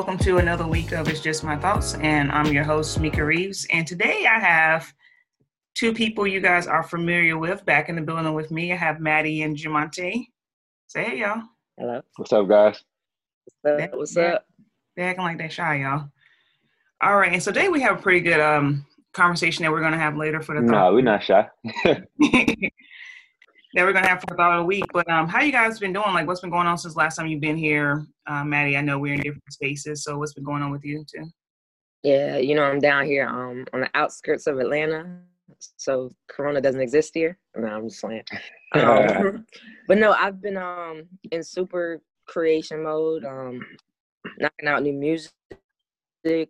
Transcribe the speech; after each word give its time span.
Welcome 0.00 0.16
to 0.20 0.38
another 0.38 0.66
week 0.66 0.92
of 0.92 1.08
It's 1.08 1.20
Just 1.20 1.44
My 1.44 1.58
Thoughts, 1.58 1.92
and 1.96 2.32
I'm 2.32 2.50
your 2.54 2.64
host, 2.64 2.98
Mika 2.98 3.22
Reeves. 3.22 3.66
And 3.70 3.86
today 3.86 4.24
I 4.26 4.38
have 4.40 4.90
two 5.74 5.92
people 5.92 6.26
you 6.26 6.40
guys 6.40 6.66
are 6.66 6.82
familiar 6.82 7.36
with 7.36 7.66
back 7.66 7.90
in 7.90 7.96
the 7.96 8.00
building 8.00 8.32
with 8.32 8.50
me. 8.50 8.72
I 8.72 8.76
have 8.76 8.98
Maddie 8.98 9.42
and 9.42 9.54
Jamonte. 9.54 10.24
Say 10.86 11.04
hey, 11.04 11.18
y'all. 11.18 11.42
Hello. 11.76 12.00
What's 12.16 12.32
up, 12.32 12.48
guys? 12.48 12.82
What's 13.60 13.82
up? 13.82 13.90
What's 13.92 14.16
up? 14.16 14.46
They're 14.96 15.10
acting 15.10 15.24
like 15.24 15.36
they're 15.36 15.50
shy, 15.50 15.82
y'all. 15.82 16.08
All 17.02 17.18
right, 17.18 17.34
and 17.34 17.42
so 17.42 17.52
today 17.52 17.68
we 17.68 17.82
have 17.82 17.98
a 17.98 18.02
pretty 18.02 18.20
good 18.20 18.40
um 18.40 18.86
conversation 19.12 19.64
that 19.64 19.70
we're 19.70 19.82
gonna 19.82 19.98
have 19.98 20.16
later 20.16 20.40
for 20.40 20.54
the 20.54 20.62
No, 20.62 20.94
we're 20.94 21.02
not 21.02 21.22
shy. 21.22 21.46
that 23.74 23.84
we're 23.84 23.92
gonna 23.92 24.08
have 24.08 24.22
for 24.26 24.34
about 24.34 24.60
a 24.60 24.64
week. 24.64 24.84
But 24.92 25.08
um, 25.08 25.28
how 25.28 25.42
you 25.42 25.52
guys 25.52 25.78
been 25.78 25.92
doing? 25.92 26.12
Like, 26.12 26.26
what's 26.26 26.40
been 26.40 26.50
going 26.50 26.66
on 26.66 26.78
since 26.78 26.96
last 26.96 27.16
time 27.16 27.26
you've 27.26 27.40
been 27.40 27.56
here, 27.56 28.04
uh, 28.26 28.44
Maddie? 28.44 28.76
I 28.76 28.80
know 28.80 28.98
we're 28.98 29.14
in 29.14 29.20
different 29.20 29.52
spaces, 29.52 30.04
so 30.04 30.18
what's 30.18 30.34
been 30.34 30.44
going 30.44 30.62
on 30.62 30.70
with 30.70 30.84
you 30.84 31.04
too? 31.04 31.26
Yeah, 32.02 32.38
you 32.38 32.54
know, 32.54 32.64
I'm 32.64 32.80
down 32.80 33.04
here 33.06 33.28
um 33.28 33.66
on 33.72 33.80
the 33.80 33.90
outskirts 33.94 34.46
of 34.46 34.58
Atlanta. 34.58 35.20
So 35.76 36.10
Corona 36.28 36.60
doesn't 36.60 36.80
exist 36.80 37.12
here. 37.14 37.38
No, 37.56 37.68
I'm 37.68 37.88
just 37.88 38.00
playing. 38.00 38.24
Um, 38.72 39.46
but 39.88 39.98
no, 39.98 40.12
I've 40.12 40.40
been 40.40 40.56
um 40.56 41.02
in 41.32 41.42
super 41.42 42.00
creation 42.28 42.84
mode, 42.84 43.24
um 43.24 43.60
knocking 44.38 44.68
out 44.68 44.84
new 44.84 44.92
music, 44.92 45.34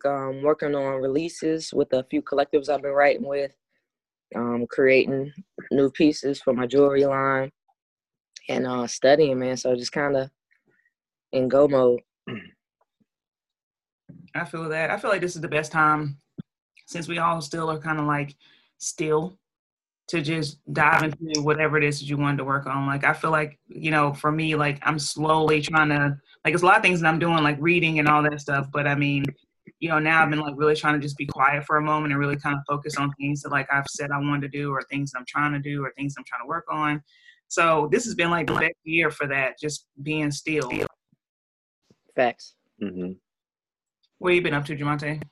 um, 0.04 0.42
working 0.42 0.74
on 0.74 1.00
releases 1.00 1.72
with 1.72 1.92
a 1.92 2.04
few 2.04 2.22
collectives 2.22 2.68
I've 2.68 2.82
been 2.82 2.92
writing 2.92 3.26
with, 3.26 3.56
um, 4.34 4.66
creating 4.68 5.32
new 5.70 5.90
pieces 5.90 6.40
for 6.40 6.52
my 6.52 6.66
jewelry 6.66 7.04
line, 7.04 7.50
and 8.48 8.66
uh, 8.66 8.86
studying, 8.86 9.38
man. 9.38 9.56
So 9.56 9.74
just 9.74 9.92
kind 9.92 10.16
of 10.16 10.30
in 11.32 11.48
go 11.48 11.68
mode. 11.68 12.00
I 14.34 14.44
feel 14.44 14.68
that. 14.68 14.90
I 14.90 14.96
feel 14.96 15.10
like 15.10 15.20
this 15.20 15.36
is 15.36 15.42
the 15.42 15.48
best 15.48 15.72
time 15.72 16.18
since 16.86 17.08
we 17.08 17.18
all 17.18 17.40
still 17.40 17.70
are 17.70 17.78
kind 17.78 17.98
of 17.98 18.06
like 18.06 18.34
still 18.78 19.36
to 20.08 20.20
just 20.20 20.58
dive 20.72 21.04
into 21.04 21.40
whatever 21.42 21.78
it 21.78 21.84
is 21.84 22.00
that 22.00 22.06
you 22.06 22.16
wanted 22.16 22.38
to 22.38 22.44
work 22.44 22.66
on. 22.66 22.86
Like 22.86 23.04
I 23.04 23.12
feel 23.12 23.30
like, 23.30 23.58
you 23.68 23.92
know, 23.92 24.12
for 24.12 24.32
me, 24.32 24.56
like 24.56 24.80
I'm 24.82 24.98
slowly 24.98 25.62
trying 25.62 25.90
to 25.90 26.18
like 26.44 26.54
it's 26.54 26.64
a 26.64 26.66
lot 26.66 26.76
of 26.76 26.82
things 26.82 27.00
that 27.00 27.06
I'm 27.06 27.20
doing, 27.20 27.44
like 27.44 27.58
reading 27.60 28.00
and 28.00 28.08
all 28.08 28.22
that 28.24 28.40
stuff. 28.40 28.68
But 28.72 28.88
I 28.88 28.96
mean, 28.96 29.24
you 29.80 29.88
know, 29.88 29.98
now 29.98 30.22
I've 30.22 30.30
been 30.30 30.40
like 30.40 30.54
really 30.56 30.76
trying 30.76 30.94
to 30.94 31.00
just 31.00 31.16
be 31.16 31.26
quiet 31.26 31.64
for 31.64 31.78
a 31.78 31.82
moment 31.82 32.12
and 32.12 32.20
really 32.20 32.36
kind 32.36 32.54
of 32.54 32.62
focus 32.68 32.96
on 32.96 33.10
things 33.12 33.40
that 33.42 33.50
like 33.50 33.66
I've 33.72 33.86
said 33.88 34.10
I 34.10 34.18
wanted 34.18 34.42
to 34.42 34.58
do 34.58 34.70
or 34.70 34.82
things 34.82 35.12
I'm 35.16 35.24
trying 35.26 35.52
to 35.54 35.58
do 35.58 35.82
or 35.82 35.92
things 35.96 36.14
I'm 36.16 36.24
trying 36.24 36.42
to 36.42 36.46
work 36.46 36.66
on. 36.70 37.02
So 37.48 37.88
this 37.90 38.04
has 38.04 38.14
been 38.14 38.30
like 38.30 38.46
the 38.46 38.54
best 38.54 38.76
year 38.84 39.10
for 39.10 39.26
that, 39.26 39.58
just 39.58 39.86
being 40.02 40.30
still. 40.30 40.70
Facts. 42.14 42.54
hmm 42.78 43.12
What 44.18 44.34
you 44.34 44.42
been 44.42 44.54
up 44.54 44.66
to, 44.66 44.76
Jamonte? 44.76 45.22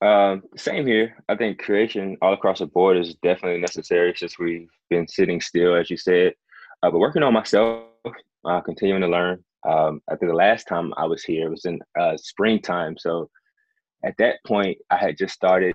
Um, 0.00 0.42
same 0.56 0.86
here. 0.86 1.16
I 1.28 1.36
think 1.36 1.58
creation 1.58 2.16
all 2.20 2.32
across 2.32 2.58
the 2.58 2.66
board 2.66 2.96
is 2.96 3.14
definitely 3.22 3.60
necessary 3.60 4.12
since 4.16 4.38
we've 4.38 4.68
been 4.90 5.06
sitting 5.08 5.40
still, 5.40 5.74
as 5.74 5.88
you 5.88 5.96
said. 5.96 6.34
Uh, 6.82 6.90
but 6.90 6.98
working 6.98 7.22
on 7.22 7.32
myself, 7.32 7.84
uh, 8.44 8.60
continuing 8.60 9.02
to 9.02 9.08
learn. 9.08 9.42
Um, 9.66 10.00
I 10.08 10.16
think 10.16 10.30
the 10.30 10.36
last 10.36 10.68
time 10.68 10.92
I 10.96 11.06
was 11.06 11.24
here 11.24 11.50
was 11.50 11.64
in 11.64 11.80
uh, 11.98 12.16
springtime. 12.16 12.96
So 12.98 13.28
at 14.04 14.14
that 14.18 14.36
point, 14.46 14.78
I 14.90 14.96
had 14.96 15.18
just 15.18 15.34
started 15.34 15.74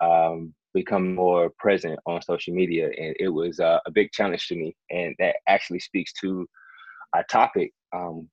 um, 0.00 0.54
become 0.74 1.14
more 1.14 1.50
present 1.58 1.98
on 2.06 2.22
social 2.22 2.54
media, 2.54 2.86
and 2.86 3.14
it 3.18 3.28
was 3.28 3.60
uh, 3.60 3.78
a 3.86 3.90
big 3.90 4.10
challenge 4.12 4.46
to 4.48 4.56
me. 4.56 4.74
And 4.90 5.14
that 5.18 5.36
actually 5.48 5.80
speaks 5.80 6.12
to 6.20 6.46
our 7.12 7.24
topic 7.24 7.72
um, 7.94 8.28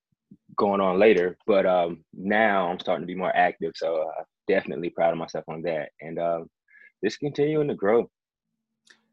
going 0.55 0.81
on 0.81 0.99
later. 0.99 1.37
But 1.47 1.65
um, 1.65 2.03
now 2.13 2.69
I'm 2.69 2.79
starting 2.79 3.03
to 3.03 3.11
be 3.11 3.15
more 3.15 3.35
active, 3.35 3.73
so 3.75 4.03
uh, 4.03 4.23
definitely 4.47 4.89
proud 4.89 5.11
of 5.11 5.17
myself 5.17 5.45
on 5.47 5.61
that, 5.63 5.89
and 6.01 6.19
um, 6.19 6.49
just 7.03 7.19
continuing 7.19 7.67
to 7.67 7.75
grow. 7.75 8.09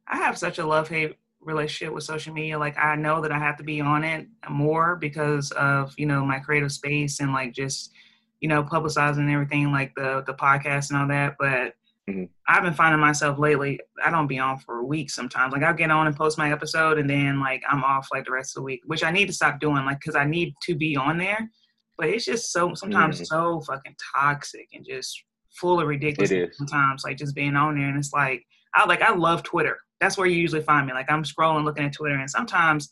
I 0.07 0.19
have 0.19 0.39
such 0.39 0.59
a 0.59 0.67
love 0.67 0.89
hate 0.89 1.17
relationship 1.41 1.95
with 1.95 2.05
social 2.05 2.33
media. 2.35 2.59
Like 2.59 2.77
I 2.79 2.97
know 2.97 3.21
that 3.21 3.33
I 3.33 3.39
have 3.39 3.57
to 3.59 3.65
be 3.65 3.81
on 3.81 4.05
it 4.05 4.27
more 4.49 4.97
because 4.97 5.51
of 5.53 5.95
you 5.97 6.07
know 6.07 6.25
my 6.25 6.39
creative 6.39 6.73
space 6.73 7.21
and 7.21 7.33
like 7.33 7.53
just 7.53 7.93
you 8.41 8.49
know 8.49 8.63
publicizing 8.65 9.31
everything 9.33 9.73
like 9.73 9.93
the 9.95 10.23
the 10.27 10.35
podcast 10.35 10.91
and 10.91 10.99
all 11.01 11.09
that. 11.09 11.37
But 11.39 11.75
Mhm. 12.09 12.29
I've 12.47 12.63
been 12.63 12.73
finding 12.73 13.01
myself 13.01 13.37
lately. 13.37 13.81
I 14.05 14.13
don't 14.13 14.29
be 14.29 14.39
on 14.39 14.59
for 14.59 14.79
a 14.79 14.85
week 14.85 15.11
sometimes. 15.11 15.53
Like 15.53 15.65
I'll 15.65 15.75
get 15.75 15.91
on 15.91 16.07
and 16.07 16.15
post 16.15 16.39
my 16.39 16.53
episode 16.53 16.99
and 16.99 17.11
then 17.11 17.41
like 17.41 17.65
I'm 17.69 17.83
off 17.83 18.07
like 18.13 18.25
the 18.25 18.31
rest 18.31 18.57
of 18.57 18.61
the 18.61 18.65
week, 18.65 18.83
which 18.87 19.03
I 19.03 19.11
need 19.11 19.27
to 19.27 19.33
stop 19.33 19.59
doing. 19.59 19.85
Like 19.85 19.99
because 19.99 20.15
I 20.15 20.25
need 20.25 20.55
to 20.63 20.77
be 20.77 20.97
on 20.97 21.19
there. 21.19 21.51
But 21.99 22.11
it's 22.11 22.25
just 22.25 22.53
so 22.53 22.75
sometimes 22.75 23.21
Mhm. 23.21 23.27
so 23.27 23.61
fucking 23.63 23.97
toxic 24.15 24.69
and 24.73 24.87
just 24.89 25.25
full 25.59 25.81
of 25.81 25.89
ridiculous 25.89 26.31
It 26.31 26.51
is. 26.51 26.57
sometimes 26.57 27.03
like 27.03 27.17
just 27.17 27.35
being 27.35 27.57
on 27.57 27.75
there 27.77 27.89
and 27.89 27.99
it's 27.99 28.13
like 28.13 28.47
I 28.73 28.85
like 28.87 29.03
I 29.03 29.13
love 29.13 29.43
Twitter. 29.43 29.79
That's 30.01 30.19
where 30.19 30.27
you 30.27 30.37
usually 30.37 30.63
find 30.63 30.87
me. 30.87 30.93
Like 30.93 31.11
I'm 31.11 31.23
scrolling 31.25 31.65
looking 31.65 31.85
at 31.85 31.93
Twitter 31.93 32.17
and 32.17 32.31
sometimes 32.31 32.91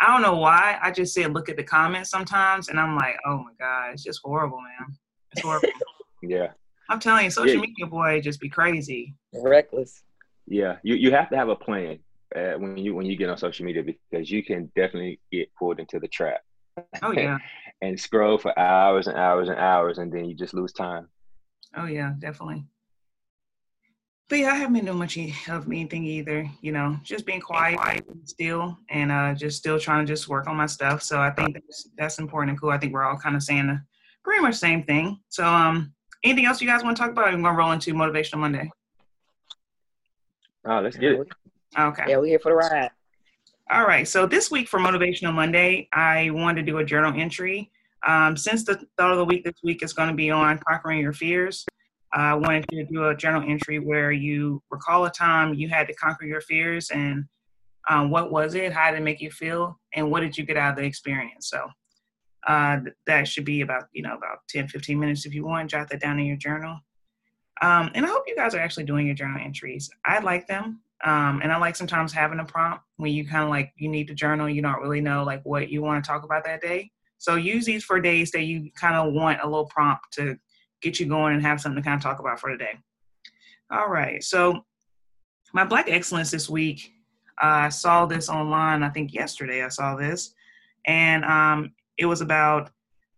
I 0.00 0.06
don't 0.12 0.22
know 0.22 0.36
why. 0.36 0.78
I 0.82 0.90
just 0.90 1.14
sit 1.14 1.24
and 1.24 1.34
look 1.34 1.48
at 1.48 1.56
the 1.56 1.62
comments 1.62 2.10
sometimes 2.10 2.68
and 2.68 2.78
I'm 2.78 2.96
like, 2.96 3.16
oh 3.26 3.38
my 3.38 3.52
God, 3.58 3.92
it's 3.92 4.02
just 4.02 4.20
horrible, 4.24 4.60
man. 4.60 4.88
It's 5.32 5.42
horrible. 5.42 5.68
Yeah, 6.24 6.52
I'm 6.88 7.00
telling 7.00 7.24
you, 7.24 7.30
social 7.32 7.56
Yeah. 7.56 7.62
media 7.62 7.86
boy 7.86 8.20
just 8.20 8.38
be 8.38 8.48
crazy. 8.48 9.16
Reckless. 9.32 10.04
yeah. 10.46 10.76
You 10.84 10.94
you 10.94 11.10
have 11.10 11.28
to 11.30 11.36
have 11.36 11.48
a 11.48 11.56
plan 11.56 11.98
uh, 12.36 12.52
when 12.58 12.76
you 12.76 12.94
when 12.94 13.06
you 13.06 13.16
get 13.16 13.28
on 13.28 13.36
social 13.36 13.66
media 13.66 13.82
because 13.82 14.30
you 14.30 14.44
can 14.44 14.70
definitely 14.76 15.18
get 15.32 15.52
pulled 15.58 15.80
into 15.80 15.98
the 15.98 16.06
trap 16.06 16.40
Oh 17.02 17.10
yeah. 17.10 17.38
and 17.82 17.98
scroll 17.98 18.38
for 18.38 18.56
hours 18.56 19.08
and 19.08 19.16
hours 19.18 19.48
and 19.48 19.58
hours, 19.58 19.98
and 19.98 20.12
then 20.12 20.26
you 20.26 20.36
just 20.36 20.54
lose 20.54 20.72
time. 20.72 21.08
Oh 21.76 21.86
yeah, 21.86 22.12
definitely. 22.20 22.64
But 24.32 24.38
yeah, 24.38 24.52
I 24.52 24.54
haven't 24.54 24.72
been 24.72 24.86
doing 24.86 24.96
much 24.96 25.18
of 25.50 25.66
anything 25.66 26.06
either. 26.06 26.50
You 26.62 26.72
know, 26.72 26.96
just 27.02 27.26
being 27.26 27.42
quiet, 27.42 28.02
and 28.08 28.26
still, 28.26 28.78
and 28.88 29.12
uh, 29.12 29.34
just 29.34 29.58
still 29.58 29.78
trying 29.78 30.06
to 30.06 30.10
just 30.10 30.26
work 30.26 30.48
on 30.48 30.56
my 30.56 30.64
stuff. 30.64 31.02
So 31.02 31.20
I 31.20 31.28
think 31.28 31.52
that's, 31.52 31.90
that's 31.98 32.18
important 32.18 32.52
and 32.52 32.58
cool. 32.58 32.70
I 32.70 32.78
think 32.78 32.94
we're 32.94 33.04
all 33.04 33.18
kind 33.18 33.36
of 33.36 33.42
saying 33.42 33.66
the 33.66 33.82
pretty 34.24 34.40
much 34.40 34.54
same 34.54 34.84
thing. 34.84 35.20
So 35.28 35.44
um, 35.44 35.92
anything 36.24 36.46
else 36.46 36.62
you 36.62 36.66
guys 36.66 36.82
want 36.82 36.96
to 36.96 37.02
talk 37.02 37.10
about? 37.10 37.28
I'm 37.28 37.42
gonna 37.42 37.54
roll 37.54 37.72
into 37.72 37.92
motivational 37.92 38.38
Monday. 38.38 38.70
Oh, 40.64 40.80
let's 40.80 40.96
get 40.96 41.12
it. 41.12 41.28
Okay. 41.78 42.04
Yeah, 42.08 42.16
we're 42.16 42.24
here 42.24 42.38
for 42.38 42.52
the 42.52 42.56
ride. 42.56 42.88
All 43.70 43.86
right. 43.86 44.08
So 44.08 44.24
this 44.24 44.50
week 44.50 44.66
for 44.66 44.80
Motivational 44.80 45.34
Monday, 45.34 45.90
I 45.92 46.30
wanted 46.30 46.64
to 46.64 46.72
do 46.72 46.78
a 46.78 46.84
journal 46.86 47.12
entry. 47.20 47.70
Um, 48.08 48.38
since 48.38 48.64
the 48.64 48.82
thought 48.96 49.10
of 49.10 49.18
the 49.18 49.26
week 49.26 49.44
this 49.44 49.60
week 49.62 49.82
is 49.82 49.92
going 49.92 50.08
to 50.08 50.14
be 50.14 50.30
on 50.30 50.58
conquering 50.66 51.00
your 51.00 51.12
fears, 51.12 51.66
I 52.12 52.34
wanted 52.34 52.68
to 52.68 52.84
do 52.84 53.08
a 53.08 53.16
journal 53.16 53.44
entry 53.48 53.78
where 53.78 54.12
you 54.12 54.62
recall 54.70 55.04
a 55.04 55.10
time 55.10 55.54
you 55.54 55.68
had 55.68 55.86
to 55.86 55.94
conquer 55.94 56.26
your 56.26 56.42
fears 56.42 56.90
and 56.90 57.24
um, 57.88 58.10
what 58.10 58.30
was 58.30 58.54
it, 58.54 58.72
how 58.72 58.90
did 58.90 59.00
it 59.00 59.02
make 59.02 59.20
you 59.20 59.30
feel, 59.30 59.78
and 59.94 60.10
what 60.10 60.20
did 60.20 60.36
you 60.36 60.44
get 60.44 60.56
out 60.56 60.70
of 60.70 60.76
the 60.76 60.84
experience. 60.84 61.48
So 61.48 61.68
uh, 62.46 62.78
that 63.06 63.26
should 63.26 63.44
be 63.44 63.62
about, 63.62 63.84
you 63.92 64.02
know, 64.02 64.14
about 64.14 64.38
10, 64.48 64.68
15 64.68 64.98
minutes 64.98 65.26
if 65.26 65.34
you 65.34 65.44
want. 65.44 65.70
Jot 65.70 65.88
that 65.90 66.00
down 66.00 66.18
in 66.18 66.26
your 66.26 66.36
journal. 66.36 66.78
Um, 67.60 67.90
and 67.94 68.04
I 68.04 68.08
hope 68.08 68.24
you 68.26 68.36
guys 68.36 68.54
are 68.54 68.60
actually 68.60 68.84
doing 68.84 69.06
your 69.06 69.14
journal 69.14 69.40
entries. 69.42 69.90
I 70.04 70.18
like 70.20 70.46
them. 70.46 70.80
Um, 71.04 71.40
and 71.42 71.52
I 71.52 71.58
like 71.58 71.76
sometimes 71.76 72.12
having 72.12 72.38
a 72.38 72.44
prompt 72.44 72.84
when 72.96 73.12
you 73.12 73.26
kind 73.26 73.42
of 73.42 73.50
like 73.50 73.72
you 73.76 73.88
need 73.88 74.06
to 74.08 74.14
journal, 74.14 74.48
you 74.48 74.62
don't 74.62 74.80
really 74.80 75.00
know 75.00 75.24
like 75.24 75.42
what 75.44 75.68
you 75.68 75.82
want 75.82 76.04
to 76.04 76.08
talk 76.08 76.22
about 76.22 76.44
that 76.44 76.60
day. 76.60 76.90
So 77.18 77.36
use 77.36 77.64
these 77.64 77.84
for 77.84 78.00
days 78.00 78.30
that 78.32 78.42
you 78.42 78.70
kind 78.74 78.94
of 78.94 79.12
want 79.12 79.40
a 79.42 79.46
little 79.46 79.66
prompt 79.66 80.12
to 80.14 80.36
get 80.82 81.00
you 81.00 81.06
going 81.06 81.34
and 81.34 81.42
have 81.42 81.60
something 81.60 81.82
to 81.82 81.88
kind 81.88 81.96
of 81.96 82.02
talk 82.02 82.18
about 82.18 82.40
for 82.40 82.50
today. 82.50 82.78
All 83.70 83.88
right. 83.88 84.22
So 84.22 84.64
my 85.54 85.64
Black 85.64 85.88
Excellence 85.88 86.30
this 86.30 86.48
week, 86.48 86.92
uh, 87.42 87.46
I 87.46 87.68
saw 87.70 88.06
this 88.06 88.28
online. 88.28 88.82
I 88.82 88.90
think 88.90 89.14
yesterday 89.14 89.62
I 89.62 89.68
saw 89.68 89.96
this, 89.96 90.34
and 90.86 91.24
um, 91.24 91.72
it 91.96 92.06
was 92.06 92.20
about 92.20 92.70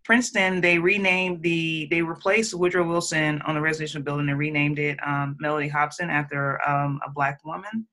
Princeton. 0.04 0.60
They 0.60 0.78
renamed 0.78 1.42
the 1.42 1.88
they 1.90 2.02
replaced 2.02 2.54
Woodrow 2.54 2.86
Wilson 2.86 3.42
on 3.42 3.54
the 3.54 3.60
residential 3.60 4.02
building 4.02 4.28
and 4.28 4.38
renamed 4.38 4.78
it 4.78 4.98
um, 5.04 5.36
Mellody 5.42 5.70
Hobson 5.70 6.10
after 6.10 6.66
um, 6.68 7.00
a 7.04 7.10
black 7.10 7.44
woman. 7.44 7.86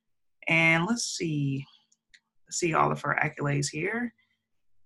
And 0.47 0.85
let's 0.85 1.05
see, 1.05 1.65
let's 2.47 2.57
see 2.57 2.73
all 2.73 2.91
of 2.91 3.01
her 3.01 3.17
accolades 3.21 3.69
here. 3.69 4.13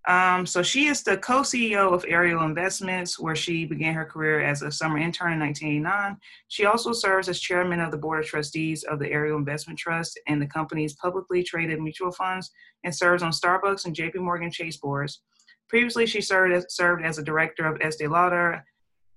Um, 0.07 0.45
so 0.45 0.61
she 0.61 0.85
is 0.85 1.01
the 1.01 1.17
co-CEO 1.17 1.91
of 1.91 2.05
Ariel 2.07 2.43
Investments, 2.43 3.19
where 3.19 3.35
she 3.35 3.65
began 3.65 3.95
her 3.95 4.05
career 4.05 4.41
as 4.41 4.61
a 4.61 4.71
summer 4.71 4.99
intern 4.99 5.33
in 5.33 5.39
1989. 5.39 6.17
She 6.47 6.65
also 6.65 6.93
serves 6.93 7.27
as 7.27 7.39
chairman 7.39 7.79
of 7.79 7.89
the 7.89 7.97
board 7.97 8.19
of 8.19 8.25
trustees 8.25 8.83
of 8.83 8.99
the 8.99 9.11
Ariel 9.11 9.37
Investment 9.37 9.79
Trust 9.79 10.19
and 10.27 10.39
the 10.39 10.47
company's 10.47 10.93
publicly 10.93 11.43
traded 11.43 11.81
mutual 11.81 12.11
funds, 12.11 12.51
and 12.83 12.93
serves 12.93 13.23
on 13.23 13.31
Starbucks 13.31 13.85
and 13.85 13.95
J.P. 13.95 14.19
Morgan 14.19 14.51
Chase 14.51 14.77
boards. 14.77 15.21
Previously, 15.69 16.05
she 16.05 16.21
served 16.21 16.53
as, 16.53 16.65
served 16.69 17.03
as 17.03 17.17
a 17.17 17.23
director 17.23 17.65
of 17.65 17.81
Estee 17.81 18.07
Lauder 18.07 18.63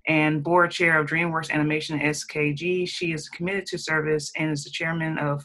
and 0.06 0.42
board 0.42 0.70
chair 0.70 0.98
of 0.98 1.06
DreamWorks 1.06 1.50
Animation 1.50 2.00
SKG. 2.00 2.88
She 2.88 3.12
is 3.12 3.28
committed 3.28 3.66
to 3.66 3.78
service 3.78 4.32
and 4.36 4.50
is 4.50 4.64
the 4.64 4.70
chairman 4.70 5.18
of 5.18 5.44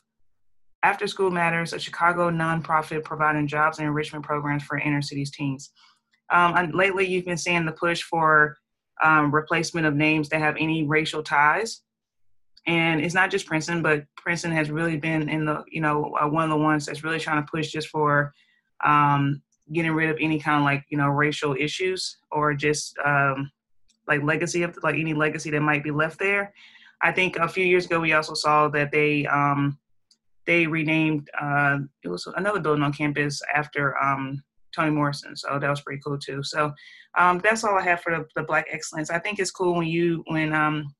After 0.84 1.08
School 1.08 1.32
Matters, 1.32 1.72
a 1.72 1.80
Chicago 1.80 2.30
nonprofit 2.30 3.06
providing 3.06 3.48
jobs 3.48 3.80
and 3.80 3.88
enrichment 3.88 4.26
programs 4.26 4.64
for 4.64 4.78
inner 4.78 5.02
cities 5.02 5.32
teens. 5.32 5.72
um, 6.30 6.72
lately 6.72 7.08
you've 7.08 7.26
been 7.26 7.38
seeing 7.38 7.66
the 7.66 7.72
push 7.72 8.04
for 8.04 8.58
um, 9.04 9.34
replacement 9.34 9.86
of 9.88 9.96
names 9.96 10.30
that 10.30 10.40
have 10.42 10.56
any 10.60 10.84
racial 10.84 11.24
ties. 11.24 11.82
And 12.66 13.02
it's 13.02 13.14
not 13.14 13.32
just 13.32 13.46
Princeton, 13.46 13.82
but 13.82 14.06
Princeton 14.16 14.52
has 14.52 14.70
really 14.70 14.98
been 14.98 15.30
in 15.30 15.46
the, 15.46 15.64
you 15.68 15.82
know, 15.82 16.16
uh, 16.22 16.28
one 16.28 16.46
of 16.46 16.50
the 16.50 16.64
ones 16.64 16.86
that's 16.86 17.04
really 17.04 17.20
trying 17.20 17.44
to 17.44 17.50
push 17.50 17.70
just 17.70 17.90
for 17.90 18.34
um, 18.84 19.42
getting 19.72 19.92
rid 19.92 20.10
of 20.10 20.18
any 20.20 20.40
kind 20.40 20.60
of 20.60 20.64
like, 20.64 20.86
you 20.90 20.98
know, 20.98 21.10
racial 21.10 21.56
issues 21.60 22.18
or 22.32 22.54
just 22.54 22.98
um, 23.04 23.52
like 24.08 24.24
legacy 24.24 24.64
of 24.64 24.78
like 24.84 24.96
any 24.96 25.14
legacy 25.14 25.50
that 25.50 25.62
might 25.62 25.84
be 25.84 25.92
left 25.92 26.20
there. 26.20 26.54
I 27.02 27.12
think 27.12 27.36
a 27.36 27.50
few 27.50 27.66
years 27.66 27.86
ago 27.86 28.00
we 28.00 28.14
also 28.14 28.34
saw 28.34 28.70
that 28.70 28.92
they 28.92 29.26
um, 29.26 29.78
they 30.46 30.68
renamed 30.68 31.30
uh, 31.40 31.80
it 32.04 32.10
was 32.10 32.28
another 32.36 32.60
building 32.60 32.84
on 32.84 32.94
campus 32.94 33.42
after 33.54 33.98
um, 34.02 34.44
Toni 34.76 34.92
Morrison. 34.92 35.36
So 35.36 35.60
that 35.60 35.70
was 35.70 35.82
pretty 35.82 36.02
cool 36.04 36.18
too. 36.18 36.44
So 36.44 36.74
um, 37.18 37.40
that's 37.44 37.64
all 37.64 37.78
I 37.78 37.84
have 37.84 38.02
for 38.02 38.12
the, 38.12 38.26
the, 38.36 38.44
Black 38.44 38.68
Excellence. 38.72 39.10
I 39.10 39.20
think 39.20 39.40
it's 39.40 39.52
cool 39.52 39.76
when 39.76 39.88
you 39.88 40.24
when 40.28 40.54
um 40.54 40.94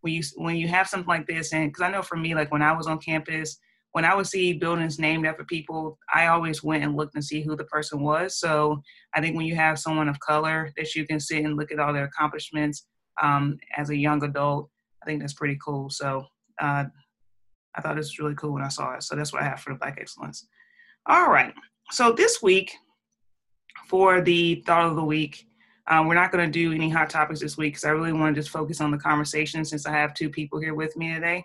when 0.00 0.12
you 0.12 0.22
when 0.36 0.56
you 0.56 0.68
have 0.68 0.88
something 0.88 1.08
like 1.08 1.26
this, 1.26 1.52
and 1.52 1.68
because 1.68 1.82
I 1.82 1.90
know 1.90 2.02
for 2.02 2.16
me, 2.16 2.34
like 2.34 2.52
when 2.52 2.62
I 2.62 2.72
was 2.72 2.86
on 2.86 2.98
campus, 2.98 3.58
when 3.92 4.04
I 4.04 4.14
would 4.14 4.26
see 4.26 4.52
buildings 4.52 4.98
named 4.98 5.26
after 5.26 5.44
people, 5.44 5.98
I 6.14 6.26
always 6.26 6.62
went 6.62 6.84
and 6.84 6.96
looked 6.96 7.14
and 7.14 7.24
see 7.24 7.42
who 7.42 7.56
the 7.56 7.64
person 7.64 8.00
was. 8.00 8.38
So 8.38 8.80
I 9.14 9.20
think 9.20 9.36
when 9.36 9.46
you 9.46 9.56
have 9.56 9.78
someone 9.78 10.08
of 10.08 10.20
color 10.20 10.70
that 10.76 10.94
you 10.94 11.06
can 11.06 11.18
sit 11.18 11.44
and 11.44 11.56
look 11.56 11.72
at 11.72 11.80
all 11.80 11.92
their 11.92 12.04
accomplishments 12.04 12.86
um, 13.20 13.58
as 13.76 13.90
a 13.90 13.96
young 13.96 14.22
adult, 14.22 14.70
I 15.02 15.06
think 15.06 15.20
that's 15.20 15.34
pretty 15.34 15.58
cool. 15.64 15.90
So 15.90 16.26
uh, 16.60 16.84
I 17.74 17.80
thought 17.80 17.96
this 17.96 18.06
was 18.06 18.18
really 18.18 18.34
cool 18.34 18.52
when 18.52 18.62
I 18.62 18.68
saw 18.68 18.94
it. 18.94 19.02
So 19.02 19.14
that's 19.14 19.32
what 19.32 19.42
I 19.42 19.46
have 19.46 19.60
for 19.60 19.72
the 19.72 19.78
Black 19.78 19.98
Excellence. 20.00 20.46
All 21.06 21.30
right. 21.30 21.54
So 21.90 22.12
this 22.12 22.42
week, 22.42 22.72
for 23.88 24.20
the 24.20 24.62
thought 24.66 24.86
of 24.86 24.96
the 24.96 25.04
week, 25.04 25.46
um, 25.86 26.06
we're 26.06 26.14
not 26.14 26.32
going 26.32 26.44
to 26.44 26.52
do 26.52 26.72
any 26.72 26.90
hot 26.90 27.08
topics 27.08 27.40
this 27.40 27.56
week 27.56 27.74
because 27.74 27.84
I 27.84 27.90
really 27.90 28.12
want 28.12 28.34
to 28.34 28.40
just 28.40 28.52
focus 28.52 28.80
on 28.80 28.90
the 28.90 28.98
conversation 28.98 29.64
since 29.64 29.86
I 29.86 29.92
have 29.92 30.12
two 30.12 30.28
people 30.28 30.60
here 30.60 30.74
with 30.74 30.96
me 30.96 31.14
today. 31.14 31.44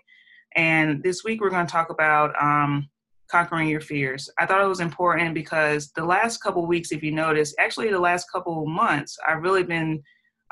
And 0.54 1.02
this 1.02 1.24
week 1.24 1.40
we're 1.40 1.50
going 1.50 1.66
to 1.66 1.72
talk 1.72 1.90
about 1.90 2.34
um, 2.40 2.88
conquering 3.30 3.68
your 3.68 3.80
fears. 3.80 4.28
I 4.38 4.44
thought 4.44 4.62
it 4.62 4.68
was 4.68 4.80
important 4.80 5.34
because 5.34 5.90
the 5.92 6.04
last 6.04 6.42
couple 6.42 6.66
weeks, 6.66 6.92
if 6.92 7.02
you 7.02 7.10
notice, 7.10 7.54
actually 7.58 7.90
the 7.90 7.98
last 7.98 8.30
couple 8.30 8.66
months, 8.66 9.16
I've 9.26 9.42
really 9.42 9.62
been 9.62 10.02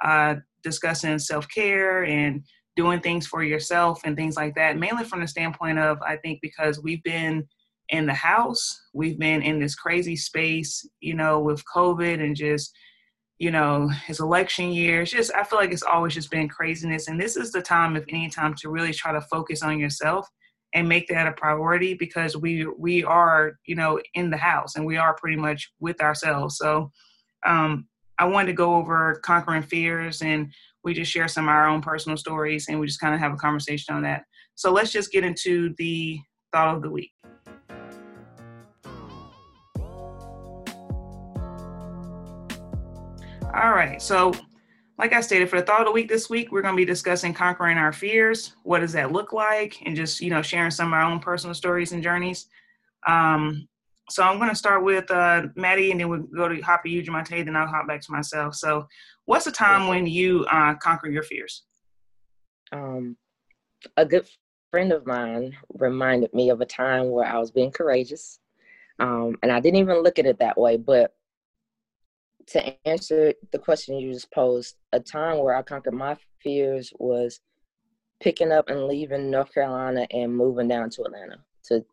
uh, 0.03 0.37
discussing 0.63 1.19
self 1.19 1.47
care 1.49 2.05
and 2.05 2.43
doing 2.77 3.01
things 3.01 3.27
for 3.27 3.43
yourself 3.43 4.01
and 4.05 4.17
things 4.17 4.37
like 4.37 4.55
that, 4.55 4.79
mainly 4.79 5.05
from 5.05 5.21
the 5.21 5.29
standpoint 5.29 5.79
of 5.79 6.01
I 6.03 6.17
think 6.17 6.41
because 6.41 6.83
we've 6.83 7.03
been 7.03 7.47
in 7.89 8.07
the 8.07 8.15
house, 8.15 8.81
we've 8.95 9.19
been 9.19 9.43
in 9.43 9.59
this 9.59 9.75
crazy 9.75 10.17
space, 10.17 10.89
you 11.01 11.15
know, 11.15 11.41
with 11.41 11.63
COVID 11.75 12.23
and 12.23 12.35
just, 12.35 12.75
you 13.39 13.51
know, 13.51 13.91
it's 14.09 14.21
election 14.21 14.71
year. 14.71 15.03
It's 15.03 15.11
just 15.11 15.35
I 15.35 15.45
feel 15.45 15.59
like 15.59 15.73
it's 15.73 15.83
always 15.83 16.15
just 16.15 16.31
been 16.31 16.49
craziness. 16.49 17.09
And 17.09 17.21
this 17.21 17.37
is 17.37 17.53
the 17.53 17.63
time, 17.63 17.97
if 17.97 18.05
any 18.09 18.31
time, 18.31 18.55
to 18.57 18.71
really 18.71 18.93
try 18.93 19.13
to 19.13 19.21
focus 19.21 19.63
on 19.63 19.79
yourself 19.79 20.27
and 20.75 20.89
make 20.89 21.07
that 21.09 21.27
a 21.27 21.33
priority 21.33 21.95
because 21.95 22.37
we 22.37 22.67
we 22.79 23.05
are, 23.05 23.59
you 23.67 23.75
know, 23.75 24.01
in 24.15 24.31
the 24.31 24.37
house 24.39 24.77
and 24.77 24.87
we 24.87 24.97
are 24.97 25.15
pretty 25.15 25.37
much 25.37 25.71
with 25.81 26.01
ourselves. 26.01 26.57
So 26.57 26.91
um 27.47 27.87
I 28.19 28.25
wanted 28.25 28.47
to 28.49 28.53
go 28.53 28.77
over 28.77 29.21
conquering 29.25 29.63
fears 29.63 30.23
and 30.23 30.53
we 30.85 30.95
just 30.95 31.11
share 31.11 31.29
some 31.29 31.45
of 31.45 31.51
our 31.51 31.69
own 31.69 31.81
personal 31.81 32.17
stories 32.17 32.69
and 32.69 32.79
we 32.79 32.87
just 32.87 33.01
kind 33.01 33.15
of 33.15 33.21
have 33.21 33.33
a 33.33 33.37
conversation 33.37 33.95
on 33.95 34.03
that. 34.03 34.25
So 34.55 34.73
let's 34.73 34.93
just 34.93 35.13
get 35.13 35.25
into 35.25 35.75
the 35.79 36.21
thought 36.53 36.75
of 36.75 36.83
the 36.83 36.91
week. 36.91 37.13
All 43.55 43.71
right, 43.71 44.01
so 44.01 44.33
like 44.99 45.13
I 45.13 45.21
stated, 45.21 45.51
for 45.51 45.61
the 45.61 45.67
thought 45.67 45.81
of 45.81 45.87
the 45.87 45.93
week 45.93 46.09
this 46.09 46.31
week, 46.31 46.53
we're 46.53 46.63
going 46.63 46.75
to 46.75 46.81
be 46.81 46.85
discussing 46.85 47.35
conquering 47.35 47.77
our 47.77 47.93
fears. 47.93 48.55
What 48.63 48.81
does 48.81 48.93
that 48.93 49.13
look 49.13 49.33
like? 49.33 49.83
And 49.85 49.97
just, 49.97 50.21
you 50.21 50.31
know, 50.31 50.43
sharing 50.43 50.71
some 50.71 50.89
of 50.89 50.93
our 50.93 51.03
own 51.03 51.19
personal 51.19 51.55
stories 51.55 51.93
and 51.93 52.03
journeys. 52.03 52.47
Um, 53.07 53.67
so 54.11 54.23
I'm 54.23 54.39
going 54.39 54.51
to 54.51 54.57
start 54.57 54.85
with 54.85 55.11
uh, 55.11 55.47
Maddie, 55.55 55.91
and 55.91 56.01
then 56.01 56.09
we'll 56.09 56.21
go 56.21 56.49
to 56.49 56.61
hop 56.61 56.85
you, 56.85 57.03
Jamonte, 57.03 57.45
then 57.45 57.57
I'll 57.57 57.67
hop 57.67 57.87
back 57.87 58.01
to 58.03 58.13
myself. 58.13 58.55
So, 58.55 58.87
what's 59.27 59.47
a 59.47 59.53
time 59.53 59.89
when 59.89 60.07
you 60.07 60.45
uh, 60.51 60.75
conquer 60.75 61.09
your 61.09 61.23
fears? 61.23 61.63
Um, 62.73 63.17
a 63.97 64.05
good 64.05 64.27
friend 64.71 64.93
of 64.93 65.07
mine 65.07 65.57
reminded 65.75 66.35
me 66.35 66.51
of 66.51 66.61
a 66.61 66.67
time 66.67 67.11
where 67.11 67.27
I 67.27 67.39
was 67.39 67.51
being 67.51 67.71
courageous, 67.71 68.41
um, 68.99 69.37
and 69.43 69.53
I 69.53 69.61
didn't 69.61 69.81
even 69.81 70.03
look 70.03 70.19
at 70.19 70.27
it 70.27 70.39
that 70.41 70.59
way. 70.59 70.77
But 70.77 71.15
to 72.49 72.87
answer 72.87 73.35
the 73.53 73.59
question 73.59 73.99
you 73.99 74.13
just 74.13 74.33
posed, 74.33 74.77
a 74.93 75.01
time 75.01 75.39
where 75.39 75.55
I 75.55 75.63
conquered 75.63 75.95
my 75.95 76.17
fears 76.43 76.93
was 76.99 77.41
picking 78.21 78.53
up 78.53 78.69
and 78.69 78.87
leaving 78.87 79.31
North 79.31 79.55
Carolina 79.55 80.07
and 80.11 80.37
moving 80.37 80.69
down 80.69 80.91
to 80.91 81.03
Atlanta 81.03 81.39
to 81.65 81.85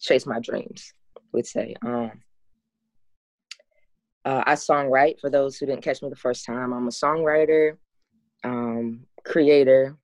chase 0.00 0.26
my 0.26 0.38
dreams 0.40 0.92
would 1.32 1.46
say. 1.46 1.74
Um, 1.82 2.12
uh, 4.24 4.42
I 4.44 4.54
songwrite 4.54 5.20
for 5.20 5.30
those 5.30 5.56
who 5.56 5.66
didn't 5.66 5.82
catch 5.82 6.02
me 6.02 6.08
the 6.08 6.16
first 6.16 6.44
time. 6.44 6.72
I'm 6.72 6.88
a 6.88 6.90
songwriter, 6.90 7.76
um, 8.42 9.06
creator, 9.24 9.96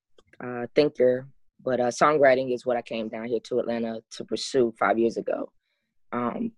uh, 0.43 0.67
thinker, 0.75 1.27
but 1.65 1.81
uh, 1.81 1.89
songwriting 1.89 2.55
is 2.55 2.65
what 2.65 2.77
I 2.77 2.83
came 2.83 3.09
down 3.09 3.27
here 3.27 3.41
to 3.45 3.59
Atlanta 3.59 4.01
to 4.13 4.25
pursue 4.25 4.73
five 4.79 4.99
years 4.99 5.17
ago. 5.17 5.51
Um, 6.13 6.53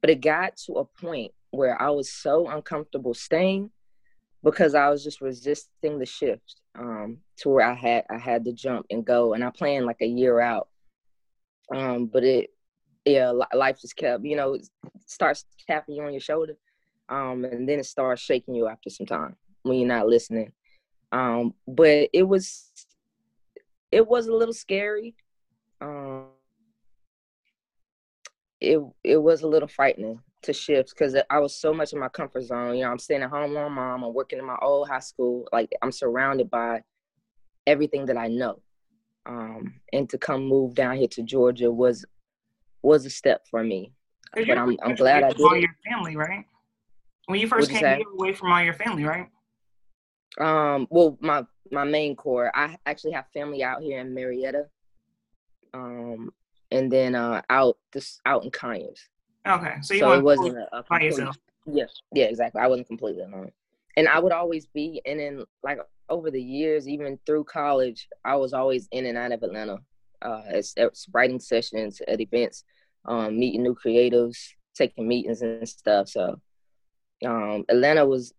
but 0.00 0.10
it 0.10 0.20
got 0.20 0.56
to 0.66 0.74
a 0.74 0.84
point 0.84 1.32
where 1.50 1.80
I 1.80 1.90
was 1.90 2.12
so 2.12 2.48
uncomfortable 2.48 3.14
staying 3.14 3.70
because 4.42 4.74
I 4.74 4.90
was 4.90 5.02
just 5.02 5.20
resisting 5.20 5.98
the 5.98 6.06
shift 6.06 6.60
um, 6.78 7.18
to 7.38 7.48
where 7.48 7.66
I 7.66 7.74
had 7.74 8.04
I 8.10 8.18
had 8.18 8.44
to 8.44 8.52
jump 8.52 8.86
and 8.90 9.04
go, 9.04 9.34
and 9.34 9.42
I 9.42 9.50
planned 9.50 9.86
like 9.86 10.00
a 10.02 10.06
year 10.06 10.38
out. 10.40 10.68
Um, 11.74 12.06
but 12.06 12.24
it 12.24 12.50
yeah, 13.06 13.32
life 13.54 13.80
just 13.80 13.96
kept, 13.96 14.24
you 14.24 14.36
know, 14.36 14.58
starts 15.06 15.44
tapping 15.66 15.94
you 15.94 16.02
on 16.02 16.12
your 16.12 16.20
shoulder. 16.20 16.54
Um, 17.08 17.44
and 17.44 17.68
then 17.68 17.78
it 17.78 17.86
starts 17.86 18.20
shaking 18.20 18.54
you 18.54 18.66
after 18.66 18.90
some 18.90 19.06
time 19.06 19.36
when 19.62 19.78
you're 19.78 19.88
not 19.88 20.08
listening. 20.08 20.52
Um, 21.12 21.54
but 21.68 22.08
it 22.12 22.24
was, 22.24 22.70
it 23.92 24.06
was 24.06 24.26
a 24.26 24.34
little 24.34 24.52
scary. 24.52 25.14
Um, 25.80 26.26
it 28.60 28.80
it 29.04 29.18
was 29.18 29.42
a 29.42 29.48
little 29.48 29.68
frightening 29.68 30.18
to 30.42 30.52
shift 30.52 30.90
because 30.90 31.16
I 31.28 31.38
was 31.38 31.54
so 31.54 31.72
much 31.72 31.92
in 31.92 31.98
my 31.98 32.08
comfort 32.08 32.42
zone. 32.42 32.74
You 32.76 32.84
know, 32.84 32.90
I'm 32.90 32.98
staying 32.98 33.22
at 33.22 33.30
home 33.30 33.50
with 33.50 33.60
my 33.60 33.68
mom. 33.68 34.04
I'm 34.04 34.14
working 34.14 34.38
in 34.38 34.44
my 34.44 34.56
old 34.62 34.88
high 34.88 35.00
school. 35.00 35.46
Like 35.52 35.70
I'm 35.82 35.92
surrounded 35.92 36.50
by 36.50 36.82
everything 37.66 38.06
that 38.06 38.16
I 38.16 38.28
know. 38.28 38.60
Um, 39.26 39.80
and 39.92 40.08
to 40.10 40.18
come 40.18 40.46
move 40.46 40.74
down 40.74 40.96
here 40.96 41.08
to 41.08 41.22
Georgia 41.22 41.70
was 41.70 42.04
was 42.86 43.04
a 43.04 43.10
step 43.10 43.46
for 43.50 43.62
me. 43.62 43.92
But 44.34 44.56
I'm 44.56 44.76
I'm 44.82 44.94
glad 44.94 45.22
I 45.24 45.32
did. 45.32 45.40
All 45.40 45.56
your 45.56 45.74
family, 45.88 46.16
right? 46.16 46.44
When 47.26 47.40
you 47.40 47.48
first 47.48 47.70
came, 47.70 47.84
you, 47.84 48.06
you 48.06 48.18
away 48.18 48.32
from 48.32 48.52
all 48.52 48.62
your 48.62 48.74
family, 48.74 49.04
right? 49.04 49.28
Um. 50.38 50.86
Well, 50.90 51.18
my 51.20 51.44
my 51.70 51.84
main 51.84 52.16
core. 52.16 52.50
I 52.54 52.76
actually 52.86 53.12
have 53.12 53.26
family 53.34 53.62
out 53.62 53.82
here 53.82 54.00
in 54.00 54.14
Marietta. 54.14 54.66
Um, 55.74 56.32
and 56.70 56.90
then 56.90 57.14
uh 57.14 57.42
out 57.50 57.76
this 57.92 58.20
out 58.24 58.44
in 58.44 58.50
Conyers. 58.50 59.00
Okay, 59.46 59.74
so 59.80 59.94
you 59.94 60.00
so 60.00 60.12
it 60.12 60.22
wasn't 60.22 60.56
a, 60.56 60.78
a 60.78 60.82
by 60.82 61.00
yourself. 61.00 61.36
Yes, 61.66 61.90
yeah, 62.12 62.26
exactly. 62.26 62.60
I 62.60 62.66
wasn't 62.66 62.88
completely 62.88 63.22
alone, 63.22 63.52
and 63.96 64.08
I 64.08 64.18
would 64.18 64.32
always 64.32 64.66
be 64.66 65.00
in 65.04 65.20
and 65.20 65.44
like 65.62 65.78
over 66.08 66.30
the 66.30 66.42
years, 66.42 66.88
even 66.88 67.18
through 67.26 67.44
college, 67.44 68.08
I 68.24 68.36
was 68.36 68.52
always 68.52 68.88
in 68.92 69.06
and 69.06 69.18
out 69.18 69.32
of 69.32 69.42
Atlanta, 69.42 69.78
uh, 70.22 70.42
as, 70.48 70.74
as 70.76 71.06
writing 71.12 71.40
sessions 71.40 72.00
at 72.06 72.20
events 72.20 72.64
um, 73.06 73.38
meeting 73.38 73.62
new 73.62 73.74
creatives, 73.74 74.36
taking 74.74 75.08
meetings 75.08 75.42
and 75.42 75.68
stuff. 75.68 76.08
So 76.08 76.40
um, 77.24 77.64
Atlanta 77.68 78.04
was 78.04 78.32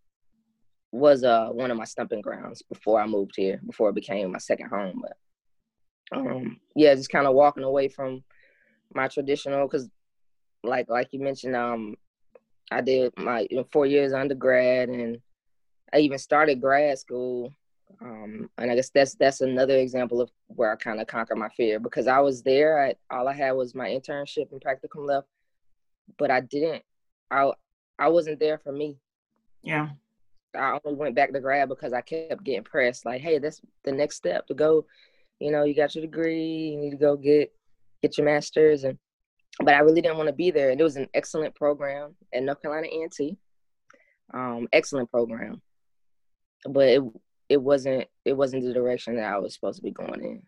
was 0.91 1.23
uh, 1.23 1.49
one 1.49 1.69
of 1.69 1.77
my 1.77 1.83
stumping 1.83 2.21
grounds 2.21 2.61
before 2.61 3.01
I 3.01 3.07
moved 3.07 3.33
here, 3.35 3.59
before 3.65 3.89
it 3.89 3.95
became 3.95 4.31
my 4.31 4.39
second 4.39 4.69
home. 4.69 5.01
But 5.01 6.17
um, 6.17 6.59
yeah, 6.75 6.95
just 6.95 7.09
kind 7.09 7.27
of 7.27 7.33
walking 7.35 7.63
away 7.63 7.87
from 7.89 8.23
my 8.93 9.07
traditional, 9.07 9.67
because 9.67 9.89
like 10.63 10.89
like 10.89 11.09
you 11.11 11.19
mentioned, 11.19 11.55
um, 11.55 11.95
I 12.71 12.81
did 12.81 13.13
my 13.17 13.47
you 13.49 13.57
know, 13.57 13.67
four 13.71 13.85
years 13.85 14.13
undergrad, 14.13 14.89
and 14.89 15.17
I 15.93 15.99
even 15.99 16.17
started 16.17 16.61
grad 16.61 16.97
school 16.99 17.53
um, 18.01 18.49
and 18.57 18.71
I 18.71 18.75
guess 18.75 18.89
that's 18.89 19.15
that's 19.15 19.41
another 19.41 19.77
example 19.77 20.21
of 20.21 20.29
where 20.47 20.71
I 20.71 20.75
kind 20.75 21.01
of 21.01 21.07
conquered 21.07 21.37
my 21.37 21.49
fear 21.49 21.79
because 21.79 22.07
I 22.07 22.19
was 22.19 22.43
there. 22.43 22.83
I, 22.83 22.95
all 23.15 23.27
I 23.27 23.33
had 23.33 23.51
was 23.51 23.73
my 23.73 23.87
internship 23.87 24.51
and 24.51 24.61
practicum 24.61 25.05
left, 25.07 25.27
but 26.17 26.29
I 26.29 26.41
didn't. 26.41 26.83
I 27.31 27.51
I 27.97 28.09
wasn't 28.09 28.39
there 28.39 28.57
for 28.57 28.71
me. 28.71 28.97
Yeah. 29.63 29.89
I 30.55 30.79
only 30.85 30.97
went 30.97 31.15
back 31.15 31.33
to 31.33 31.39
grad 31.39 31.69
because 31.69 31.93
I 31.93 32.01
kept 32.01 32.43
getting 32.43 32.63
pressed. 32.63 33.05
Like, 33.05 33.21
hey, 33.21 33.37
that's 33.39 33.61
the 33.83 33.91
next 33.91 34.15
step 34.15 34.47
to 34.47 34.53
go. 34.53 34.85
You 35.39 35.51
know, 35.51 35.63
you 35.63 35.75
got 35.75 35.93
your 35.93 36.03
degree. 36.03 36.69
You 36.69 36.77
need 36.77 36.91
to 36.91 36.97
go 36.97 37.15
get 37.15 37.51
get 38.01 38.17
your 38.17 38.25
master's, 38.25 38.83
and 38.83 38.97
but 39.59 39.73
I 39.73 39.79
really 39.79 40.01
didn't 40.01 40.17
want 40.17 40.27
to 40.27 40.33
be 40.33 40.51
there. 40.51 40.69
And 40.69 40.79
it 40.79 40.83
was 40.83 40.97
an 40.97 41.09
excellent 41.13 41.55
program 41.55 42.15
at 42.33 42.43
North 42.43 42.61
Carolina 42.61 42.87
A&T. 42.87 43.37
Um, 44.33 44.67
excellent 44.73 45.09
program, 45.09 45.61
but 46.65 46.87
it 46.87 47.03
it 47.49 47.61
wasn't 47.61 48.07
it 48.25 48.33
wasn't 48.33 48.63
the 48.63 48.73
direction 48.73 49.15
that 49.15 49.33
I 49.33 49.37
was 49.37 49.53
supposed 49.53 49.77
to 49.77 49.83
be 49.83 49.91
going 49.91 50.23
in. 50.23 50.41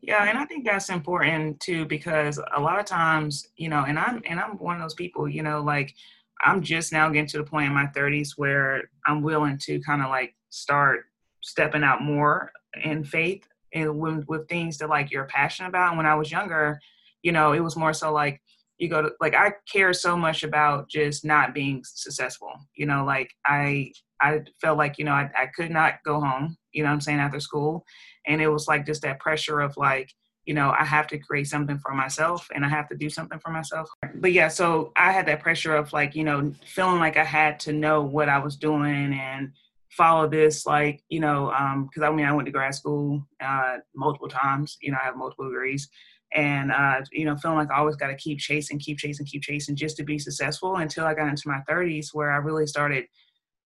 Yeah, 0.00 0.28
and 0.28 0.36
I 0.36 0.44
think 0.44 0.66
that's 0.66 0.90
important 0.90 1.60
too 1.60 1.86
because 1.86 2.38
a 2.54 2.60
lot 2.60 2.78
of 2.78 2.84
times, 2.84 3.48
you 3.56 3.68
know, 3.68 3.84
and 3.86 3.98
I'm 3.98 4.22
and 4.26 4.38
I'm 4.38 4.58
one 4.58 4.76
of 4.76 4.82
those 4.82 4.94
people, 4.94 5.28
you 5.28 5.42
know, 5.42 5.62
like 5.62 5.94
I'm 6.42 6.62
just 6.62 6.92
now 6.92 7.08
getting 7.08 7.28
to 7.28 7.38
the 7.38 7.44
point 7.44 7.66
in 7.66 7.74
my 7.74 7.86
30s 7.86 8.32
where 8.36 8.90
I'm 9.06 9.22
willing 9.22 9.58
to 9.58 9.80
kind 9.80 10.02
of 10.02 10.10
like 10.10 10.34
start 10.50 11.06
stepping 11.42 11.84
out 11.84 12.02
more 12.02 12.52
in 12.82 13.04
faith 13.04 13.46
and 13.72 13.98
with, 13.98 14.48
things 14.48 14.78
that 14.78 14.88
like 14.88 15.10
you're 15.10 15.24
passionate 15.24 15.68
about. 15.68 15.88
And 15.88 15.96
when 15.96 16.06
I 16.06 16.14
was 16.14 16.30
younger, 16.30 16.80
you 17.22 17.32
know, 17.32 17.52
it 17.52 17.60
was 17.60 17.76
more 17.76 17.92
so 17.92 18.12
like 18.12 18.40
you 18.78 18.88
go 18.88 19.02
to 19.02 19.12
like 19.20 19.34
I 19.34 19.52
care 19.70 19.92
so 19.92 20.16
much 20.16 20.42
about 20.42 20.88
just 20.88 21.24
not 21.24 21.54
being 21.54 21.82
successful. 21.84 22.52
You 22.74 22.86
know, 22.86 23.04
like 23.04 23.32
I 23.46 23.92
I 24.20 24.40
felt 24.60 24.78
like, 24.78 24.98
you 24.98 25.04
know, 25.04 25.12
I, 25.12 25.30
I 25.36 25.46
could 25.46 25.70
not 25.70 25.94
go 26.04 26.20
home, 26.20 26.56
you 26.72 26.82
know 26.82 26.90
I'm 26.90 27.00
saying, 27.00 27.18
after 27.18 27.40
school. 27.40 27.84
And 28.26 28.40
it 28.40 28.48
was 28.48 28.68
like 28.68 28.86
just 28.86 29.02
that 29.02 29.20
pressure 29.20 29.60
of 29.60 29.76
like, 29.76 30.10
you 30.46 30.54
know, 30.54 30.74
I 30.78 30.84
have 30.84 31.06
to 31.08 31.18
create 31.18 31.46
something 31.46 31.78
for 31.78 31.94
myself 31.94 32.48
and 32.54 32.64
I 32.64 32.68
have 32.68 32.88
to 32.88 32.96
do 32.96 33.08
something 33.08 33.38
for 33.38 33.50
myself. 33.50 33.88
But 34.14 34.32
yeah, 34.32 34.48
so 34.48 34.92
I 34.96 35.12
had 35.12 35.26
that 35.26 35.40
pressure 35.40 35.74
of 35.74 35.92
like, 35.92 36.14
you 36.14 36.24
know, 36.24 36.52
feeling 36.66 37.00
like 37.00 37.16
I 37.16 37.24
had 37.24 37.58
to 37.60 37.72
know 37.72 38.02
what 38.02 38.28
I 38.28 38.38
was 38.38 38.56
doing 38.56 39.14
and 39.14 39.52
follow 39.88 40.28
this, 40.28 40.66
like, 40.66 41.02
you 41.08 41.20
know, 41.20 41.46
because 41.88 42.02
um, 42.02 42.12
I 42.12 42.16
mean, 42.16 42.26
I 42.26 42.32
went 42.32 42.46
to 42.46 42.52
grad 42.52 42.74
school 42.74 43.26
uh, 43.40 43.78
multiple 43.94 44.28
times, 44.28 44.76
you 44.82 44.90
know, 44.90 44.98
I 45.00 45.04
have 45.04 45.16
multiple 45.16 45.48
degrees. 45.48 45.88
And, 46.34 46.72
uh, 46.72 47.00
you 47.12 47.24
know, 47.24 47.36
feeling 47.36 47.58
like 47.58 47.70
I 47.70 47.78
always 47.78 47.94
got 47.94 48.08
to 48.08 48.16
keep 48.16 48.40
chasing, 48.40 48.78
keep 48.80 48.98
chasing, 48.98 49.24
keep 49.24 49.42
chasing 49.42 49.76
just 49.76 49.96
to 49.98 50.02
be 50.02 50.18
successful 50.18 50.76
until 50.76 51.06
I 51.06 51.14
got 51.14 51.28
into 51.28 51.46
my 51.46 51.60
30s 51.70 52.08
where 52.12 52.32
I 52.32 52.38
really 52.38 52.66
started 52.66 53.04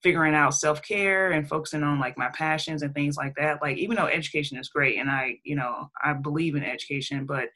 figuring 0.03 0.35
out 0.35 0.55
self-care 0.55 1.33
and 1.33 1.49
focusing 1.49 1.83
on 1.83 1.99
like 1.99 2.17
my 2.17 2.29
passions 2.35 2.83
and 2.83 2.95
things 2.95 3.17
like 3.17 3.35
that. 3.37 3.61
Like 3.61 3.79
even 3.79 3.97
though 3.97 4.07
education 4.07 4.59
is 4.59 4.69
great 4.69 4.99
and 4.99 5.11
i 5.11 5.37
you 5.45 5.57
know 5.57 5.89
i 6.03 6.13
believe 6.13 6.55
in 6.55 6.65
education 6.65 7.27
but 7.27 7.49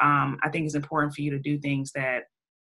um, 0.00 0.38
i 0.42 0.48
think 0.48 0.64
it's 0.66 0.74
important 0.74 1.14
for 1.14 1.22
you 1.22 1.30
to 1.30 1.38
do 1.38 1.58
things 1.58 1.92
that 1.92 2.24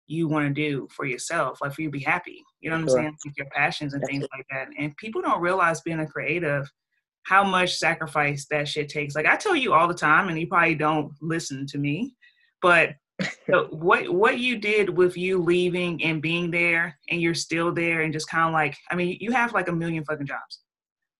you 0.08 0.28
want 0.28 0.48
to 0.48 0.54
do 0.54 0.88
for 0.92 1.06
yourself 1.06 1.60
like 1.62 1.74
for 1.74 1.82
you 1.82 1.88
to 1.88 1.98
be 1.98 2.00
happy. 2.00 2.44
You 2.62 2.70
know 2.70 2.76
what 2.76 2.84
i'm 2.84 2.90
saying? 2.90 3.18
Like 3.26 3.38
your 3.38 3.48
passions 3.48 3.94
and 3.96 4.04
things 4.06 4.26
like 4.36 4.46
that. 4.52 4.68
And 4.78 4.96
people 4.98 5.22
don't 5.22 5.42
realize 5.42 5.82
being 5.82 6.00
a 6.00 6.08
creative 6.08 6.72
how 7.24 7.44
much 7.44 7.76
sacrifice 7.78 8.46
that 8.52 8.68
shit 8.68 8.88
takes. 8.90 9.16
Like 9.16 9.26
i 9.26 9.36
tell 9.36 9.56
you 9.56 9.74
all 9.74 9.88
the 9.88 9.96
time 9.96 10.30
and 10.30 10.40
you 10.40 10.48
probably 10.48 10.76
don't 10.76 11.12
listen 11.22 11.66
to 11.68 11.78
me 11.80 12.16
but 12.62 12.96
so 13.22 13.68
what 13.72 14.10
what 14.10 14.40
you 14.40 14.58
did 14.58 14.90
with 14.90 15.16
you 15.16 15.42
leaving 15.42 16.04
and 16.04 16.22
being 16.22 16.52
there 16.52 16.98
and 17.10 17.22
you're 17.22 17.34
still 17.34 17.74
there 17.74 18.02
and 18.02 18.12
just 18.12 18.30
kind 18.30 18.48
of 18.48 18.54
like 18.54 18.78
i 18.92 18.96
mean 18.96 19.18
you 19.22 19.32
have 19.32 19.54
like 19.54 19.70
a 19.70 19.72
million 19.72 20.04
fucking 20.04 20.28
jobs. 20.28 20.60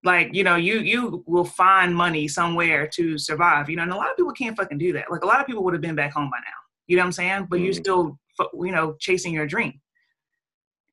Like 0.04 0.34
you 0.34 0.44
know 0.44 0.56
you 0.56 0.80
you 0.80 1.24
will 1.26 1.46
find 1.46 1.96
money 1.96 2.28
somewhere 2.28 2.88
to 2.94 3.18
survive 3.18 3.70
you 3.70 3.76
know 3.76 3.84
and 3.84 3.92
a 3.92 3.96
lot 3.96 4.12
of 4.12 4.18
people 4.18 4.34
can't 4.34 4.56
fucking 4.56 4.78
do 4.78 4.94
that. 4.94 5.10
Like 5.10 5.24
a 5.24 5.26
lot 5.26 5.40
of 5.40 5.48
people 5.48 5.64
would 5.64 5.74
have 5.74 5.82
been 5.82 5.96
back 5.96 6.14
home 6.14 6.30
by 6.30 6.38
now. 6.38 6.60
You 6.86 6.98
know 6.98 7.02
what 7.02 7.08
i'm 7.08 7.12
saying? 7.14 7.48
But 7.50 7.60
mm. 7.60 7.64
you're 7.64 7.74
still 7.74 8.20
you 8.54 8.72
know 8.72 8.96
chasing 9.00 9.34
your 9.34 9.48
dream. 9.48 9.82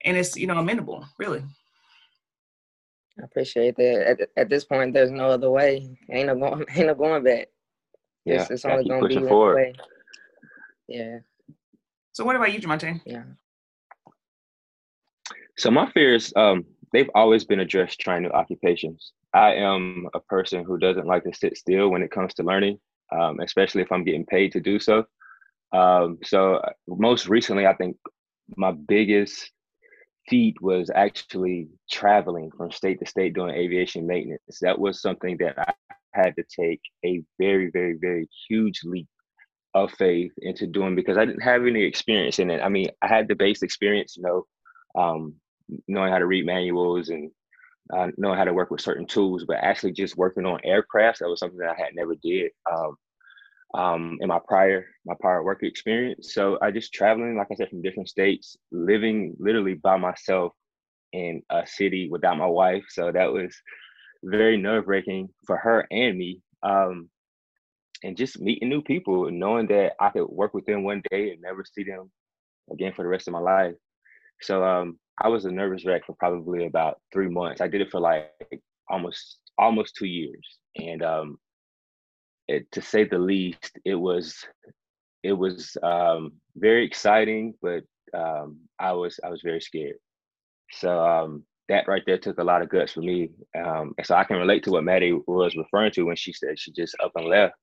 And 0.04 0.16
it's 0.16 0.36
you 0.36 0.46
know 0.46 0.58
amenable 0.58 1.04
really. 1.18 1.44
I 3.20 3.24
appreciate 3.24 3.76
that. 3.76 4.20
At, 4.20 4.28
at 4.38 4.48
this 4.48 4.64
point 4.64 4.94
there's 4.94 5.10
no 5.10 5.28
other 5.28 5.50
way. 5.50 5.94
Ain't 6.10 6.28
no 6.28 6.36
going 6.36 6.64
ain't 6.74 6.86
no 6.86 6.94
going 6.94 7.24
back. 7.24 7.48
Yeah, 8.24 8.42
it's, 8.42 8.50
it's 8.50 8.64
only 8.64 8.88
gonna 8.88 9.08
be 9.08 9.18
one 9.18 9.54
way 9.54 9.74
yeah. 10.88 11.18
So 12.12 12.24
what 12.24 12.36
about 12.36 12.52
you, 12.52 12.60
Jamonte? 12.60 13.00
Yeah. 13.06 13.24
So 15.58 15.70
my 15.70 15.90
fears, 15.92 16.32
um, 16.36 16.64
they've 16.92 17.10
always 17.14 17.44
been 17.44 17.60
addressed 17.60 18.00
trying 18.00 18.22
new 18.22 18.30
occupations. 18.30 19.12
I 19.34 19.54
am 19.54 20.08
a 20.14 20.20
person 20.20 20.64
who 20.64 20.78
doesn't 20.78 21.06
like 21.06 21.24
to 21.24 21.34
sit 21.34 21.56
still 21.56 21.88
when 21.88 22.02
it 22.02 22.10
comes 22.10 22.34
to 22.34 22.42
learning, 22.42 22.78
um, 23.10 23.40
especially 23.40 23.82
if 23.82 23.90
I'm 23.90 24.04
getting 24.04 24.26
paid 24.26 24.52
to 24.52 24.60
do 24.60 24.78
so. 24.78 25.04
Um, 25.72 26.18
so 26.22 26.56
uh, 26.56 26.72
most 26.86 27.28
recently, 27.28 27.66
I 27.66 27.74
think 27.74 27.96
my 28.56 28.72
biggest 28.72 29.50
feat 30.28 30.60
was 30.60 30.90
actually 30.94 31.68
traveling 31.90 32.50
from 32.56 32.70
state 32.70 33.00
to 33.00 33.06
state 33.06 33.34
doing 33.34 33.54
aviation 33.54 34.06
maintenance. 34.06 34.58
That 34.60 34.78
was 34.78 35.00
something 35.00 35.38
that 35.38 35.58
I 35.58 35.72
had 36.12 36.34
to 36.36 36.44
take 36.44 36.80
a 37.04 37.22
very, 37.38 37.70
very, 37.70 37.96
very 37.98 38.28
huge 38.48 38.80
leap 38.84 39.08
of 39.74 39.92
faith 39.92 40.32
into 40.38 40.66
doing 40.66 40.94
because 40.94 41.16
I 41.16 41.24
didn't 41.24 41.42
have 41.42 41.66
any 41.66 41.82
experience 41.84 42.38
in 42.38 42.50
it. 42.50 42.60
I 42.60 42.68
mean, 42.68 42.88
I 43.00 43.08
had 43.08 43.28
the 43.28 43.34
base 43.34 43.62
experience, 43.62 44.16
you 44.16 44.22
know, 44.22 44.46
um, 45.00 45.34
knowing 45.88 46.12
how 46.12 46.18
to 46.18 46.26
read 46.26 46.46
manuals 46.46 47.08
and 47.08 47.30
uh, 47.92 48.08
knowing 48.16 48.38
how 48.38 48.44
to 48.44 48.52
work 48.52 48.70
with 48.70 48.80
certain 48.80 49.06
tools, 49.06 49.44
but 49.46 49.56
actually 49.56 49.92
just 49.92 50.16
working 50.16 50.46
on 50.46 50.60
aircraft, 50.64 51.18
that 51.20 51.28
was 51.28 51.40
something 51.40 51.58
that 51.58 51.74
I 51.76 51.82
had 51.82 51.94
never 51.94 52.14
did 52.22 52.50
um, 52.70 52.96
um, 53.74 54.18
in 54.20 54.28
my 54.28 54.38
prior 54.46 54.86
my 55.06 55.14
prior 55.20 55.42
work 55.42 55.62
experience. 55.62 56.34
So 56.34 56.58
I 56.62 56.70
just 56.70 56.92
traveling, 56.92 57.36
like 57.36 57.48
I 57.50 57.54
said, 57.54 57.70
from 57.70 57.82
different 57.82 58.08
states, 58.08 58.56
living 58.70 59.34
literally 59.38 59.74
by 59.74 59.96
myself 59.96 60.52
in 61.12 61.42
a 61.50 61.66
city 61.66 62.08
without 62.10 62.38
my 62.38 62.46
wife. 62.46 62.84
So 62.88 63.12
that 63.12 63.32
was 63.32 63.54
very 64.22 64.56
nerve 64.56 64.86
wracking 64.86 65.28
for 65.46 65.56
her 65.56 65.86
and 65.90 66.16
me. 66.16 66.40
Um, 66.62 67.08
and 68.02 68.16
just 68.16 68.40
meeting 68.40 68.68
new 68.68 68.82
people 68.82 69.28
and 69.28 69.38
knowing 69.38 69.66
that 69.68 69.92
I 70.00 70.10
could 70.10 70.26
work 70.26 70.54
with 70.54 70.66
them 70.66 70.82
one 70.82 71.02
day 71.10 71.30
and 71.30 71.40
never 71.40 71.64
see 71.64 71.84
them 71.84 72.10
again 72.70 72.92
for 72.94 73.02
the 73.02 73.08
rest 73.08 73.28
of 73.28 73.32
my 73.32 73.40
life. 73.40 73.74
So 74.40 74.64
um, 74.64 74.98
I 75.20 75.28
was 75.28 75.44
a 75.44 75.50
nervous 75.50 75.84
wreck 75.84 76.02
for 76.06 76.16
probably 76.18 76.66
about 76.66 77.00
three 77.12 77.28
months. 77.28 77.60
I 77.60 77.68
did 77.68 77.80
it 77.80 77.90
for 77.90 78.00
like 78.00 78.30
almost 78.88 79.38
almost 79.58 79.94
two 79.94 80.06
years, 80.06 80.58
and 80.76 81.02
um, 81.02 81.38
it, 82.48 82.70
to 82.72 82.82
say 82.82 83.04
the 83.04 83.18
least, 83.18 83.78
it 83.84 83.94
was 83.94 84.36
it 85.22 85.32
was 85.32 85.76
um, 85.82 86.32
very 86.56 86.84
exciting, 86.84 87.54
but 87.62 87.84
um, 88.16 88.58
I 88.80 88.92
was 88.92 89.20
I 89.22 89.28
was 89.28 89.42
very 89.42 89.60
scared. 89.60 89.96
So 90.72 91.04
um, 91.04 91.44
that 91.68 91.86
right 91.86 92.02
there 92.06 92.18
took 92.18 92.38
a 92.38 92.44
lot 92.44 92.62
of 92.62 92.68
guts 92.68 92.92
for 92.92 93.02
me, 93.02 93.30
um, 93.56 93.94
and 93.96 94.06
so 94.06 94.16
I 94.16 94.24
can 94.24 94.38
relate 94.38 94.64
to 94.64 94.72
what 94.72 94.84
Maddie 94.84 95.12
was 95.26 95.54
referring 95.56 95.92
to 95.92 96.02
when 96.02 96.16
she 96.16 96.32
said 96.32 96.58
she 96.58 96.72
just 96.72 96.96
up 97.00 97.12
and 97.14 97.28
left 97.28 97.54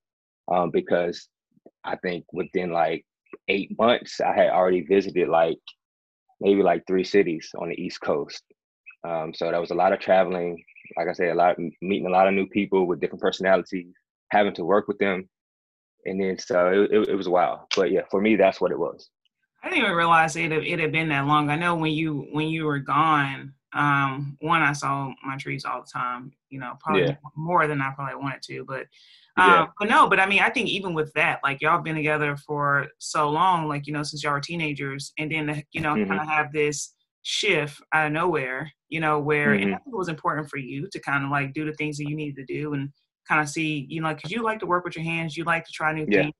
um, 0.50 0.70
because 0.70 1.28
I 1.84 1.96
think 1.96 2.24
within 2.32 2.70
like 2.72 3.04
eight 3.48 3.76
months, 3.78 4.20
I 4.20 4.34
had 4.34 4.50
already 4.50 4.82
visited 4.82 5.28
like 5.28 5.58
maybe 6.40 6.62
like 6.62 6.84
three 6.86 7.04
cities 7.04 7.50
on 7.58 7.68
the 7.68 7.80
East 7.80 8.00
Coast. 8.00 8.42
Um, 9.06 9.32
so 9.34 9.50
that 9.50 9.60
was 9.60 9.70
a 9.70 9.74
lot 9.74 9.92
of 9.92 10.00
traveling. 10.00 10.62
Like 10.96 11.08
I 11.08 11.12
said, 11.12 11.30
a 11.30 11.34
lot 11.34 11.56
meeting 11.80 12.06
a 12.06 12.10
lot 12.10 12.26
of 12.26 12.34
new 12.34 12.46
people 12.48 12.86
with 12.86 13.00
different 13.00 13.22
personalities, 13.22 13.94
having 14.30 14.54
to 14.54 14.64
work 14.64 14.88
with 14.88 14.98
them, 14.98 15.28
and 16.04 16.20
then 16.20 16.38
so 16.38 16.68
it, 16.68 16.90
it, 16.92 17.08
it 17.10 17.14
was 17.14 17.28
wild. 17.28 17.60
But 17.76 17.92
yeah, 17.92 18.02
for 18.10 18.20
me, 18.20 18.36
that's 18.36 18.60
what 18.60 18.72
it 18.72 18.78
was. 18.78 19.08
I 19.62 19.68
didn't 19.68 19.84
even 19.84 19.96
realize 19.96 20.36
it 20.36 20.52
it 20.52 20.78
had 20.78 20.92
been 20.92 21.08
that 21.10 21.26
long. 21.26 21.50
I 21.50 21.56
know 21.56 21.74
when 21.74 21.92
you 21.92 22.26
when 22.32 22.48
you 22.48 22.64
were 22.64 22.78
gone, 22.78 23.52
um, 23.72 24.36
one 24.40 24.62
I 24.62 24.72
saw 24.72 25.12
my 25.24 25.36
trees 25.36 25.64
all 25.64 25.82
the 25.82 25.90
time. 25.90 26.32
You 26.48 26.60
know, 26.60 26.74
probably 26.80 27.02
yeah. 27.02 27.16
more 27.36 27.66
than 27.66 27.80
I 27.80 27.92
probably 27.92 28.16
wanted 28.16 28.42
to, 28.42 28.64
but 28.64 28.86
yeah. 29.36 29.62
Um, 29.62 29.68
but 29.78 29.88
no, 29.88 30.08
but 30.08 30.20
I 30.20 30.26
mean, 30.26 30.40
I 30.40 30.50
think 30.50 30.68
even 30.68 30.92
with 30.92 31.12
that, 31.14 31.40
like 31.42 31.60
y'all 31.60 31.80
been 31.80 31.94
together 31.94 32.36
for 32.36 32.88
so 32.98 33.28
long, 33.28 33.68
like, 33.68 33.86
you 33.86 33.92
know, 33.92 34.02
since 34.02 34.22
y'all 34.22 34.32
were 34.32 34.40
teenagers, 34.40 35.12
and 35.18 35.30
then, 35.30 35.62
you 35.72 35.80
know, 35.80 35.94
mm-hmm. 35.94 36.08
kind 36.08 36.20
of 36.20 36.28
have 36.28 36.52
this 36.52 36.94
shift 37.22 37.80
out 37.94 38.06
of 38.06 38.12
nowhere, 38.12 38.70
you 38.88 39.00
know, 39.00 39.18
where, 39.18 39.50
mm-hmm. 39.50 39.62
and 39.62 39.74
I 39.74 39.78
think 39.78 39.94
it 39.94 39.98
was 39.98 40.08
important 40.08 40.50
for 40.50 40.58
you 40.58 40.88
to 40.90 41.00
kind 41.00 41.24
of 41.24 41.30
like 41.30 41.54
do 41.54 41.64
the 41.64 41.72
things 41.74 41.96
that 41.98 42.08
you 42.08 42.16
needed 42.16 42.36
to 42.36 42.52
do 42.52 42.74
and 42.74 42.90
kind 43.28 43.40
of 43.40 43.48
see, 43.48 43.86
you 43.88 44.00
know, 44.02 44.12
because 44.14 44.30
you 44.30 44.42
like 44.42 44.58
to 44.60 44.66
work 44.66 44.84
with 44.84 44.96
your 44.96 45.04
hands, 45.04 45.36
you 45.36 45.44
like 45.44 45.64
to 45.64 45.72
try 45.72 45.92
new 45.92 46.06
yeah. 46.08 46.22
things. 46.22 46.34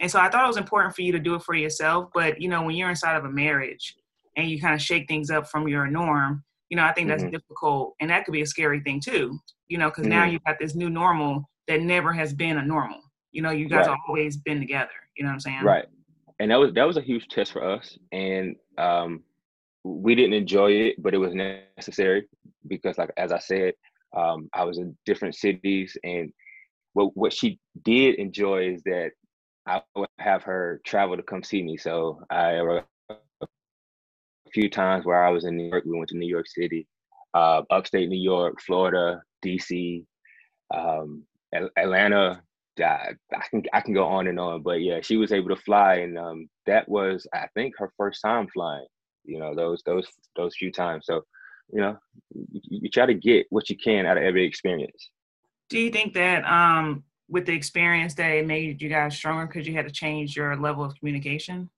And 0.00 0.10
so 0.10 0.20
I 0.20 0.28
thought 0.28 0.44
it 0.44 0.48
was 0.48 0.56
important 0.56 0.94
for 0.94 1.02
you 1.02 1.12
to 1.12 1.18
do 1.18 1.34
it 1.34 1.42
for 1.42 1.54
yourself. 1.54 2.10
But, 2.12 2.40
you 2.40 2.48
know, 2.48 2.62
when 2.62 2.76
you're 2.76 2.90
inside 2.90 3.16
of 3.16 3.24
a 3.24 3.30
marriage 3.30 3.94
and 4.36 4.48
you 4.48 4.60
kind 4.60 4.74
of 4.74 4.82
shake 4.82 5.08
things 5.08 5.30
up 5.30 5.48
from 5.48 5.68
your 5.68 5.86
norm, 5.86 6.42
you 6.68 6.76
know, 6.76 6.84
I 6.84 6.92
think 6.92 7.08
that's 7.08 7.22
mm-hmm. 7.22 7.32
difficult. 7.32 7.94
And 8.00 8.10
that 8.10 8.24
could 8.24 8.32
be 8.32 8.42
a 8.42 8.46
scary 8.46 8.80
thing 8.80 9.00
too, 9.00 9.38
you 9.68 9.78
know, 9.78 9.90
because 9.90 10.06
now 10.06 10.22
mm-hmm. 10.22 10.32
you've 10.32 10.44
got 10.44 10.58
this 10.58 10.74
new 10.74 10.90
normal 10.90 11.48
that 11.68 11.80
never 11.80 12.12
has 12.12 12.32
been 12.32 12.58
a 12.58 12.64
normal. 12.64 13.00
You 13.32 13.42
know, 13.42 13.50
you 13.50 13.68
guys 13.68 13.86
right. 13.86 13.98
always 14.08 14.36
been 14.36 14.60
together. 14.60 14.90
You 15.16 15.24
know 15.24 15.30
what 15.30 15.34
I'm 15.34 15.40
saying? 15.40 15.62
Right. 15.62 15.86
And 16.40 16.50
that 16.50 16.58
was 16.58 16.72
that 16.74 16.84
was 16.84 16.96
a 16.96 17.00
huge 17.00 17.28
test 17.28 17.52
for 17.52 17.62
us, 17.62 17.96
and 18.10 18.56
um, 18.76 19.22
we 19.84 20.16
didn't 20.16 20.32
enjoy 20.32 20.72
it, 20.72 20.96
but 21.00 21.14
it 21.14 21.18
was 21.18 21.32
necessary 21.32 22.26
because, 22.66 22.98
like 22.98 23.12
as 23.16 23.30
I 23.30 23.38
said, 23.38 23.74
um, 24.16 24.48
I 24.52 24.64
was 24.64 24.78
in 24.78 24.96
different 25.06 25.36
cities, 25.36 25.96
and 26.02 26.32
what 26.94 27.16
what 27.16 27.32
she 27.32 27.60
did 27.84 28.16
enjoy 28.16 28.68
is 28.72 28.82
that 28.82 29.12
I 29.66 29.82
would 29.96 30.08
have 30.18 30.42
her 30.44 30.80
travel 30.84 31.16
to 31.16 31.22
come 31.22 31.42
see 31.42 31.62
me. 31.62 31.76
So 31.76 32.20
I 32.30 32.52
a 33.10 33.46
few 34.52 34.68
times 34.68 35.04
where 35.04 35.24
I 35.24 35.30
was 35.30 35.44
in 35.44 35.56
New 35.56 35.68
York, 35.68 35.84
we 35.84 35.96
went 35.96 36.08
to 36.10 36.16
New 36.16 36.28
York 36.28 36.46
City, 36.46 36.86
uh, 37.32 37.62
upstate 37.70 38.08
New 38.08 38.20
York, 38.20 38.60
Florida, 38.60 39.22
DC, 39.44 40.04
um, 40.74 41.24
Atlanta, 41.76 42.42
I, 42.82 43.14
can 43.50 43.62
I 43.72 43.80
can 43.80 43.94
go 43.94 44.06
on 44.06 44.26
and 44.26 44.40
on, 44.40 44.62
but 44.62 44.80
yeah, 44.80 45.00
she 45.02 45.16
was 45.16 45.32
able 45.32 45.50
to 45.50 45.62
fly, 45.62 45.96
and 45.96 46.18
um, 46.18 46.48
that 46.66 46.88
was 46.88 47.26
I 47.32 47.46
think 47.54 47.74
her 47.78 47.92
first 47.96 48.20
time 48.22 48.48
flying. 48.48 48.86
You 49.24 49.38
know, 49.38 49.54
those 49.54 49.82
those 49.86 50.06
those 50.36 50.56
few 50.56 50.72
times. 50.72 51.06
So 51.06 51.22
you 51.72 51.80
know, 51.80 51.96
you, 52.34 52.60
you 52.82 52.90
try 52.90 53.06
to 53.06 53.14
get 53.14 53.46
what 53.50 53.70
you 53.70 53.76
can 53.76 54.06
out 54.06 54.16
of 54.16 54.22
every 54.22 54.44
experience. 54.44 55.10
Do 55.70 55.78
you 55.78 55.90
think 55.90 56.14
that 56.14 56.44
um, 56.44 57.04
with 57.28 57.46
the 57.46 57.52
experience 57.52 58.14
that 58.14 58.30
it 58.30 58.46
made 58.46 58.80
you 58.80 58.88
guys 58.88 59.16
stronger 59.16 59.46
because 59.46 59.66
you 59.66 59.74
had 59.74 59.86
to 59.86 59.92
change 59.92 60.36
your 60.36 60.56
level 60.56 60.84
of 60.84 60.94
communication? 60.96 61.70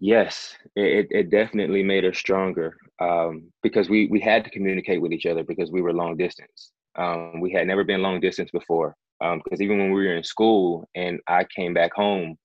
Yes, 0.00 0.54
it, 0.76 1.08
it 1.10 1.30
definitely 1.30 1.82
made 1.82 2.04
us 2.04 2.18
stronger 2.18 2.76
um, 3.00 3.50
because 3.62 3.88
we, 3.88 4.06
we 4.08 4.20
had 4.20 4.44
to 4.44 4.50
communicate 4.50 5.00
with 5.00 5.12
each 5.12 5.26
other 5.26 5.42
because 5.42 5.70
we 5.70 5.82
were 5.82 5.92
long 5.92 6.16
distance. 6.16 6.72
Um, 6.96 7.40
we 7.40 7.52
had 7.52 7.66
never 7.66 7.84
been 7.84 8.02
long 8.02 8.20
distance 8.20 8.50
before 8.50 8.94
because 9.18 9.60
um, 9.60 9.62
even 9.62 9.78
when 9.78 9.92
we 9.92 10.06
were 10.06 10.16
in 10.16 10.24
school 10.24 10.84
and 10.94 11.20
I 11.26 11.44
came 11.44 11.72
back 11.72 11.94
home 11.94 12.36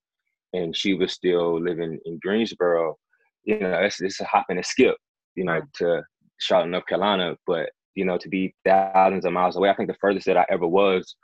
and 0.54 0.76
she 0.76 0.94
was 0.94 1.12
still 1.12 1.62
living 1.62 2.00
in 2.06 2.20
Greensboro, 2.22 2.96
you 3.44 3.60
know, 3.60 3.74
it's, 3.74 4.02
it's 4.02 4.22
a 4.22 4.26
hop 4.26 4.46
and 4.50 4.60
a 4.60 4.64
skip, 4.64 4.96
you 5.36 5.44
know, 5.44 5.62
to 5.76 6.04
Charlotte, 6.40 6.70
North 6.70 6.86
Carolina. 6.86 7.36
But, 7.46 7.70
you 7.96 8.06
know, 8.06 8.18
to 8.18 8.30
be 8.30 8.56
thousands 8.66 9.26
of 9.26 9.34
miles 9.34 9.58
away, 9.58 9.70
I 9.70 9.76
think 9.76 9.90
the 9.90 9.98
furthest 10.00 10.28
that 10.28 10.38
I 10.38 10.46
ever 10.50 10.68
was 10.68 11.16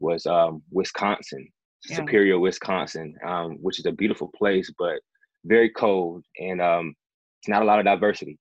was 0.00 0.26
um, 0.26 0.62
Wisconsin, 0.70 1.48
yeah. 1.88 1.96
Superior, 1.96 2.38
Wisconsin, 2.38 3.14
um, 3.24 3.58
which 3.60 3.78
is 3.78 3.86
a 3.86 3.92
beautiful 3.92 4.30
place, 4.36 4.72
but 4.78 5.00
very 5.44 5.70
cold 5.70 6.24
and 6.38 6.60
um, 6.60 6.94
it's 7.40 7.48
not 7.48 7.62
a 7.62 7.64
lot 7.64 7.78
of 7.78 7.84
diversity. 7.84 8.38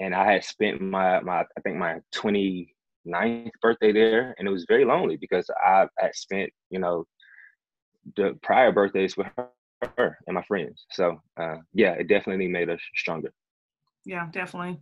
And 0.00 0.14
I 0.14 0.32
had 0.32 0.44
spent 0.44 0.80
my 0.80 1.20
my 1.20 1.40
I 1.40 1.60
think 1.62 1.76
my 1.76 1.98
29th 2.14 3.50
birthday 3.62 3.92
there, 3.92 4.34
and 4.38 4.46
it 4.46 4.50
was 4.50 4.66
very 4.68 4.84
lonely 4.84 5.16
because 5.16 5.48
I 5.64 5.86
had 5.98 6.14
spent 6.14 6.50
you 6.70 6.78
know 6.78 7.04
the 8.16 8.38
prior 8.42 8.70
birthdays 8.70 9.16
with 9.16 9.26
her 9.96 10.18
and 10.26 10.34
my 10.34 10.42
friends. 10.42 10.86
So 10.92 11.20
uh, 11.40 11.56
yeah, 11.72 11.92
it 11.92 12.08
definitely 12.08 12.48
made 12.48 12.70
us 12.70 12.80
stronger. 12.94 13.32
Yeah, 14.04 14.28
definitely. 14.30 14.78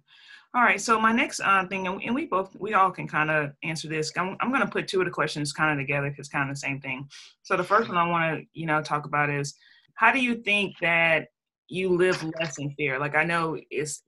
All 0.57 0.63
right. 0.63 0.81
So 0.81 0.99
my 0.99 1.13
next 1.13 1.41
uh, 1.41 1.67
thing, 1.67 1.87
and 1.87 2.15
we 2.15 2.25
both, 2.25 2.57
we 2.59 2.73
all 2.73 2.91
can 2.91 3.07
kind 3.07 3.31
of 3.31 3.53
answer 3.63 3.89
this. 3.89 4.11
I'm, 4.17 4.39
I'm 4.41 4.49
going 4.49 4.63
to 4.63 4.67
put 4.67 4.89
two 4.89 5.01
of 5.01 5.05
the 5.05 5.11
questions 5.11 5.53
kind 5.53 5.71
of 5.71 5.87
together 5.87 6.09
because 6.09 6.31
kind 6.31 6.49
of 6.49 6.57
the 6.57 6.59
same 6.59 6.81
thing. 6.81 7.07
So 7.43 7.59
the 7.59 7.63
first 7.63 7.91
one 7.91 7.99
I 7.99 8.09
want 8.09 8.41
to, 8.41 8.47
you 8.59 8.65
know, 8.65 8.81
talk 8.81 9.05
about 9.05 9.29
is 9.29 9.55
how 9.97 10.11
do 10.13 10.19
you 10.19 10.37
think 10.37 10.79
that 10.81 11.29
you 11.69 11.91
live 11.91 12.25
less 12.41 12.57
in 12.57 12.71
fear? 12.71 12.99
Like 12.99 13.15
I 13.15 13.23
know 13.23 13.61
it's, 13.71 14.03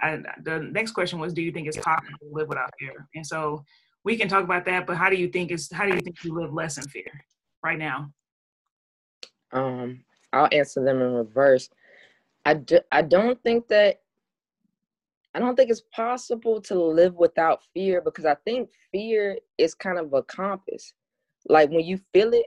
I, 0.00 0.22
the 0.42 0.60
next 0.72 0.92
question 0.92 1.18
was, 1.18 1.34
do 1.34 1.42
you 1.42 1.52
think 1.52 1.68
it's 1.68 1.76
possible 1.76 2.16
to 2.18 2.28
live 2.32 2.48
without 2.48 2.70
fear? 2.80 3.06
And 3.14 3.26
so 3.26 3.62
we 4.04 4.16
can 4.16 4.26
talk 4.26 4.44
about 4.44 4.64
that. 4.64 4.86
But 4.86 4.96
how 4.96 5.10
do 5.10 5.16
you 5.16 5.28
think 5.28 5.50
is 5.50 5.70
how 5.70 5.84
do 5.84 5.94
you 5.94 6.00
think 6.00 6.24
you 6.24 6.32
live 6.32 6.54
less 6.54 6.78
in 6.78 6.84
fear 6.84 7.12
right 7.62 7.78
now? 7.78 8.10
Um, 9.52 10.02
I'll 10.32 10.48
answer 10.50 10.82
them 10.82 11.02
in 11.02 11.12
reverse. 11.12 11.68
I 12.46 12.54
do, 12.54 12.80
I 12.90 13.02
don't 13.02 13.42
think 13.42 13.68
that 13.68 14.00
I 15.38 15.40
don't 15.40 15.54
think 15.54 15.70
it's 15.70 15.84
possible 15.94 16.60
to 16.62 16.74
live 16.74 17.14
without 17.14 17.60
fear 17.72 18.00
because 18.00 18.24
I 18.24 18.34
think 18.44 18.70
fear 18.90 19.38
is 19.56 19.72
kind 19.72 19.96
of 19.96 20.12
a 20.12 20.20
compass. 20.24 20.94
Like 21.48 21.70
when 21.70 21.84
you 21.84 22.00
feel 22.12 22.34
it, 22.34 22.46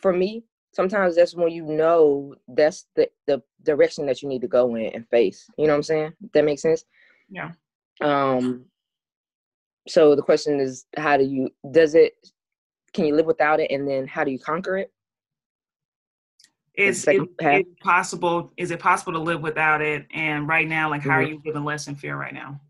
for 0.00 0.12
me, 0.12 0.42
sometimes 0.72 1.14
that's 1.14 1.36
when 1.36 1.52
you 1.52 1.64
know 1.64 2.34
that's 2.48 2.86
the, 2.96 3.08
the 3.28 3.44
direction 3.62 4.06
that 4.06 4.22
you 4.22 4.28
need 4.28 4.40
to 4.40 4.48
go 4.48 4.74
in 4.74 4.86
and 4.86 5.08
face. 5.08 5.48
You 5.56 5.68
know 5.68 5.74
what 5.74 5.76
I'm 5.76 5.82
saying? 5.84 6.12
That 6.34 6.44
makes 6.44 6.62
sense? 6.62 6.84
Yeah. 7.30 7.52
Um 8.00 8.64
so 9.86 10.16
the 10.16 10.22
question 10.22 10.58
is 10.58 10.86
how 10.96 11.16
do 11.16 11.24
you 11.24 11.48
does 11.70 11.94
it 11.94 12.14
can 12.92 13.04
you 13.04 13.14
live 13.14 13.26
without 13.26 13.60
it 13.60 13.70
and 13.70 13.86
then 13.88 14.08
how 14.08 14.24
do 14.24 14.32
you 14.32 14.38
conquer 14.40 14.78
it? 14.78 14.92
Is 16.74 17.06
it, 17.06 17.78
possible? 17.80 18.50
Is 18.56 18.70
it 18.70 18.80
possible 18.80 19.12
to 19.12 19.18
live 19.18 19.42
without 19.42 19.82
it? 19.82 20.06
And 20.12 20.48
right 20.48 20.66
now, 20.66 20.88
like, 20.88 21.02
how 21.02 21.10
mm-hmm. 21.10 21.18
are 21.18 21.22
you 21.22 21.42
living 21.44 21.64
less 21.64 21.86
in 21.86 21.94
fear 21.94 22.16
right 22.16 22.32
now? 22.32 22.60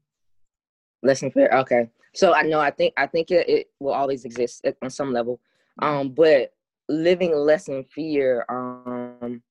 Less 1.02 1.22
in 1.22 1.30
fear. 1.30 1.48
Okay. 1.52 1.88
So 2.14 2.34
I 2.34 2.42
know. 2.42 2.58
I 2.58 2.72
think. 2.72 2.94
I 2.96 3.06
think 3.06 3.30
it, 3.30 3.48
it 3.48 3.70
will 3.78 3.92
always 3.92 4.24
exist 4.24 4.66
on 4.82 4.90
some 4.90 5.12
level. 5.12 5.40
Um, 5.80 6.10
but 6.10 6.52
living 6.88 7.34
less 7.34 7.68
in 7.68 7.84
fear. 7.84 8.44
Um, 8.48 9.42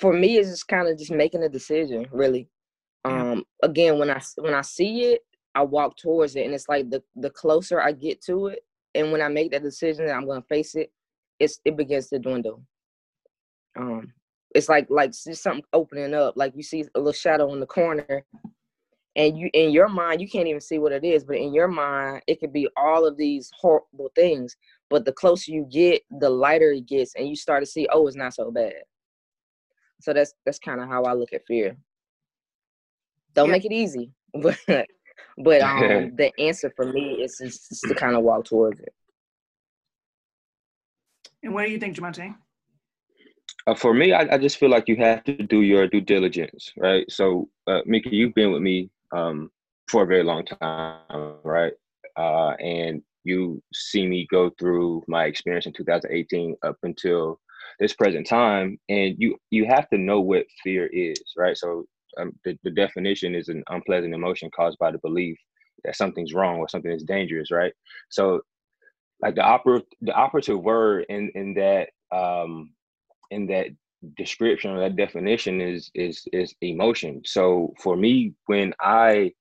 for 0.00 0.12
me, 0.12 0.38
is 0.38 0.50
just 0.50 0.68
kind 0.68 0.88
of 0.88 0.98
just 0.98 1.12
making 1.12 1.44
a 1.44 1.48
decision. 1.48 2.06
Really. 2.10 2.48
Um, 3.04 3.44
yeah. 3.62 3.68
again, 3.68 3.98
when 4.00 4.10
I 4.10 4.20
when 4.38 4.54
I 4.54 4.62
see 4.62 5.04
it, 5.04 5.20
I 5.54 5.62
walk 5.62 5.96
towards 5.96 6.34
it, 6.34 6.46
and 6.46 6.54
it's 6.54 6.68
like 6.68 6.90
the 6.90 7.00
the 7.14 7.30
closer 7.30 7.80
I 7.80 7.92
get 7.92 8.20
to 8.22 8.48
it, 8.48 8.64
and 8.96 9.12
when 9.12 9.22
I 9.22 9.28
make 9.28 9.52
that 9.52 9.62
decision 9.62 10.06
that 10.06 10.14
I'm 10.14 10.26
going 10.26 10.42
to 10.42 10.48
face 10.48 10.74
it, 10.74 10.90
it's 11.38 11.60
it 11.64 11.76
begins 11.76 12.08
to 12.08 12.18
dwindle 12.18 12.60
um 13.76 14.12
it's 14.54 14.68
like 14.68 14.86
like 14.88 15.10
just 15.10 15.42
something 15.42 15.64
opening 15.72 16.14
up 16.14 16.34
like 16.36 16.52
you 16.56 16.62
see 16.62 16.84
a 16.94 16.98
little 16.98 17.12
shadow 17.12 17.52
in 17.52 17.60
the 17.60 17.66
corner 17.66 18.24
and 19.16 19.38
you 19.38 19.50
in 19.52 19.70
your 19.70 19.88
mind 19.88 20.20
you 20.20 20.28
can't 20.28 20.48
even 20.48 20.60
see 20.60 20.78
what 20.78 20.92
it 20.92 21.04
is 21.04 21.24
but 21.24 21.36
in 21.36 21.52
your 21.52 21.68
mind 21.68 22.22
it 22.26 22.40
could 22.40 22.52
be 22.52 22.68
all 22.76 23.06
of 23.06 23.16
these 23.16 23.50
horrible 23.58 24.10
things 24.14 24.56
but 24.88 25.04
the 25.04 25.12
closer 25.12 25.50
you 25.50 25.66
get 25.70 26.02
the 26.20 26.28
lighter 26.28 26.72
it 26.72 26.86
gets 26.86 27.14
and 27.16 27.28
you 27.28 27.36
start 27.36 27.62
to 27.62 27.66
see 27.66 27.86
oh 27.92 28.06
it's 28.06 28.16
not 28.16 28.34
so 28.34 28.50
bad 28.50 28.74
so 30.00 30.12
that's 30.12 30.34
that's 30.44 30.58
kind 30.58 30.80
of 30.80 30.88
how 30.88 31.02
i 31.04 31.12
look 31.12 31.32
at 31.32 31.46
fear 31.46 31.76
don't 33.34 33.46
yeah. 33.46 33.52
make 33.52 33.64
it 33.64 33.72
easy 33.72 34.10
but 34.42 34.58
but 35.38 35.60
um 35.62 36.12
the 36.16 36.30
answer 36.38 36.72
for 36.76 36.92
me 36.92 37.22
is 37.22 37.38
just 37.38 37.82
to 37.82 37.94
kind 37.94 38.16
of 38.16 38.22
walk 38.22 38.44
towards 38.44 38.80
it 38.80 38.94
and 41.42 41.54
what 41.54 41.64
do 41.64 41.70
you 41.70 41.78
think 41.78 41.96
Jamonte? 41.96 42.34
Uh, 43.66 43.74
for 43.74 43.92
me, 43.92 44.12
I, 44.12 44.34
I, 44.34 44.38
just 44.38 44.58
feel 44.58 44.70
like 44.70 44.86
you 44.86 44.96
have 44.96 45.24
to 45.24 45.34
do 45.34 45.62
your 45.62 45.88
due 45.88 46.00
diligence, 46.00 46.72
right? 46.76 47.10
So, 47.10 47.48
uh, 47.66 47.80
Mika, 47.84 48.14
you've 48.14 48.34
been 48.34 48.52
with 48.52 48.62
me 48.62 48.90
um, 49.12 49.50
for 49.88 50.04
a 50.04 50.06
very 50.06 50.22
long 50.22 50.44
time, 50.44 51.00
right? 51.42 51.72
Uh, 52.16 52.50
and 52.60 53.02
you 53.24 53.60
see 53.74 54.06
me 54.06 54.28
go 54.30 54.50
through 54.58 55.02
my 55.08 55.24
experience 55.24 55.66
in 55.66 55.72
2018 55.72 56.54
up 56.64 56.76
until 56.84 57.40
this 57.80 57.92
present 57.92 58.26
time, 58.28 58.78
and 58.88 59.16
you 59.18 59.36
you 59.50 59.66
have 59.66 59.88
to 59.90 59.98
know 59.98 60.20
what 60.20 60.46
fear 60.62 60.86
is, 60.92 61.20
right? 61.36 61.56
So, 61.58 61.86
um, 62.18 62.32
the, 62.44 62.56
the 62.62 62.70
definition 62.70 63.34
is 63.34 63.48
an 63.48 63.64
unpleasant 63.68 64.14
emotion 64.14 64.48
caused 64.54 64.78
by 64.78 64.92
the 64.92 64.98
belief 64.98 65.36
that 65.84 65.96
something's 65.96 66.34
wrong 66.34 66.58
or 66.58 66.68
something 66.68 66.92
is 66.92 67.02
dangerous, 67.02 67.50
right? 67.50 67.72
So, 68.10 68.42
like 69.20 69.34
the 69.34 69.42
oper- 69.42 69.82
the 70.02 70.12
operative 70.12 70.60
word 70.60 71.06
in 71.08 71.32
in 71.34 71.54
that 71.54 71.88
um, 72.16 72.70
in 73.30 73.46
that 73.48 73.66
description 74.16 74.72
or 74.72 74.80
that 74.80 74.96
definition 74.96 75.60
is 75.60 75.90
is 75.94 76.26
is 76.32 76.54
emotion. 76.60 77.22
So 77.24 77.74
for 77.82 77.96
me, 77.96 78.34
when 78.46 78.74
I 78.80 79.32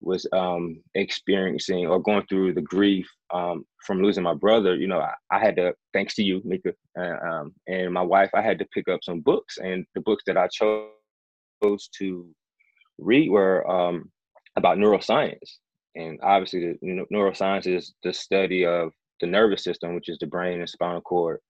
was 0.00 0.26
um, 0.32 0.82
experiencing 0.94 1.86
or 1.86 2.00
going 2.00 2.24
through 2.26 2.54
the 2.54 2.62
grief 2.62 3.08
um, 3.32 3.64
from 3.86 4.02
losing 4.02 4.22
my 4.22 4.34
brother, 4.34 4.74
you 4.74 4.86
know, 4.86 5.00
I, 5.00 5.12
I 5.30 5.38
had 5.38 5.56
to, 5.56 5.74
thanks 5.92 6.14
to 6.14 6.22
you, 6.22 6.40
Mika, 6.44 6.72
uh, 6.98 7.28
um, 7.28 7.54
and 7.66 7.92
my 7.92 8.02
wife, 8.02 8.30
I 8.34 8.40
had 8.40 8.58
to 8.60 8.64
pick 8.72 8.88
up 8.88 9.00
some 9.02 9.20
books, 9.20 9.58
and 9.58 9.84
the 9.94 10.00
books 10.00 10.24
that 10.26 10.38
I 10.38 10.48
chose 10.48 11.88
to 11.98 12.28
read 12.98 13.30
were 13.30 13.70
um, 13.70 14.10
about 14.56 14.78
neuroscience, 14.78 15.58
and 15.94 16.18
obviously, 16.22 16.60
the 16.60 16.78
you 16.80 16.94
know, 16.94 17.06
neuroscience 17.12 17.66
is 17.66 17.92
the 18.02 18.12
study 18.12 18.64
of 18.64 18.92
the 19.20 19.26
nervous 19.26 19.64
system, 19.64 19.94
which 19.94 20.08
is 20.08 20.18
the 20.18 20.26
brain 20.26 20.60
and 20.60 20.68
spinal 20.68 21.02
cord, 21.02 21.40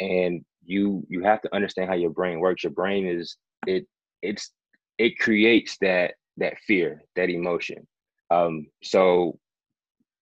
and 0.00 0.44
you 0.64 1.04
you 1.08 1.22
have 1.22 1.40
to 1.42 1.54
understand 1.54 1.88
how 1.88 1.96
your 1.96 2.10
brain 2.10 2.40
works. 2.40 2.64
Your 2.64 2.72
brain 2.72 3.06
is 3.06 3.36
it 3.66 3.86
it's 4.22 4.50
it 4.98 5.18
creates 5.18 5.76
that 5.80 6.14
that 6.38 6.58
fear 6.66 7.02
that 7.16 7.30
emotion. 7.30 7.86
Um 8.30 8.66
so 8.82 9.38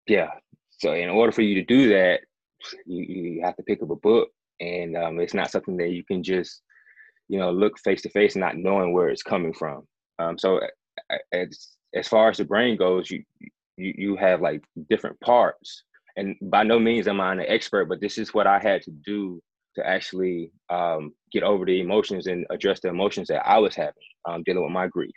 yeah. 0.07 0.29
So 0.71 0.93
in 0.93 1.09
order 1.09 1.31
for 1.31 1.41
you 1.41 1.55
to 1.55 1.63
do 1.63 1.89
that 1.89 2.21
you, 2.85 3.03
you 3.03 3.41
have 3.43 3.55
to 3.55 3.63
pick 3.63 3.81
up 3.81 3.89
a 3.89 3.95
book 3.95 4.29
and 4.59 4.95
um, 4.95 5.19
it's 5.19 5.33
not 5.33 5.49
something 5.49 5.77
that 5.77 5.89
you 5.89 6.03
can 6.03 6.21
just 6.21 6.61
you 7.27 7.39
know 7.39 7.51
look 7.51 7.79
face 7.79 8.01
to 8.03 8.09
face 8.09 8.35
not 8.35 8.57
knowing 8.57 8.93
where 8.93 9.09
it's 9.09 9.23
coming 9.23 9.53
from. 9.53 9.87
Um, 10.19 10.37
so 10.37 10.59
as, 11.33 11.69
as 11.95 12.07
far 12.07 12.29
as 12.29 12.37
the 12.37 12.45
brain 12.45 12.77
goes 12.77 13.09
you, 13.09 13.23
you 13.77 13.93
you 13.97 14.15
have 14.17 14.41
like 14.41 14.63
different 14.89 15.19
parts. 15.21 15.83
And 16.17 16.35
by 16.41 16.63
no 16.63 16.77
means 16.77 17.07
am 17.07 17.21
i 17.21 17.31
an 17.31 17.39
expert 17.47 17.85
but 17.85 18.01
this 18.01 18.17
is 18.17 18.33
what 18.33 18.45
i 18.45 18.59
had 18.59 18.81
to 18.81 18.91
do 18.91 19.41
to 19.75 19.87
actually 19.87 20.51
um, 20.69 21.13
get 21.31 21.43
over 21.43 21.65
the 21.65 21.79
emotions 21.79 22.27
and 22.27 22.45
address 22.49 22.79
the 22.79 22.89
emotions 22.89 23.27
that 23.29 23.47
I 23.47 23.57
was 23.57 23.75
having 23.75 23.93
um, 24.27 24.43
dealing 24.43 24.63
with 24.63 24.71
my 24.71 24.87
grief. 24.87 25.13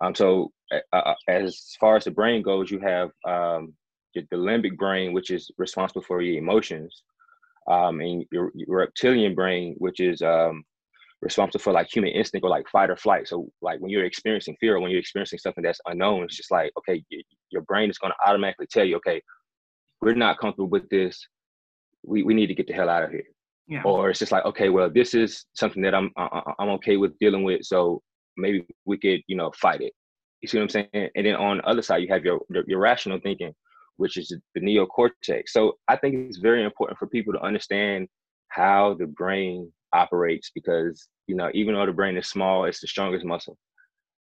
Um, 0.00 0.14
so 0.14 0.50
uh, 0.92 1.14
as 1.28 1.76
far 1.78 1.96
as 1.96 2.04
the 2.04 2.10
brain 2.10 2.42
goes, 2.42 2.70
you 2.70 2.80
have 2.80 3.10
um, 3.26 3.74
the, 4.14 4.26
the, 4.30 4.36
limbic 4.36 4.76
brain, 4.76 5.12
which 5.12 5.30
is 5.30 5.50
responsible 5.58 6.02
for 6.02 6.22
your 6.22 6.38
emotions, 6.38 7.02
um, 7.70 8.00
and 8.00 8.24
your, 8.32 8.50
your, 8.54 8.78
reptilian 8.78 9.34
brain, 9.34 9.74
which 9.78 10.00
is 10.00 10.22
um, 10.22 10.64
responsible 11.20 11.62
for 11.62 11.72
like 11.72 11.88
human 11.94 12.10
instinct 12.10 12.44
or 12.44 12.50
like 12.50 12.68
fight 12.68 12.90
or 12.90 12.96
flight. 12.96 13.28
So 13.28 13.48
like 13.60 13.80
when 13.80 13.90
you're 13.90 14.04
experiencing 14.04 14.56
fear 14.60 14.76
or 14.76 14.80
when 14.80 14.90
you're 14.90 15.00
experiencing 15.00 15.38
something 15.38 15.62
that's 15.62 15.80
unknown, 15.86 16.24
it's 16.24 16.36
just 16.36 16.50
like, 16.50 16.72
okay, 16.78 17.04
your 17.50 17.62
brain 17.62 17.90
is 17.90 17.98
going 17.98 18.12
to 18.12 18.28
automatically 18.28 18.66
tell 18.70 18.84
you, 18.84 18.96
okay, 18.96 19.22
we're 20.00 20.14
not 20.14 20.38
comfortable 20.38 20.68
with 20.68 20.88
this. 20.88 21.26
We, 22.02 22.24
we 22.24 22.34
need 22.34 22.48
to 22.48 22.54
get 22.54 22.66
the 22.66 22.72
hell 22.72 22.88
out 22.88 23.04
of 23.04 23.10
here. 23.10 23.24
Yeah. 23.68 23.82
Or 23.84 24.10
it's 24.10 24.18
just 24.18 24.32
like, 24.32 24.44
okay, 24.44 24.68
well, 24.68 24.90
this 24.90 25.14
is 25.14 25.46
something 25.54 25.82
that 25.82 25.94
I'm 25.94 26.10
I'm 26.16 26.68
okay 26.70 26.96
with 26.96 27.18
dealing 27.18 27.44
with, 27.44 27.64
so 27.64 28.02
maybe 28.36 28.66
we 28.84 28.98
could, 28.98 29.22
you 29.28 29.36
know, 29.36 29.52
fight 29.52 29.80
it. 29.80 29.92
You 30.40 30.48
see 30.48 30.58
what 30.58 30.64
I'm 30.64 30.68
saying? 30.68 31.10
And 31.14 31.26
then 31.26 31.36
on 31.36 31.58
the 31.58 31.66
other 31.66 31.82
side, 31.82 32.02
you 32.02 32.08
have 32.08 32.24
your 32.24 32.40
your 32.66 32.80
rational 32.80 33.20
thinking, 33.22 33.52
which 33.96 34.16
is 34.16 34.34
the 34.54 34.60
neocortex. 34.60 35.48
So 35.48 35.74
I 35.88 35.96
think 35.96 36.14
it's 36.16 36.38
very 36.38 36.64
important 36.64 36.98
for 36.98 37.06
people 37.06 37.32
to 37.34 37.40
understand 37.40 38.08
how 38.48 38.94
the 38.98 39.06
brain 39.06 39.72
operates 39.92 40.50
because 40.54 41.08
you 41.26 41.36
know 41.36 41.50
even 41.54 41.74
though 41.74 41.86
the 41.86 41.92
brain 41.92 42.16
is 42.16 42.28
small, 42.28 42.64
it's 42.64 42.80
the 42.80 42.88
strongest 42.88 43.24
muscle, 43.24 43.56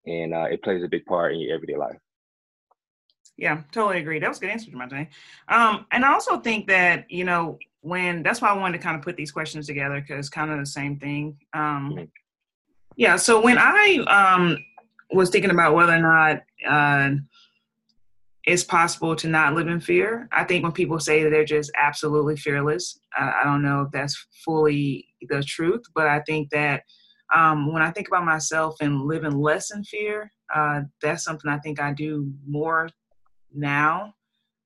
and 0.06 0.34
uh, 0.34 0.46
it 0.50 0.62
plays 0.62 0.82
a 0.82 0.88
big 0.88 1.04
part 1.04 1.34
in 1.34 1.40
your 1.40 1.54
everyday 1.54 1.76
life. 1.76 1.98
Yeah, 3.36 3.62
totally 3.70 3.98
agree. 3.98 4.18
That 4.18 4.28
was 4.28 4.38
a 4.38 4.40
good 4.40 4.50
answer, 4.50 4.70
Jamonte. 4.70 5.08
Um, 5.48 5.86
and 5.90 6.04
I 6.04 6.12
also 6.12 6.40
think 6.40 6.68
that 6.68 7.10
you 7.10 7.24
know 7.24 7.58
when 7.86 8.24
that's 8.24 8.42
why 8.42 8.48
I 8.48 8.58
wanted 8.58 8.78
to 8.78 8.82
kind 8.82 8.96
of 8.96 9.02
put 9.02 9.16
these 9.16 9.30
questions 9.30 9.66
together 9.66 10.00
because 10.00 10.28
kind 10.28 10.50
of 10.50 10.58
the 10.58 10.66
same 10.66 10.98
thing. 10.98 11.36
Um. 11.52 12.08
Yeah. 12.96 13.16
So 13.16 13.40
when 13.40 13.58
I 13.58 13.98
um, 14.08 14.58
was 15.12 15.30
thinking 15.30 15.50
about 15.50 15.74
whether 15.74 15.94
or 15.94 16.00
not 16.00 16.42
uh, 16.66 17.10
it's 18.44 18.64
possible 18.64 19.14
to 19.16 19.28
not 19.28 19.54
live 19.54 19.68
in 19.68 19.80
fear, 19.80 20.28
I 20.32 20.44
think 20.44 20.64
when 20.64 20.72
people 20.72 20.98
say 20.98 21.22
that 21.22 21.30
they're 21.30 21.44
just 21.44 21.70
absolutely 21.80 22.36
fearless, 22.36 22.98
uh, 23.18 23.32
I 23.40 23.44
don't 23.44 23.62
know 23.62 23.82
if 23.82 23.92
that's 23.92 24.26
fully 24.44 25.06
the 25.28 25.42
truth, 25.42 25.82
but 25.94 26.08
I 26.08 26.20
think 26.20 26.50
that 26.50 26.82
um, 27.34 27.72
when 27.72 27.82
I 27.82 27.90
think 27.90 28.08
about 28.08 28.24
myself 28.24 28.76
and 28.80 29.02
living 29.02 29.38
less 29.38 29.72
in 29.72 29.84
fear, 29.84 30.32
uh, 30.54 30.82
that's 31.02 31.22
something 31.22 31.50
I 31.50 31.58
think 31.58 31.80
I 31.80 31.92
do 31.92 32.32
more 32.48 32.88
now. 33.54 34.14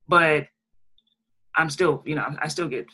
But 0.08 0.46
I'm 1.56 1.68
still, 1.68 2.02
you 2.06 2.14
know, 2.14 2.26
I 2.40 2.48
still 2.48 2.68
get 2.68 2.86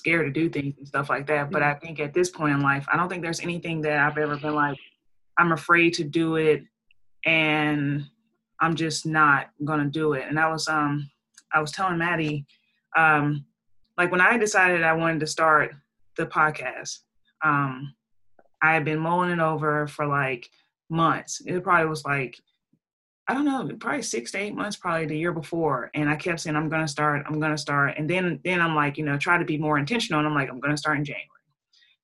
scared 0.00 0.26
to 0.26 0.40
do 0.40 0.48
things 0.48 0.74
and 0.78 0.88
stuff 0.88 1.10
like 1.10 1.26
that. 1.26 1.50
But 1.50 1.62
I 1.62 1.74
think 1.74 2.00
at 2.00 2.14
this 2.14 2.30
point 2.30 2.54
in 2.54 2.62
life, 2.62 2.86
I 2.90 2.96
don't 2.96 3.08
think 3.08 3.22
there's 3.22 3.40
anything 3.40 3.82
that 3.82 3.98
I've 3.98 4.16
ever 4.16 4.36
been 4.36 4.54
like, 4.54 4.78
I'm 5.38 5.52
afraid 5.52 5.94
to 5.94 6.04
do 6.04 6.36
it 6.36 6.64
and 7.26 8.04
I'm 8.60 8.74
just 8.74 9.04
not 9.06 9.50
gonna 9.62 9.90
do 9.90 10.14
it. 10.14 10.24
And 10.26 10.40
I 10.40 10.48
was 10.48 10.68
um 10.68 11.10
I 11.52 11.60
was 11.60 11.72
telling 11.72 11.98
Maddie, 11.98 12.46
um, 12.96 13.44
like 13.98 14.10
when 14.10 14.20
I 14.20 14.38
decided 14.38 14.82
I 14.82 14.94
wanted 14.94 15.20
to 15.20 15.26
start 15.26 15.74
the 16.16 16.26
podcast, 16.26 17.00
um, 17.44 17.94
I 18.62 18.72
had 18.72 18.84
been 18.84 18.98
mulling 18.98 19.30
it 19.30 19.40
over 19.40 19.86
for 19.86 20.06
like 20.06 20.48
months. 20.88 21.42
It 21.44 21.62
probably 21.62 21.88
was 21.88 22.04
like 22.04 22.38
I 23.30 23.34
don't 23.34 23.44
know, 23.44 23.70
probably 23.78 24.02
six 24.02 24.32
to 24.32 24.38
eight 24.38 24.56
months, 24.56 24.76
probably 24.76 25.06
the 25.06 25.16
year 25.16 25.32
before. 25.32 25.88
And 25.94 26.10
I 26.10 26.16
kept 26.16 26.40
saying, 26.40 26.56
I'm 26.56 26.68
gonna 26.68 26.88
start, 26.88 27.24
I'm 27.28 27.38
gonna 27.38 27.56
start. 27.56 27.94
And 27.96 28.10
then 28.10 28.40
then 28.42 28.60
I'm 28.60 28.74
like, 28.74 28.98
you 28.98 29.04
know, 29.04 29.16
try 29.16 29.38
to 29.38 29.44
be 29.44 29.56
more 29.56 29.78
intentional. 29.78 30.18
And 30.18 30.26
I'm 30.26 30.34
like, 30.34 30.50
I'm 30.50 30.58
gonna 30.58 30.76
start 30.76 30.98
in 30.98 31.04
January. 31.04 31.28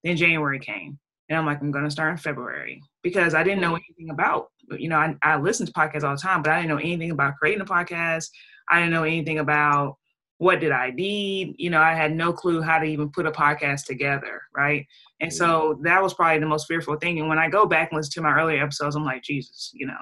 Then 0.04 0.16
January 0.16 0.60
came. 0.60 1.00
And 1.28 1.36
I'm 1.36 1.44
like, 1.44 1.60
I'm 1.60 1.72
gonna 1.72 1.90
start 1.90 2.12
in 2.12 2.18
February. 2.18 2.80
Because 3.02 3.34
I 3.34 3.42
didn't 3.42 3.60
know 3.60 3.72
mm. 3.72 3.80
anything 3.88 4.10
about, 4.10 4.52
you 4.78 4.88
know, 4.88 4.98
I, 4.98 5.16
I 5.20 5.36
listen 5.36 5.66
to 5.66 5.72
podcasts 5.72 6.04
all 6.04 6.14
the 6.14 6.22
time, 6.22 6.42
but 6.42 6.52
I 6.52 6.58
didn't 6.62 6.68
know 6.68 6.76
anything 6.76 7.10
about 7.10 7.34
creating 7.40 7.60
a 7.60 7.64
podcast. 7.64 8.30
I 8.70 8.78
didn't 8.78 8.92
know 8.92 9.02
anything 9.02 9.40
about 9.40 9.96
what 10.38 10.60
did 10.60 10.70
I 10.70 10.90
need? 10.90 11.56
You 11.58 11.70
know, 11.70 11.80
I 11.80 11.94
had 11.94 12.14
no 12.14 12.32
clue 12.32 12.62
how 12.62 12.78
to 12.78 12.84
even 12.84 13.10
put 13.10 13.26
a 13.26 13.32
podcast 13.32 13.86
together, 13.86 14.42
right? 14.56 14.86
And 15.20 15.32
mm. 15.32 15.34
so 15.34 15.80
that 15.82 16.00
was 16.00 16.14
probably 16.14 16.38
the 16.38 16.46
most 16.46 16.68
fearful 16.68 16.94
thing. 16.98 17.18
And 17.18 17.28
when 17.28 17.40
I 17.40 17.48
go 17.48 17.66
back 17.66 17.90
and 17.90 17.96
listen 17.96 18.12
to 18.12 18.22
my 18.22 18.32
earlier 18.32 18.62
episodes, 18.62 18.94
I'm 18.94 19.04
like, 19.04 19.24
Jesus, 19.24 19.72
you 19.74 19.88
know, 19.88 19.98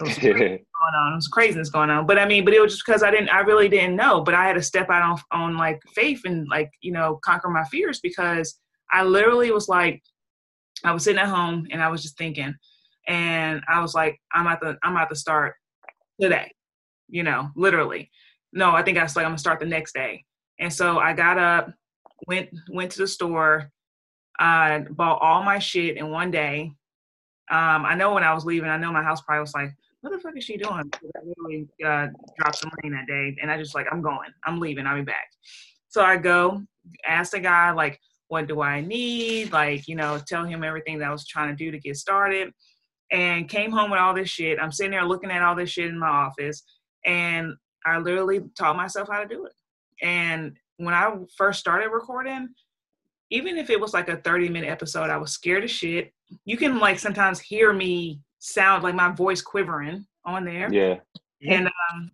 it 0.00 0.08
was 0.08 0.18
going 0.18 0.58
on. 0.94 1.12
It 1.12 1.16
was 1.16 1.28
craziness 1.28 1.70
going 1.70 1.90
on. 1.90 2.06
But 2.06 2.18
I 2.18 2.26
mean, 2.26 2.44
but 2.44 2.54
it 2.54 2.60
was 2.60 2.72
just 2.72 2.86
because 2.86 3.02
I 3.02 3.10
didn't, 3.10 3.28
I 3.30 3.40
really 3.40 3.68
didn't 3.68 3.96
know. 3.96 4.22
But 4.22 4.34
I 4.34 4.46
had 4.46 4.54
to 4.54 4.62
step 4.62 4.90
out 4.90 5.02
on, 5.02 5.40
on 5.40 5.56
like 5.56 5.80
faith 5.94 6.22
and 6.24 6.48
like, 6.48 6.70
you 6.80 6.92
know, 6.92 7.20
conquer 7.24 7.48
my 7.48 7.64
fears 7.64 8.00
because 8.00 8.58
I 8.92 9.04
literally 9.04 9.50
was 9.50 9.68
like, 9.68 10.02
I 10.84 10.92
was 10.92 11.04
sitting 11.04 11.20
at 11.20 11.28
home 11.28 11.66
and 11.70 11.82
I 11.82 11.88
was 11.88 12.02
just 12.02 12.16
thinking, 12.16 12.54
and 13.06 13.62
I 13.68 13.80
was 13.80 13.94
like, 13.94 14.18
I'm 14.32 14.46
at 14.46 14.60
the, 14.60 14.78
I'm 14.82 14.96
at 14.96 15.08
the 15.08 15.16
start 15.16 15.54
today, 16.20 16.52
you 17.08 17.22
know, 17.22 17.50
literally. 17.54 18.10
No, 18.52 18.70
I 18.70 18.82
think 18.82 18.98
I 18.98 19.02
was 19.02 19.14
like, 19.14 19.24
I'm 19.24 19.32
gonna 19.32 19.38
start 19.38 19.60
the 19.60 19.66
next 19.66 19.94
day. 19.94 20.24
And 20.58 20.72
so 20.72 20.98
I 20.98 21.12
got 21.12 21.38
up, 21.38 21.72
went, 22.26 22.48
went 22.70 22.92
to 22.92 22.98
the 22.98 23.06
store, 23.06 23.70
uh, 24.38 24.80
bought 24.90 25.20
all 25.20 25.42
my 25.42 25.58
shit 25.58 25.96
in 25.96 26.10
one 26.10 26.30
day. 26.30 26.72
Um, 27.50 27.84
I 27.84 27.94
know 27.94 28.14
when 28.14 28.24
I 28.24 28.32
was 28.32 28.44
leaving, 28.44 28.70
I 28.70 28.76
know 28.76 28.92
my 28.92 29.02
house 29.02 29.20
probably 29.20 29.40
was 29.40 29.54
like, 29.54 29.72
what 30.00 30.12
the 30.12 30.18
fuck 30.18 30.36
is 30.36 30.44
she 30.44 30.56
doing? 30.56 30.90
I 30.94 31.20
literally 31.24 31.68
uh, 31.84 32.08
dropped 32.38 32.56
some 32.56 32.70
money 32.82 32.94
that 32.94 33.06
day, 33.06 33.36
and 33.40 33.50
I 33.50 33.58
just 33.58 33.74
like, 33.74 33.86
I'm 33.92 34.00
going, 34.00 34.30
I'm 34.44 34.58
leaving, 34.58 34.86
I'll 34.86 34.96
be 34.96 35.02
back. 35.02 35.28
So 35.88 36.02
I 36.02 36.16
go, 36.16 36.62
ask 37.06 37.32
the 37.32 37.40
guy 37.40 37.72
like, 37.72 38.00
what 38.28 38.46
do 38.46 38.62
I 38.62 38.80
need? 38.80 39.52
Like, 39.52 39.88
you 39.88 39.96
know, 39.96 40.20
tell 40.26 40.44
him 40.44 40.64
everything 40.64 40.98
that 40.98 41.08
I 41.08 41.12
was 41.12 41.26
trying 41.26 41.48
to 41.48 41.56
do 41.56 41.70
to 41.70 41.78
get 41.78 41.96
started, 41.96 42.52
and 43.12 43.48
came 43.48 43.72
home 43.72 43.90
with 43.90 44.00
all 44.00 44.14
this 44.14 44.30
shit. 44.30 44.58
I'm 44.60 44.72
sitting 44.72 44.92
there 44.92 45.04
looking 45.04 45.30
at 45.30 45.42
all 45.42 45.54
this 45.54 45.70
shit 45.70 45.88
in 45.88 45.98
my 45.98 46.08
office, 46.08 46.62
and 47.04 47.54
I 47.84 47.98
literally 47.98 48.40
taught 48.56 48.76
myself 48.76 49.08
how 49.10 49.20
to 49.20 49.28
do 49.28 49.46
it. 49.46 49.52
And 50.02 50.56
when 50.78 50.94
I 50.94 51.14
first 51.36 51.60
started 51.60 51.90
recording, 51.90 52.48
even 53.30 53.58
if 53.58 53.70
it 53.70 53.80
was 53.80 53.92
like 53.92 54.08
a 54.08 54.16
30 54.16 54.48
minute 54.48 54.68
episode, 54.68 55.10
I 55.10 55.18
was 55.18 55.32
scared 55.32 55.64
of 55.64 55.70
shit. 55.70 56.12
You 56.44 56.56
can 56.56 56.78
like 56.78 56.98
sometimes 56.98 57.40
hear 57.40 57.72
me 57.72 58.20
sound 58.40 58.82
like 58.82 58.94
my 58.94 59.12
voice 59.12 59.40
quivering 59.40 60.04
on 60.24 60.44
there. 60.44 60.72
Yeah. 60.72 60.96
And 61.48 61.68
um 61.68 62.10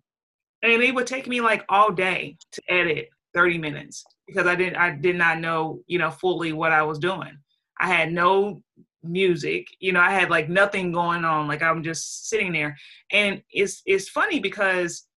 and 0.61 0.71
it 0.81 0.93
would 0.93 1.07
take 1.07 1.27
me 1.27 1.41
like 1.41 1.65
all 1.69 1.91
day 1.91 2.37
to 2.51 2.61
edit 2.69 3.09
30 3.33 3.57
minutes 3.57 4.03
because 4.27 4.47
I 4.47 4.55
didn't 4.55 4.77
I 4.77 4.91
did 4.91 5.15
not 5.15 5.39
know, 5.39 5.81
you 5.87 5.97
know, 5.97 6.11
fully 6.11 6.53
what 6.53 6.71
I 6.71 6.83
was 6.83 6.99
doing. 6.99 7.37
I 7.79 7.87
had 7.87 8.11
no 8.11 8.61
music, 9.03 9.67
you 9.79 9.91
know, 9.93 10.01
I 10.01 10.11
had 10.11 10.29
like 10.29 10.49
nothing 10.49 10.91
going 10.91 11.25
on. 11.25 11.47
Like 11.47 11.63
I'm 11.63 11.83
just 11.83 12.29
sitting 12.29 12.51
there. 12.53 12.77
And 13.11 13.41
it's 13.51 13.81
it's 13.85 14.09
funny 14.09 14.39
because 14.39 15.07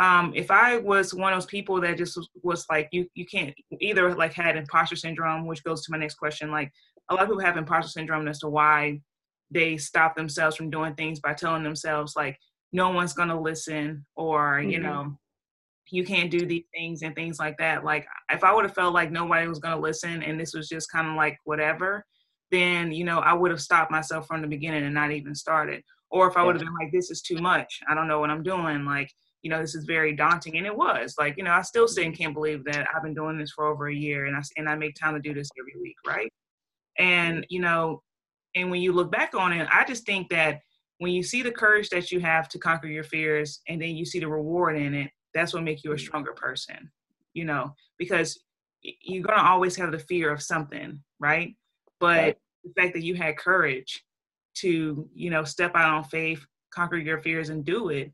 um, 0.00 0.32
if 0.34 0.50
I 0.50 0.78
was 0.78 1.12
one 1.12 1.32
of 1.32 1.36
those 1.36 1.46
people 1.46 1.78
that 1.82 1.98
just 1.98 2.16
was, 2.16 2.28
was, 2.42 2.64
like 2.70 2.88
you 2.90 3.06
you 3.14 3.26
can't 3.26 3.54
either 3.80 4.14
like 4.14 4.32
had 4.32 4.56
imposter 4.56 4.96
syndrome, 4.96 5.46
which 5.46 5.62
goes 5.62 5.84
to 5.84 5.92
my 5.92 5.98
next 5.98 6.14
question. 6.14 6.50
Like 6.50 6.72
a 7.10 7.14
lot 7.14 7.24
of 7.24 7.28
people 7.28 7.44
have 7.44 7.58
imposter 7.58 7.90
syndrome 7.90 8.26
as 8.26 8.38
to 8.38 8.48
why 8.48 9.00
they 9.50 9.76
stop 9.76 10.14
themselves 10.14 10.56
from 10.56 10.70
doing 10.70 10.94
things 10.94 11.20
by 11.20 11.34
telling 11.34 11.62
themselves 11.62 12.14
like 12.16 12.38
no 12.72 12.90
one's 12.90 13.12
gonna 13.12 13.40
listen 13.40 14.04
or 14.16 14.58
mm-hmm. 14.58 14.70
you 14.70 14.80
know 14.80 15.16
you 15.92 16.04
can't 16.04 16.30
do 16.30 16.46
these 16.46 16.64
things 16.72 17.02
and 17.02 17.14
things 17.14 17.38
like 17.38 17.56
that. 17.58 17.84
Like 17.84 18.06
if 18.30 18.44
i 18.44 18.54
would 18.54 18.64
have 18.64 18.74
felt 18.74 18.94
like 18.94 19.10
nobody 19.10 19.46
was 19.48 19.58
gonna 19.58 19.80
listen 19.80 20.22
and 20.22 20.38
this 20.38 20.54
was 20.54 20.68
just 20.68 20.90
kind 20.90 21.08
of 21.08 21.14
like 21.14 21.38
whatever 21.44 22.04
then 22.50 22.90
you 22.90 23.04
know 23.04 23.20
i 23.20 23.32
would 23.32 23.50
have 23.50 23.60
stopped 23.60 23.92
myself 23.92 24.26
from 24.26 24.42
the 24.42 24.48
beginning 24.48 24.84
and 24.84 24.94
not 24.94 25.12
even 25.12 25.34
started. 25.34 25.82
Or 26.10 26.28
if 26.28 26.36
i 26.36 26.42
would 26.42 26.56
have 26.56 26.64
been 26.64 26.74
like 26.80 26.92
this 26.92 27.10
is 27.10 27.22
too 27.22 27.38
much. 27.38 27.80
I 27.88 27.94
don't 27.94 28.08
know 28.08 28.20
what 28.20 28.30
i'm 28.30 28.42
doing. 28.42 28.84
Like 28.84 29.10
you 29.42 29.50
know 29.50 29.60
this 29.60 29.74
is 29.74 29.84
very 29.84 30.14
daunting. 30.14 30.58
And 30.58 30.66
it 30.66 30.76
was. 30.76 31.14
Like 31.18 31.36
you 31.36 31.44
know 31.44 31.52
i 31.52 31.62
still 31.62 31.88
say 31.88 32.04
and 32.04 32.16
can't 32.16 32.34
believe 32.34 32.64
that 32.64 32.86
i've 32.94 33.02
been 33.02 33.14
doing 33.14 33.38
this 33.38 33.52
for 33.52 33.66
over 33.66 33.88
a 33.88 33.94
year 33.94 34.26
and 34.26 34.36
i 34.36 34.42
and 34.56 34.68
i 34.68 34.74
make 34.74 34.94
time 34.94 35.14
to 35.14 35.20
do 35.20 35.34
this 35.34 35.50
every 35.58 35.80
week 35.80 35.96
right? 36.06 36.32
And 36.98 37.46
you 37.48 37.60
know 37.60 38.02
and 38.54 38.70
when 38.70 38.80
you 38.80 38.92
look 38.92 39.10
back 39.10 39.34
on 39.34 39.52
it, 39.52 39.68
I 39.72 39.84
just 39.84 40.04
think 40.04 40.28
that 40.30 40.60
when 40.98 41.12
you 41.12 41.22
see 41.22 41.42
the 41.42 41.50
courage 41.50 41.88
that 41.90 42.10
you 42.10 42.20
have 42.20 42.48
to 42.50 42.58
conquer 42.58 42.86
your 42.86 43.04
fears 43.04 43.60
and 43.68 43.80
then 43.80 43.96
you 43.96 44.04
see 44.04 44.20
the 44.20 44.28
reward 44.28 44.76
in 44.76 44.94
it, 44.94 45.10
that's 45.32 45.54
what 45.54 45.62
makes 45.62 45.84
you 45.84 45.92
a 45.92 45.94
mm-hmm. 45.94 46.04
stronger 46.04 46.32
person, 46.32 46.90
you 47.32 47.44
know, 47.44 47.74
because 47.98 48.38
you're 48.82 49.22
going 49.22 49.38
to 49.38 49.44
always 49.44 49.76
have 49.76 49.92
the 49.92 49.98
fear 49.98 50.30
of 50.30 50.42
something, 50.42 51.00
right? 51.18 51.54
But 52.00 52.18
right. 52.18 52.38
the 52.64 52.82
fact 52.82 52.94
that 52.94 53.04
you 53.04 53.14
had 53.14 53.38
courage 53.38 54.04
to, 54.56 55.08
you 55.14 55.30
know, 55.30 55.44
step 55.44 55.72
out 55.74 55.94
on 55.94 56.04
faith, 56.04 56.44
conquer 56.70 56.96
your 56.96 57.20
fears 57.22 57.50
and 57.50 57.64
do 57.64 57.88
it, 57.90 58.12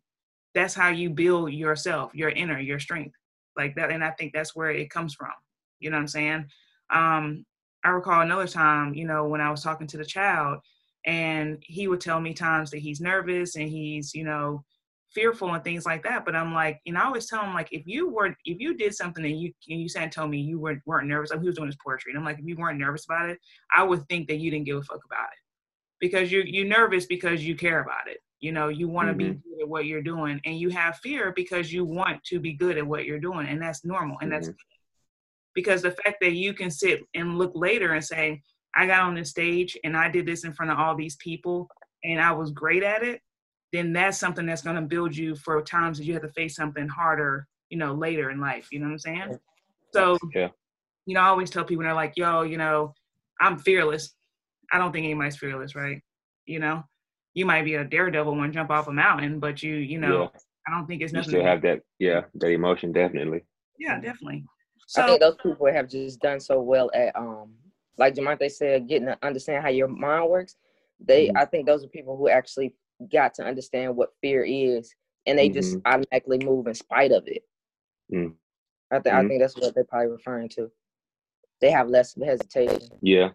that's 0.54 0.74
how 0.74 0.88
you 0.88 1.10
build 1.10 1.52
yourself, 1.52 2.14
your 2.14 2.30
inner, 2.30 2.58
your 2.58 2.78
strength 2.78 3.14
like 3.56 3.74
that. 3.76 3.90
And 3.90 4.02
I 4.04 4.10
think 4.12 4.32
that's 4.32 4.54
where 4.54 4.70
it 4.70 4.90
comes 4.90 5.14
from. 5.14 5.32
You 5.80 5.90
know 5.90 5.96
what 5.96 6.02
I'm 6.02 6.08
saying? 6.08 6.46
Um, 6.90 7.44
I 7.86 7.90
recall 7.90 8.20
another 8.22 8.48
time, 8.48 8.94
you 8.94 9.06
know, 9.06 9.28
when 9.28 9.40
I 9.40 9.48
was 9.48 9.62
talking 9.62 9.86
to 9.86 9.96
the 9.96 10.04
child, 10.04 10.58
and 11.06 11.62
he 11.62 11.86
would 11.86 12.00
tell 12.00 12.20
me 12.20 12.34
times 12.34 12.72
that 12.72 12.78
he's 12.78 13.00
nervous 13.00 13.54
and 13.54 13.68
he's, 13.68 14.12
you 14.12 14.24
know, 14.24 14.64
fearful 15.14 15.54
and 15.54 15.62
things 15.62 15.86
like 15.86 16.02
that. 16.02 16.24
But 16.24 16.34
I'm 16.34 16.52
like, 16.52 16.80
and 16.84 16.98
I 16.98 17.04
always 17.04 17.28
tell 17.28 17.44
him 17.44 17.54
like, 17.54 17.68
if 17.70 17.86
you 17.86 18.08
were, 18.08 18.34
if 18.44 18.58
you 18.58 18.76
did 18.76 18.92
something 18.92 19.24
and 19.24 19.40
you 19.40 19.52
and 19.68 19.80
you 19.80 19.88
said 19.88 20.10
told 20.10 20.30
me 20.30 20.40
you 20.40 20.58
weren't 20.58 20.82
weren't 20.84 21.06
nervous, 21.06 21.30
like 21.30 21.40
he 21.40 21.46
was 21.46 21.54
doing 21.54 21.68
his 21.68 21.78
poetry, 21.84 22.10
and 22.10 22.18
I'm 22.18 22.24
like, 22.24 22.40
if 22.40 22.44
you 22.44 22.56
weren't 22.56 22.80
nervous 22.80 23.04
about 23.04 23.30
it, 23.30 23.38
I 23.72 23.84
would 23.84 24.06
think 24.08 24.26
that 24.26 24.38
you 24.38 24.50
didn't 24.50 24.66
give 24.66 24.78
a 24.78 24.82
fuck 24.82 25.04
about 25.04 25.28
it, 25.32 25.38
because 26.00 26.32
you're 26.32 26.44
you're 26.44 26.66
nervous 26.66 27.06
because 27.06 27.44
you 27.44 27.54
care 27.54 27.80
about 27.82 28.08
it. 28.08 28.18
You 28.40 28.50
know, 28.50 28.66
you 28.66 28.88
want 28.88 29.06
to 29.06 29.12
mm-hmm. 29.12 29.34
be 29.34 29.40
good 29.48 29.62
at 29.62 29.68
what 29.68 29.86
you're 29.86 30.02
doing, 30.02 30.40
and 30.44 30.58
you 30.58 30.70
have 30.70 30.98
fear 30.98 31.32
because 31.36 31.72
you 31.72 31.84
want 31.84 32.24
to 32.24 32.40
be 32.40 32.54
good 32.54 32.78
at 32.78 32.86
what 32.86 33.04
you're 33.04 33.20
doing, 33.20 33.46
and 33.46 33.62
that's 33.62 33.84
normal, 33.84 34.18
and 34.20 34.32
mm-hmm. 34.32 34.42
that's 34.42 34.56
because 35.56 35.82
the 35.82 35.90
fact 35.90 36.18
that 36.20 36.32
you 36.34 36.54
can 36.54 36.70
sit 36.70 37.00
and 37.14 37.36
look 37.38 37.50
later 37.56 37.94
and 37.94 38.04
say 38.04 38.40
i 38.76 38.86
got 38.86 39.00
on 39.00 39.14
this 39.14 39.30
stage 39.30 39.76
and 39.82 39.96
i 39.96 40.08
did 40.08 40.24
this 40.26 40.44
in 40.44 40.52
front 40.52 40.70
of 40.70 40.78
all 40.78 40.94
these 40.94 41.16
people 41.16 41.66
and 42.04 42.20
i 42.20 42.30
was 42.30 42.52
great 42.52 42.84
at 42.84 43.02
it 43.02 43.20
then 43.72 43.92
that's 43.92 44.18
something 44.18 44.46
that's 44.46 44.62
going 44.62 44.76
to 44.76 44.82
build 44.82 45.14
you 45.16 45.34
for 45.34 45.60
times 45.62 45.98
that 45.98 46.04
you 46.04 46.12
have 46.12 46.22
to 46.22 46.28
face 46.28 46.54
something 46.54 46.86
harder 46.86 47.46
you 47.70 47.76
know 47.78 47.92
later 47.94 48.30
in 48.30 48.38
life 48.40 48.68
you 48.70 48.78
know 48.78 48.86
what 48.86 48.92
i'm 48.92 48.98
saying 48.98 49.38
so 49.92 50.16
yeah 50.34 50.48
you 51.06 51.14
know 51.14 51.20
i 51.20 51.26
always 51.26 51.50
tell 51.50 51.64
people 51.64 51.82
they're 51.82 51.94
like 51.94 52.12
yo 52.16 52.42
you 52.42 52.58
know 52.58 52.92
i'm 53.40 53.58
fearless 53.58 54.14
i 54.72 54.78
don't 54.78 54.92
think 54.92 55.04
anybody's 55.04 55.36
fearless 55.36 55.74
right 55.74 56.00
you 56.46 56.60
know 56.60 56.84
you 57.34 57.44
might 57.44 57.64
be 57.66 57.74
a 57.74 57.84
daredevil 57.84 58.40
and 58.42 58.52
jump 58.54 58.70
off 58.70 58.88
a 58.88 58.90
mountain, 58.92 59.38
but 59.38 59.62
you, 59.62 59.74
you 59.74 59.98
know, 59.98 60.22
Yeah. 60.22 60.40
I 60.66 60.70
don't 60.70 60.86
think 60.86 61.02
it's 61.02 61.12
You 61.12 61.18
nothing. 61.18 61.30
still 61.32 61.44
have 61.44 61.60
that, 61.60 61.80
yeah, 61.98 62.22
that 62.36 62.48
emotion 62.48 62.92
definitely. 62.92 63.44
yeah, 63.78 64.00
definitely. 64.00 64.42
I 64.96 65.06
think 65.06 65.20
those 65.20 65.36
people 65.42 65.66
have 65.72 65.88
just 65.88 66.20
done 66.20 66.40
so 66.40 66.60
well 66.60 66.90
at 66.94 67.14
um 67.16 67.54
like 67.98 68.14
Jamonte 68.14 68.50
said, 68.50 68.88
getting 68.88 69.06
to 69.06 69.18
understand 69.22 69.62
how 69.64 69.70
your 69.70 69.88
mind 69.88 70.28
works. 70.28 70.56
They 71.00 71.28
Mhm. 71.28 71.36
I 71.36 71.44
think 71.46 71.66
those 71.66 71.82
are 71.84 71.88
people 71.88 72.16
who 72.16 72.28
actually 72.28 72.74
got 73.10 73.34
to 73.34 73.44
understand 73.44 73.96
what 73.96 74.10
fear 74.20 74.44
is 74.44 74.94
and 75.26 75.38
they 75.38 75.48
just 75.48 75.76
automatically 75.86 76.38
move 76.44 76.66
in 76.66 76.74
spite 76.74 77.10
of 77.12 77.26
it. 77.26 77.42
Mm. 78.12 78.34
I 78.90 79.00
think 79.00 79.14
I 79.14 79.26
think 79.26 79.40
that's 79.40 79.56
what 79.56 79.74
they're 79.74 79.84
probably 79.84 80.08
referring 80.12 80.48
to. 80.50 80.70
They 81.60 81.70
have 81.70 81.88
less 81.88 82.14
hesitation. 82.22 82.88
Yeah, 83.00 83.30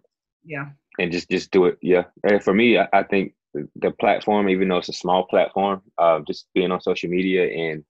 yeah, 0.46 0.70
and 1.00 1.12
just 1.12 1.30
just 1.30 1.52
do 1.52 1.66
it. 1.66 1.78
Yeah, 1.82 2.06
and 2.24 2.42
for 2.42 2.54
me, 2.54 2.78
I, 2.78 2.88
I 2.94 3.04
think 3.04 3.34
the- 3.54 3.70
the 3.76 3.92
platform, 3.92 4.48
even 4.48 4.70
though 4.70 4.78
it's 4.78 4.90
a 4.90 4.94
small 4.94 5.26
platform, 5.26 5.82
uh, 5.98 6.22
just 6.22 6.48
being 6.54 6.72
on 6.72 6.80
social 6.82 7.10
media 7.10 7.50
and 7.50 7.84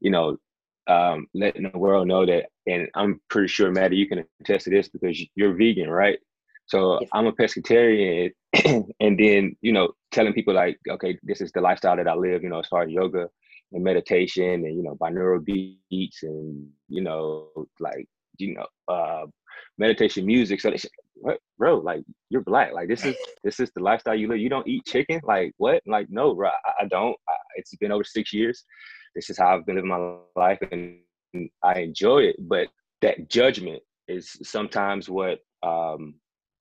you 0.00 0.10
know, 0.10 0.38
um, 0.88 1.26
letting 1.34 1.70
the 1.70 1.78
world 1.78 2.08
know 2.08 2.26
that. 2.26 2.46
And 2.66 2.88
I'm 2.94 3.20
pretty 3.30 3.48
sure, 3.48 3.70
Maddie, 3.70 3.96
you 3.96 4.08
can 4.08 4.24
attest 4.40 4.64
to 4.64 4.70
this 4.70 4.88
because 4.88 5.20
you're 5.34 5.54
vegan, 5.54 5.90
right? 5.90 6.18
So 6.66 6.98
Yes. 7.00 7.10
I'm 7.12 7.26
a 7.26 7.32
pescatarian, 7.32 8.32
and 9.00 9.18
then 9.18 9.56
you 9.62 9.72
know, 9.72 9.92
telling 10.12 10.32
people 10.34 10.54
like, 10.54 10.78
okay, 10.88 11.18
this 11.22 11.40
is 11.40 11.52
the 11.52 11.60
lifestyle 11.60 11.96
that 11.96 12.08
I 12.08 12.14
live. 12.14 12.42
You 12.42 12.50
know, 12.50 12.60
as 12.60 12.68
far 12.68 12.82
as 12.82 12.90
yoga 12.90 13.28
and 13.72 13.84
meditation, 13.84 14.64
and 14.66 14.76
you 14.76 14.82
know, 14.82 14.96
binaural 14.96 15.44
beats, 15.44 16.22
and 16.22 16.68
you 16.88 17.02
know, 17.02 17.48
like 17.80 18.06
you 18.38 18.54
know, 18.54 18.66
uh, 18.92 19.26
meditation 19.78 20.26
music. 20.26 20.60
So 20.60 20.70
they 20.70 20.76
say, 20.76 20.88
what, 21.14 21.38
bro? 21.58 21.78
Like 21.78 22.02
you're 22.28 22.42
black. 22.42 22.72
Like 22.72 22.88
this 22.88 23.04
is 23.04 23.16
this 23.44 23.60
is 23.60 23.70
the 23.74 23.82
lifestyle 23.82 24.14
you 24.14 24.28
live. 24.28 24.38
You 24.38 24.50
don't 24.50 24.68
eat 24.68 24.84
chicken. 24.86 25.20
Like 25.24 25.52
what? 25.56 25.82
Like 25.86 26.08
no, 26.10 26.34
bro. 26.34 26.48
I, 26.48 26.84
I 26.84 26.86
don't. 26.86 27.16
I, 27.28 27.32
it's 27.56 27.74
been 27.76 27.92
over 27.92 28.04
six 28.04 28.32
years. 28.32 28.64
This 29.14 29.30
is 29.30 29.38
how 29.38 29.54
I've 29.54 29.66
been 29.66 29.76
living 29.76 29.90
my 29.90 30.16
life, 30.36 30.58
and 30.70 30.98
I 31.62 31.80
enjoy 31.80 32.20
it. 32.20 32.36
But 32.38 32.68
that 33.02 33.28
judgment 33.28 33.82
is 34.08 34.38
sometimes 34.42 35.08
what 35.08 35.40
um, 35.62 36.14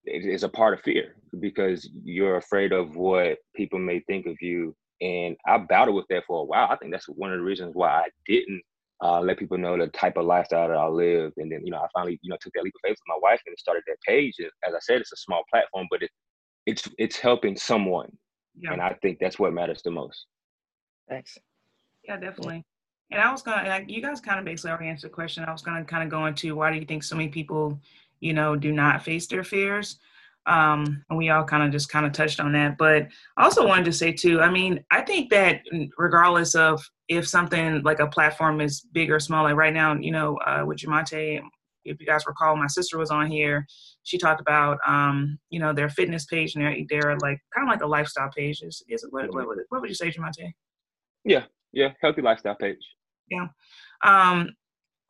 it 0.05 0.25
is 0.25 0.43
a 0.43 0.49
part 0.49 0.73
of 0.73 0.81
fear 0.81 1.15
because 1.39 1.89
you're 2.03 2.38
afraid 2.38 2.71
of 2.71 2.95
what 2.95 3.38
people 3.55 3.79
may 3.79 3.99
think 4.01 4.25
of 4.25 4.36
you. 4.41 4.75
And 5.01 5.36
I 5.45 5.57
battled 5.57 5.95
with 5.95 6.07
that 6.10 6.23
for 6.25 6.41
a 6.41 6.45
while. 6.45 6.67
I 6.71 6.75
think 6.77 6.91
that's 6.91 7.07
one 7.07 7.31
of 7.31 7.38
the 7.38 7.43
reasons 7.43 7.75
why 7.75 7.89
I 7.89 8.07
didn't 8.25 8.62
uh, 9.03 9.21
let 9.21 9.38
people 9.38 9.57
know 9.57 9.77
the 9.77 9.88
type 9.88 10.17
of 10.17 10.25
lifestyle 10.25 10.67
that 10.67 10.77
I 10.77 10.88
live. 10.88 11.33
And 11.38 11.51
then, 11.51 11.62
you 11.63 11.71
know, 11.71 11.77
I 11.77 11.88
finally, 11.93 12.19
you 12.21 12.29
know, 12.29 12.38
took 12.41 12.53
that 12.53 12.63
leap 12.63 12.73
of 12.75 12.89
faith 12.89 12.97
with 12.97 13.15
my 13.15 13.19
wife 13.21 13.41
and 13.45 13.55
started 13.60 13.83
that 13.88 14.01
page. 14.07 14.36
As 14.67 14.73
I 14.73 14.79
said, 14.79 15.01
it's 15.01 15.12
a 15.12 15.17
small 15.17 15.43
platform, 15.51 15.88
but 15.91 16.01
it, 16.01 16.10
it's 16.65 16.89
it's 16.97 17.17
helping 17.17 17.55
someone, 17.55 18.12
yeah. 18.60 18.73
and 18.73 18.81
I 18.81 18.93
think 19.01 19.19
that's 19.19 19.39
what 19.39 19.53
matters 19.53 19.81
the 19.83 19.91
most. 19.91 20.25
Thanks. 21.07 21.38
Yeah, 22.08 22.17
definitely. 22.17 22.63
And 23.12 23.22
I 23.22 23.32
was 23.32 23.41
gonna 23.41 23.67
like 23.67 23.89
you 23.89 24.02
guys 24.02 24.20
kind 24.20 24.39
of 24.39 24.46
basically 24.46 24.72
already 24.72 24.89
answered 24.89 25.12
the 25.12 25.13
question. 25.13 25.43
I 25.43 25.52
was 25.52 25.62
gonna 25.62 25.86
kind 25.86 26.04
of 26.04 26.10
go 26.10 26.26
into 26.26 26.56
why 26.56 26.72
do 26.72 26.80
you 26.80 26.86
think 26.86 27.04
so 27.04 27.15
many 27.15 27.30
people, 27.30 27.80
you 28.20 28.34
know, 28.34 28.56
do 28.56 28.72
not 28.72 29.04
face 29.04 29.28
their 29.28 29.43
fears? 29.43 30.00
Um, 30.46 31.04
and 31.10 31.17
we 31.17 31.30
all 31.30 31.43
kind 31.43 31.63
of 31.63 31.72
just 31.72 31.89
kind 31.89 32.06
of 32.06 32.13
touched 32.13 32.39
on 32.39 32.54
that. 32.54 32.78
But 32.78 33.08
I 33.36 33.43
also 33.43 33.67
wanted 33.67 33.86
to 33.86 33.93
say 33.93 34.13
too, 34.13 34.39
I 34.39 34.50
mean, 34.50 34.84
I 34.91 35.02
think 35.02 35.30
that 35.32 35.62
regardless 35.98 36.56
of 36.56 36.82
if 37.10 37.28
something 37.28 37.82
like 37.84 38.00
a 38.00 38.08
platform 38.08 38.62
is 38.62 38.82
big 38.93 39.12
or 39.12 39.20
small, 39.20 39.43
like 39.43 39.56
right 39.56 39.74
now, 39.74 39.93
you 39.96 40.12
know, 40.12 40.38
uh, 40.38 40.63
with 40.65 40.78
Jamonte, 40.78 41.41
if 41.84 42.00
you 42.00 42.06
guys 42.06 42.26
recall, 42.26 42.56
my 42.56 42.67
sister 42.67 42.98
was 42.98 43.12
on 43.12 43.28
here. 43.28 43.65
She 44.04 44.17
talked 44.17 44.41
about, 44.41 44.78
um, 44.88 45.38
you 45.50 45.60
know, 45.60 45.74
their 45.74 45.89
fitness 45.89 46.26
page 46.26 46.56
and 46.56 46.63
their, 46.63 46.76
their 46.89 47.17
like 47.17 47.39
kind 47.54 47.67
of 47.67 47.70
like 47.70 47.82
a 47.82 47.88
lifestyle 47.88 48.30
page. 48.36 48.62
Is, 48.62 48.82
is 48.88 49.04
it, 49.04 49.12
what, 49.12 49.34
what, 49.34 49.46
what 49.70 49.82
would 49.82 49.89
you 49.89 49.96
say, 49.96 50.12
Jamonte? 50.12 50.54
Yeah, 51.26 51.43
healthy 52.01 52.21
lifestyle 52.21 52.56
page. 52.56 52.77
Yeah. 53.30 53.47
Um 54.03 54.49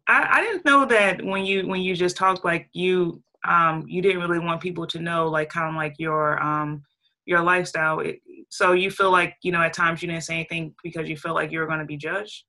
i 0.07 0.39
i 0.39 0.41
didn't 0.41 0.65
know 0.65 0.85
that 0.85 1.23
when 1.23 1.45
you 1.45 1.67
when 1.67 1.81
you 1.81 1.95
just 1.95 2.15
talked 2.15 2.45
like 2.45 2.69
you 2.73 3.21
um 3.45 3.83
you 3.87 4.01
didn't 4.01 4.21
really 4.21 4.39
want 4.39 4.61
people 4.61 4.87
to 4.87 4.99
know 4.99 5.27
like 5.27 5.49
kind 5.49 5.69
of 5.69 5.75
like 5.75 5.95
your 5.97 6.41
um 6.41 6.81
your 7.25 7.41
lifestyle 7.41 7.99
it, 7.99 8.19
so 8.49 8.71
you 8.71 8.89
feel 8.89 9.11
like 9.11 9.35
you 9.43 9.51
know 9.51 9.61
at 9.61 9.73
times 9.73 10.01
you 10.01 10.07
didn't 10.07 10.23
say 10.23 10.35
anything 10.35 10.73
because 10.83 11.09
you 11.09 11.17
feel 11.17 11.33
like 11.33 11.51
you 11.51 11.59
were 11.59 11.67
going 11.67 11.79
to 11.79 11.85
be 11.85 11.97
judged 11.97 12.45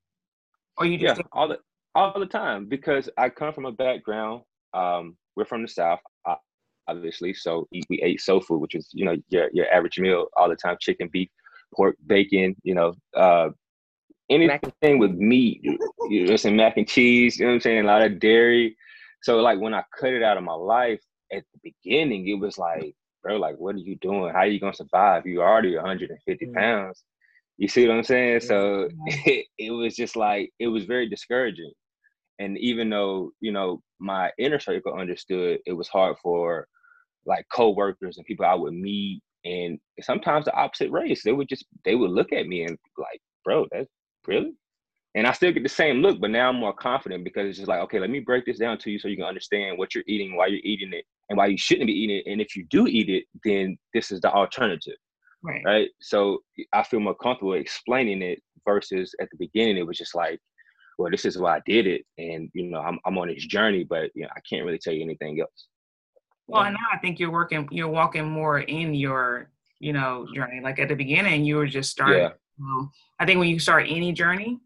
or 0.77 0.87
you 0.87 0.99
Yeah, 0.99 1.14
just 1.14 1.23
all 1.33 1.49
the 1.49 1.59
all 1.94 2.18
the 2.18 2.27
time 2.27 2.66
because 2.66 3.11
I 3.18 3.29
come 3.29 3.53
from 3.53 3.66
a 3.66 3.73
background. 3.73 4.42
Um, 4.75 5.16
we're 5.35 5.44
from 5.44 5.62
the 5.62 5.68
south, 5.68 6.01
obviously, 6.87 7.35
so 7.35 7.66
we, 7.73 7.83
we 7.88 8.01
ate 8.03 8.21
soul 8.21 8.40
food, 8.40 8.61
which 8.61 8.75
is 8.75 8.88
you 8.92 9.05
know 9.05 9.16
your 9.29 9.51
your 9.53 9.66
average 9.73 9.99
meal 9.99 10.29
all 10.37 10.49
the 10.49 10.57
time: 10.57 10.77
chicken, 10.81 11.09
beef, 11.12 11.29
pork, 11.75 11.97
bacon. 12.07 12.55
You 12.62 12.75
know, 12.75 12.94
uh, 13.16 13.51
anything 14.31 14.99
with 14.99 15.12
meat. 15.12 15.61
You 16.09 16.27
know, 16.27 16.37
some 16.37 16.57
mac 16.57 16.77
and 16.77 16.88
cheese. 16.88 17.38
You 17.38 17.47
know 17.47 17.51
what 17.51 17.55
I'm 17.57 17.61
saying? 17.61 17.81
A 17.85 17.87
lot 17.87 18.03
of 18.03 18.19
dairy. 18.21 18.77
So 19.23 19.38
like 19.41 19.61
when 19.61 19.75
I 19.75 19.83
cut 19.99 20.12
it 20.12 20.23
out 20.23 20.37
of 20.38 20.45
my 20.45 20.55
life 20.55 21.01
at 21.33 21.45
the 21.53 21.61
beginning, 21.83 22.29
it 22.29 22.35
was 22.41 22.59
like, 22.59 22.95
bro, 23.23 23.37
like 23.37 23.57
what 23.59 23.75
are 23.75 23.79
you 23.79 23.97
doing? 23.97 24.33
How 24.33 24.41
are 24.41 24.47
you 24.47 24.61
gonna 24.61 24.75
survive? 24.75 25.27
You 25.27 25.43
already 25.43 25.75
150 25.75 26.47
Mhm. 26.47 26.55
pounds. 26.55 27.05
You 27.59 27.69
see 27.69 27.87
what 27.88 27.97
I'm 27.97 28.05
saying? 28.05 28.41
So 28.41 28.88
it, 29.07 29.47
it 29.59 29.71
was 29.71 29.97
just 29.97 30.17
like 30.17 30.53
it 30.59 30.69
was 30.69 30.85
very 30.85 31.09
discouraging. 31.09 31.73
And 32.38 32.59
even 32.59 32.91
though 32.91 33.33
you 33.41 33.53
know 33.53 33.83
my 34.01 34.31
inner 34.38 34.61
circle 34.61 34.95
understood, 34.95 35.61
it 35.67 35.73
was 35.73 35.88
hard 35.88 36.17
for 36.23 36.69
like 37.27 37.47
coworkers 37.53 38.17
and 38.19 38.27
people 38.27 38.47
I 38.47 38.55
would 38.55 38.75
meet, 38.75 39.23
and 39.45 39.79
sometimes 40.01 40.45
the 40.47 40.55
opposite 40.55 40.91
race. 40.91 41.23
They 41.25 41.33
would 41.33 41.49
just 41.49 41.67
they 41.85 41.95
would 41.95 42.11
look 42.11 42.33
at 42.33 42.47
me 42.47 42.64
and 42.64 42.79
like, 42.99 43.21
bro, 43.45 43.67
that's 43.73 43.88
really. 44.29 44.53
And 45.14 45.27
I 45.27 45.33
still 45.33 45.53
get 45.53 45.64
the 45.64 45.69
same 45.71 45.97
look, 46.03 46.21
but 46.21 46.31
now 46.31 46.51
I'm 46.51 46.57
more 46.57 46.75
confident 46.75 47.25
because 47.25 47.49
it's 47.49 47.59
just 47.59 47.69
like, 47.69 47.81
okay, 47.81 47.99
let 47.99 48.11
me 48.11 48.21
break 48.21 48.45
this 48.47 48.59
down 48.59 48.79
to 48.79 48.91
you 48.91 48.99
so 48.99 49.09
you 49.09 49.17
can 49.17 49.25
understand 49.25 49.79
what 49.79 49.95
you're 49.95 50.05
eating, 50.07 50.37
why 50.37 50.47
you're 50.47 50.61
eating 50.62 50.93
it, 50.93 51.05
and 51.29 51.37
why 51.38 51.47
you 51.47 51.59
shouldn't 51.59 51.87
be 51.88 51.93
eating 51.95 52.19
it. 52.19 52.31
And 52.31 52.41
if 52.41 52.55
you 52.55 52.67
do 52.71 52.87
eat 52.87 53.09
it, 53.09 53.25
then 53.43 53.77
this 53.95 54.12
is 54.12 54.21
the 54.21 54.31
alternative 54.33 54.95
right 55.43 55.62
right? 55.64 55.88
So 56.01 56.41
I 56.73 56.83
feel 56.83 57.01
more 57.01 57.14
comfortable 57.14 57.55
explaining 57.55 58.23
it 58.23 58.43
versus 58.67 59.14
at 59.21 59.29
the 59.31 59.37
beginning 59.38 59.77
it 59.79 59.87
was 59.87 59.99
just 59.99 60.14
like, 60.14 60.41
well, 60.99 61.11
this 61.11 61.25
is 61.25 61.38
why 61.38 61.57
I 61.57 61.61
did 61.64 61.87
it, 61.87 62.03
and 62.19 62.51
you 62.55 62.64
know, 62.71 62.81
I'm 62.81 62.99
I'm 63.07 63.19
on 63.19 63.29
this 63.29 63.47
journey, 63.47 63.85
but 63.85 64.11
you 64.14 64.25
know, 64.25 64.31
I 64.37 64.41
can't 64.49 64.64
really 64.67 64.79
tell 64.79 64.93
you 64.93 65.03
anything 65.05 65.41
else. 65.41 65.69
well 66.49 66.64
and 66.64 66.75
now 66.75 66.88
i 66.93 66.99
think 66.99 67.19
you're 67.21 67.31
working 67.31 67.69
you're 67.71 67.88
walking 67.88 68.27
more 68.29 68.61
in 68.61 68.95
your 68.95 69.51
you 69.81 69.93
know 69.93 70.27
journey 70.35 70.61
like 70.61 70.79
at 70.79 70.88
the 70.88 70.95
beginning 70.95 71.45
you 71.45 71.57
were 71.57 71.67
just 71.67 71.91
starting 71.91 72.23
Yeah, 72.23 72.31
Um, 72.61 72.90
I 73.18 73.27
think 73.27 73.38
when 73.38 73.49
you 73.49 73.59
start 73.59 73.87
any 73.88 74.12
journey, 74.12 74.59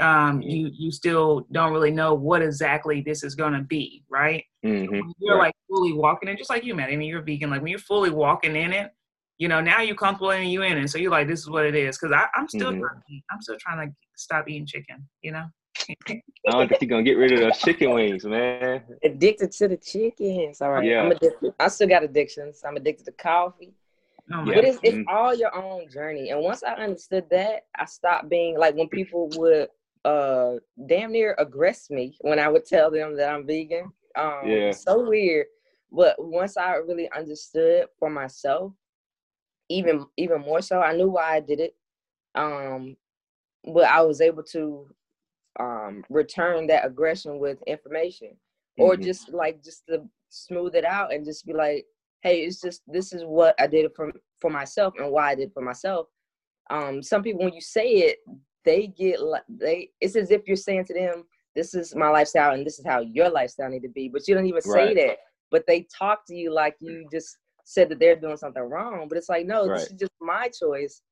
um, 0.00 0.40
Mhm. 0.40 0.50
you 0.50 0.70
you 0.72 0.90
still 0.90 1.46
don't 1.52 1.72
really 1.72 1.90
know 1.90 2.14
what 2.14 2.42
exactly 2.42 3.00
this 3.00 3.22
is 3.22 3.34
going 3.34 3.52
to 3.52 3.60
be, 3.62 4.04
right? 4.08 4.44
hmm 4.62 4.86
When 4.88 5.12
you're 5.18 5.38
like 5.38 5.54
fully 5.68 5.92
walking 5.92 6.28
in, 6.28 6.36
just 6.36 6.50
like 6.50 6.64
you, 6.64 6.74
man. 6.74 6.90
I 6.90 6.96
mean, 6.96 7.08
you're 7.08 7.22
vegan. 7.22 7.50
Like 7.50 7.62
when 7.62 7.70
you're 7.70 7.78
fully 7.78 8.10
walking 8.10 8.56
in 8.56 8.72
it, 8.72 8.92
you 9.38 9.48
know, 9.48 9.60
now 9.60 9.80
you're 9.80 9.96
comfortable 9.96 10.30
and 10.30 10.50
you 10.50 10.62
in 10.62 10.78
it. 10.78 10.88
So 10.88 10.98
you're 10.98 11.10
like, 11.10 11.28
this 11.28 11.40
is 11.40 11.50
what 11.50 11.64
it 11.66 11.74
is. 11.74 11.98
Because 11.98 12.16
I'm 12.34 12.48
still 12.48 12.72
Mhm. 12.72 12.80
trying 12.80 13.00
to 13.00 13.12
eat. 13.12 13.24
I'm 13.30 13.40
still 13.40 13.56
trying 13.60 13.88
to 13.88 13.94
stop 14.16 14.48
eating 14.48 14.66
chicken. 14.66 15.08
You 15.22 15.32
know. 15.32 15.46
I 16.08 16.20
don't 16.46 16.68
think 16.68 16.80
you're 16.82 16.88
gonna 16.88 17.02
get 17.02 17.18
rid 17.18 17.32
of 17.32 17.40
those 17.40 17.58
chicken 17.58 17.92
wings, 17.92 18.24
man. 18.24 18.82
Addicted 19.02 19.50
to 19.52 19.68
the 19.68 19.76
chickens. 19.76 20.60
All 20.60 20.70
right. 20.72 20.84
Yeah. 20.84 21.02
I'm 21.02 21.10
Yeah. 21.10 21.16
addicted. 21.16 21.54
I 21.60 21.68
still 21.68 21.88
got 21.88 22.02
addictions. 22.04 22.62
I'm 22.66 22.76
addicted 22.76 23.04
to 23.06 23.12
coffee. 23.12 23.74
Oh. 24.32 24.44
But 24.46 24.64
it's, 24.64 24.78
it's 24.82 24.98
all 25.08 25.34
your 25.34 25.54
own 25.54 25.88
journey. 25.90 26.30
And 26.30 26.40
once 26.40 26.62
I 26.62 26.72
understood 26.74 27.24
that, 27.30 27.66
I 27.76 27.84
stopped 27.84 28.28
being 28.28 28.58
like 28.58 28.74
when 28.74 28.88
people 28.88 29.28
would 29.38 29.68
uh 30.04 30.56
damn 30.86 31.12
near 31.12 31.34
aggress 31.40 31.90
me 31.90 32.14
when 32.20 32.38
I 32.38 32.48
would 32.48 32.66
tell 32.66 32.90
them 32.90 33.16
that 33.16 33.32
I'm 33.32 33.46
vegan. 33.46 33.90
Um 34.16 34.48
Yeah. 34.48 34.72
so 34.72 35.08
weird. 35.08 35.46
But 35.90 36.16
once 36.18 36.56
I 36.56 36.74
really 36.74 37.10
understood 37.16 37.86
for 37.98 38.10
myself, 38.10 38.72
even 39.68 40.06
even 40.16 40.40
more 40.40 40.60
so, 40.60 40.80
I 40.80 40.94
knew 40.94 41.08
why 41.10 41.36
I 41.36 41.40
did 41.40 41.60
it. 41.60 41.74
Um 42.34 42.96
but 43.72 43.84
I 43.84 44.00
was 44.02 44.20
able 44.20 44.42
to 44.44 44.88
um 45.60 46.04
return 46.10 46.66
that 46.66 46.84
aggression 46.84 47.38
with 47.38 47.62
information 47.66 48.36
or 48.78 48.96
Mhm. 48.96 49.04
just 49.04 49.32
like 49.32 49.62
just 49.62 49.86
to 49.86 50.02
smooth 50.28 50.74
it 50.74 50.84
out 50.84 51.12
and 51.12 51.24
just 51.24 51.46
be 51.46 51.52
like 51.52 51.86
hey 52.24 52.40
it's 52.40 52.60
just 52.60 52.82
this 52.88 53.12
is 53.12 53.22
what 53.24 53.54
i 53.60 53.66
did 53.66 53.88
for 53.94 54.10
for 54.40 54.50
myself 54.50 54.94
and 54.98 55.12
why 55.12 55.30
i 55.30 55.34
did 55.36 55.52
for 55.52 55.62
myself. 55.62 56.08
Um 56.70 57.02
some 57.02 57.22
people 57.22 57.44
when 57.44 57.52
you 57.52 57.60
say 57.60 57.88
it 58.08 58.18
they 58.64 58.86
get 58.88 59.22
like 59.22 59.42
they 59.48 59.90
it's 60.00 60.16
as 60.16 60.30
if 60.30 60.42
you're 60.46 60.56
saying 60.56 60.86
to 60.86 60.94
them 60.94 61.24
this 61.54 61.74
is 61.74 61.94
my 61.94 62.08
lifestyle 62.08 62.54
and 62.54 62.66
this 62.66 62.78
is 62.80 62.86
how 62.86 63.00
your 63.00 63.28
lifestyle 63.28 63.68
need 63.68 63.82
to 63.82 63.88
be 63.88 64.08
but 64.08 64.26
you 64.26 64.34
don't 64.34 64.46
even 64.46 64.62
say 64.62 64.86
Right. 64.86 64.96
that. 64.96 65.18
But 65.50 65.66
they 65.68 65.86
talk 65.96 66.26
to 66.26 66.34
you 66.34 66.52
like 66.52 66.74
you 66.80 67.06
just 67.12 67.38
said 67.64 67.88
that 67.90 68.00
they're 68.00 68.16
doing 68.16 68.38
something 68.38 68.62
wrong 68.62 69.06
but 69.08 69.18
it's 69.18 69.28
like 69.28 69.46
no 69.46 69.68
this 69.68 69.90
is 69.90 70.00
just 70.00 70.12
my 70.20 70.48
choice 70.48 71.02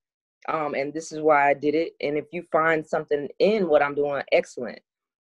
um 0.48 0.74
and 0.74 0.92
this 0.92 1.12
is 1.12 1.20
why 1.20 1.50
i 1.50 1.54
did 1.54 1.74
it. 1.74 1.92
And 2.00 2.16
if 2.16 2.26
you 2.32 2.42
find 2.50 2.84
something 2.86 3.28
in 3.38 3.68
what 3.68 3.82
i'm 3.82 3.94
doing 3.94 4.22
excellent 4.32 4.80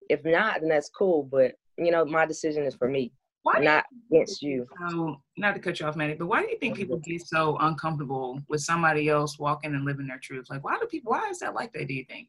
if 0.09 0.23
not 0.25 0.59
then 0.59 0.69
that's 0.69 0.89
cool 0.89 1.23
but 1.23 1.53
you 1.77 1.91
know 1.91 2.05
my 2.05 2.25
decision 2.25 2.63
is 2.63 2.75
for 2.75 2.89
me 2.89 3.11
why 3.47 3.59
not 3.59 3.85
against 4.11 4.41
you. 4.41 4.65
So, 4.89 5.21
not 5.37 5.55
to 5.55 5.61
cut 5.61 5.79
you 5.79 5.85
off, 5.85 5.95
Maddie, 5.95 6.15
but 6.15 6.27
why 6.27 6.41
do 6.41 6.49
you 6.49 6.57
think 6.57 6.75
people 6.75 6.97
get 6.97 7.25
so 7.25 7.57
uncomfortable 7.61 8.41
with 8.49 8.61
somebody 8.61 9.07
else 9.07 9.39
walking 9.39 9.73
and 9.73 9.85
living 9.85 10.07
their 10.07 10.19
truth? 10.19 10.47
Like, 10.49 10.63
why 10.63 10.77
do 10.79 10.85
people? 10.87 11.11
Why 11.11 11.29
is 11.29 11.39
that 11.39 11.53
like 11.53 11.71
that? 11.73 11.87
Do 11.87 11.93
you 11.93 12.05
think? 12.05 12.27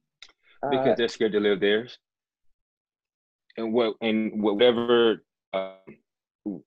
Because 0.70 0.88
uh, 0.88 0.94
they're 0.96 1.08
scared 1.08 1.32
to 1.32 1.40
live 1.40 1.60
theirs, 1.60 1.98
and 3.56 3.72
what 3.72 3.94
and 4.00 4.42
whatever 4.42 5.24
uh, 5.52 5.72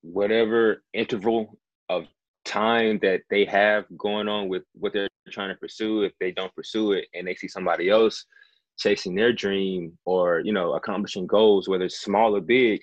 whatever 0.02 0.84
interval 0.94 1.58
of 1.90 2.06
time 2.44 3.00
that 3.02 3.22
they 3.30 3.46
have 3.46 3.86
going 3.98 4.28
on 4.28 4.50
with 4.50 4.64
what 4.74 4.92
they're 4.92 5.08
trying 5.30 5.50
to 5.50 5.60
pursue, 5.60 6.04
if 6.04 6.14
they 6.20 6.32
don't 6.32 6.54
pursue 6.56 6.94
it 6.94 7.06
and 7.14 7.28
they 7.28 7.36
see 7.36 7.48
somebody 7.48 7.90
else 7.90 8.26
chasing 8.78 9.16
their 9.16 9.32
dream 9.32 9.98
or 10.06 10.42
you 10.42 10.52
know 10.52 10.74
accomplishing 10.74 11.28
goals, 11.28 11.70
whether 11.70 11.86
it's 11.86 12.02
small 12.02 12.36
or 12.36 12.42
big, 12.42 12.82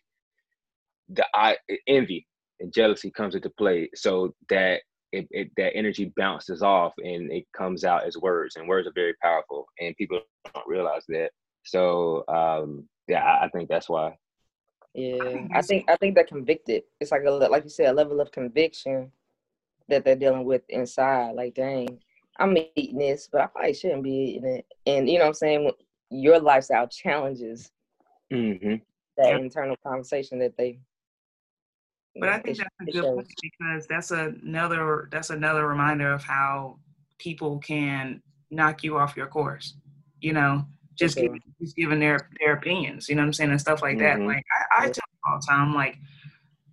the 1.09 1.27
I 1.35 1.57
envy 1.87 2.27
and 2.61 2.73
jealousy 2.73 3.11
comes 3.11 3.35
into 3.35 3.51
play. 3.51 3.91
So 3.95 4.35
that 4.51 4.81
it, 5.13 5.27
it, 5.31 5.51
that 5.57 5.75
energy 5.75 6.13
bounces 6.17 6.63
off 6.63 6.93
and 6.99 7.33
it 7.33 7.45
comes 7.57 7.85
out 7.85 8.05
as 8.05 8.17
words, 8.17 8.57
and 8.57 8.69
words 8.69 8.87
are 8.87 8.93
very 8.95 9.15
powerful, 9.23 9.67
and 9.81 9.97
people 9.97 10.21
don't 10.55 10.67
realize 10.67 11.05
that. 11.09 11.31
So 11.65 12.25
um, 12.29 12.89
yeah, 13.07 13.25
I, 13.25 13.47
I 13.47 13.49
think 13.49 13.69
that's 13.69 13.89
why. 13.89 14.17
Yeah, 14.95 15.47
I 15.55 15.63
think 15.63 15.89
I 15.89 15.97
think 15.97 16.15
they're 16.15 16.25
convicted. 16.25 16.83
It's 17.01 17.13
like 17.13 17.23
a 17.25 17.31
like 17.31 17.65
you 17.65 17.71
said, 17.71 17.91
a 17.91 17.93
level 17.93 18.21
of 18.21 18.33
conviction 18.33 19.13
that 19.89 20.05
they're 20.05 20.17
dealing 20.17 20.45
with 20.45 20.63
inside. 20.69 21.35
Like, 21.35 21.55
dang, 21.55 22.01
I'm 22.39 22.57
eating 22.77 22.99
this, 22.99 23.29
but 23.31 23.41
I 23.43 23.47
probably 23.47 23.75
shouldn't 23.75 24.03
be 24.03 24.11
eating 24.11 24.47
it. 24.47 24.67
And 24.87 25.09
you 25.09 25.19
know 25.19 25.25
what 25.25 25.29
I'm 25.29 25.35
saying? 25.35 25.71
Your 26.11 26.41
lifestyle 26.41 26.89
challenges 26.89 27.71
mm-hmm. 28.33 28.77
that 29.17 29.29
yeah. 29.29 29.39
internal 29.39 29.77
conversation 29.87 30.39
that 30.41 30.57
they. 30.57 30.79
But 32.17 32.31
I 32.31 32.39
think 32.39 32.59
that's 32.59 32.71
a 32.81 32.91
good 32.91 33.05
point 33.05 33.29
because 33.41 33.87
that's 33.87 34.11
another 34.11 35.09
that's 35.13 35.31
another 35.31 35.67
reminder 35.69 36.13
of 36.13 36.23
how 36.25 36.79
people 37.19 37.59
can 37.59 38.23
knock 38.51 38.83
you 38.83 38.99
off 38.99 39.17
your 39.17 39.27
course. 39.27 39.75
You 40.21 40.33
know, 40.33 40.67
just 40.99 41.17
okay. 41.17 41.27
giving 41.27 41.43
just 41.61 41.77
giving 41.77 42.01
their 42.01 42.29
their 42.41 42.55
opinions. 42.55 43.09
You 43.09 43.15
know 43.15 43.23
what 43.23 43.27
I'm 43.27 43.33
saying 43.35 43.51
and 43.51 43.61
stuff 43.61 43.83
like 43.83 43.99
mm-hmm. 43.99 44.21
that. 44.21 44.27
Like 44.27 44.45
I, 44.77 44.85
I 44.85 44.91
tell 44.91 45.05
all 45.27 45.39
the 45.41 45.47
time, 45.47 45.75
like 45.75 45.99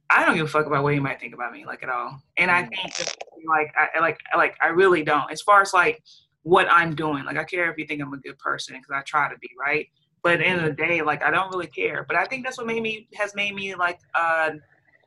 I 0.09 0.25
don't 0.25 0.35
give 0.35 0.45
a 0.45 0.49
fuck 0.49 0.65
about 0.65 0.83
what 0.83 0.93
you 0.93 1.01
might 1.01 1.19
think 1.19 1.33
about 1.33 1.51
me, 1.51 1.65
like 1.65 1.83
at 1.83 1.89
all. 1.89 2.21
And 2.37 2.49
I 2.51 2.63
mm. 2.63 2.69
think 2.69 3.15
like 3.47 3.73
I 3.75 3.99
like 3.99 4.19
like 4.35 4.55
I 4.61 4.67
really 4.67 5.03
don't. 5.03 5.31
As 5.31 5.41
far 5.41 5.61
as 5.61 5.73
like 5.73 6.01
what 6.43 6.67
I'm 6.69 6.95
doing, 6.95 7.25
like 7.25 7.37
I 7.37 7.43
care 7.43 7.71
if 7.71 7.77
you 7.77 7.85
think 7.85 8.01
I'm 8.01 8.13
a 8.13 8.17
good 8.17 8.37
person 8.37 8.75
because 8.75 8.91
I 8.93 9.01
try 9.01 9.29
to 9.29 9.37
be 9.39 9.49
right. 9.59 9.87
But 10.23 10.33
at 10.33 10.39
the 10.39 10.45
end 10.47 10.59
of 10.61 10.65
the 10.65 10.83
day, 10.83 11.01
like 11.01 11.23
I 11.23 11.31
don't 11.31 11.51
really 11.51 11.67
care. 11.67 12.05
But 12.07 12.17
I 12.17 12.25
think 12.25 12.43
that's 12.43 12.57
what 12.57 12.67
made 12.67 12.81
me 12.81 13.07
has 13.15 13.35
made 13.35 13.55
me 13.55 13.75
like 13.75 13.99
uh, 14.13 14.51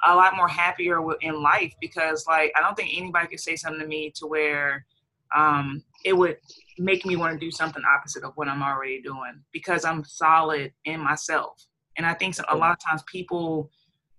a 0.07 0.15
lot 0.15 0.37
more 0.37 0.49
happier 0.49 1.01
in 1.21 1.43
life 1.43 1.75
because 1.81 2.27
like 2.27 2.53
I 2.57 2.61
don't 2.61 2.77
think 2.77 2.97
anybody 2.97 3.29
could 3.29 3.41
say 3.41 3.57
something 3.57 3.81
to 3.81 3.87
me 3.87 4.13
to 4.17 4.27
where 4.27 4.87
um, 5.35 5.83
it 6.05 6.13
would 6.13 6.37
make 6.79 7.05
me 7.05 7.17
want 7.17 7.39
to 7.39 7.45
do 7.45 7.51
something 7.51 7.83
opposite 7.95 8.25
of 8.25 8.33
what 8.37 8.49
I'm 8.49 8.63
already 8.63 9.03
doing 9.03 9.43
because 9.53 9.85
I'm 9.85 10.05
solid 10.05 10.73
in 10.85 11.01
myself. 11.01 11.63
And 11.97 12.07
I 12.07 12.15
think 12.15 12.37
a 12.49 12.57
lot 12.57 12.71
of 12.71 12.79
times 12.79 13.03
people 13.11 13.71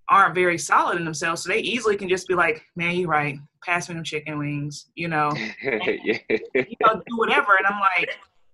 aren't 0.09 0.35
very 0.35 0.57
solid 0.57 0.97
in 0.97 1.05
themselves, 1.05 1.43
so 1.43 1.49
they 1.49 1.59
easily 1.59 1.95
can 1.95 2.09
just 2.09 2.27
be 2.27 2.35
like, 2.35 2.63
"Man, 2.75 2.95
you're 2.95 3.09
right. 3.09 3.39
Pass 3.63 3.87
me 3.87 3.95
them 3.95 4.03
chicken 4.03 4.37
wings," 4.37 4.87
you 4.95 5.07
know, 5.07 5.29
and, 5.29 5.55
yeah. 6.03 6.17
you 6.29 6.75
know, 6.81 7.01
do 7.07 7.17
whatever. 7.17 7.55
And 7.57 7.67
I'm 7.67 7.79
like, 7.79 8.09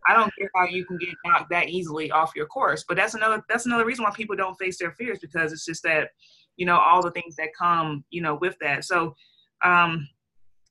I 0.07 0.13
don't 0.13 0.31
get 0.37 0.49
how 0.55 0.65
you 0.65 0.85
can 0.85 0.97
get 0.97 1.09
knocked 1.25 1.49
that 1.49 1.69
easily 1.69 2.11
off 2.11 2.33
your 2.35 2.45
course. 2.45 2.85
But 2.87 2.97
that's 2.97 3.15
another 3.15 3.43
that's 3.49 3.65
another 3.65 3.85
reason 3.85 4.03
why 4.03 4.11
people 4.11 4.35
don't 4.35 4.55
face 4.55 4.77
their 4.77 4.91
fears 4.91 5.19
because 5.19 5.51
it's 5.51 5.65
just 5.65 5.83
that, 5.83 6.09
you 6.57 6.65
know, 6.65 6.77
all 6.77 7.01
the 7.01 7.11
things 7.11 7.35
that 7.35 7.49
come, 7.57 8.03
you 8.09 8.21
know, 8.21 8.35
with 8.35 8.55
that. 8.61 8.85
So, 8.85 9.15
um, 9.63 10.07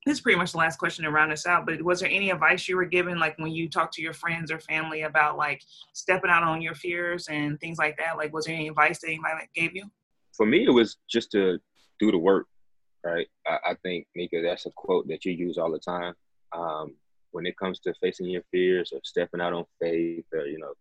this 0.07 0.19
is 0.19 0.21
pretty 0.21 0.39
much 0.39 0.53
the 0.53 0.59
last 0.59 0.79
question 0.79 1.05
to 1.05 1.11
round 1.11 1.33
us 1.33 1.47
out. 1.47 1.65
But 1.65 1.81
was 1.81 2.01
there 2.01 2.11
any 2.11 2.31
advice 2.31 2.69
you 2.69 2.77
were 2.77 2.85
given, 2.85 3.19
like 3.19 3.39
when 3.39 3.53
you 3.53 3.71
talk 3.71 3.91
to 3.93 4.03
your 4.03 4.13
friends 4.13 4.51
or 4.51 4.61
family 4.61 5.03
about 5.03 5.39
like 5.39 5.63
stepping 5.95 6.31
out 6.31 6.43
on 6.43 6.61
your 6.61 6.75
fears 6.75 7.27
and 7.29 7.59
things 7.59 7.79
like 7.79 7.97
that? 7.97 8.19
Like, 8.19 8.31
was 8.33 8.45
there 8.45 8.55
any 8.55 8.69
advice 8.69 9.01
that 9.01 9.09
anybody 9.09 9.49
gave 9.55 9.75
you? 9.75 9.91
for 10.37 10.47
me, 10.47 10.65
it 10.65 10.71
was 10.71 10.97
just 11.09 11.31
to 11.33 11.59
do 11.99 12.11
the 12.11 12.19
work, 12.19 12.47
right? 13.05 13.27
I, 13.47 13.59
I 13.71 13.75
think, 13.83 14.07
Mika, 14.15 14.43
that's 14.43 14.67
a 14.67 14.71
quote 14.71 15.09
that 15.09 15.25
you 15.25 15.33
use 15.33 15.59
all 15.59 15.71
the 15.71 15.79
time. 15.79 16.15
Um, 16.53 16.95
when 17.33 17.47
it 17.47 17.57
comes 17.57 17.81
to 17.81 17.95
facing 18.01 18.27
your 18.27 18.43
fears 18.53 18.93
or 18.93 19.01
stepping 19.03 19.41
out 19.41 19.53
on 19.53 19.65
faith 19.81 20.25
or, 20.33 20.47
you 20.47 20.59
know, 20.59 20.73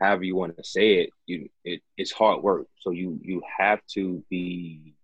however 0.00 0.24
you 0.24 0.36
want 0.36 0.56
to 0.56 0.64
say 0.64 0.94
it, 1.02 1.10
you 1.26 1.48
it, 1.64 1.82
it's 1.96 2.12
hard 2.12 2.42
work. 2.42 2.66
So 2.80 2.90
you 2.90 3.18
you 3.22 3.42
have 3.58 3.80
to 3.94 4.24
be 4.30 4.94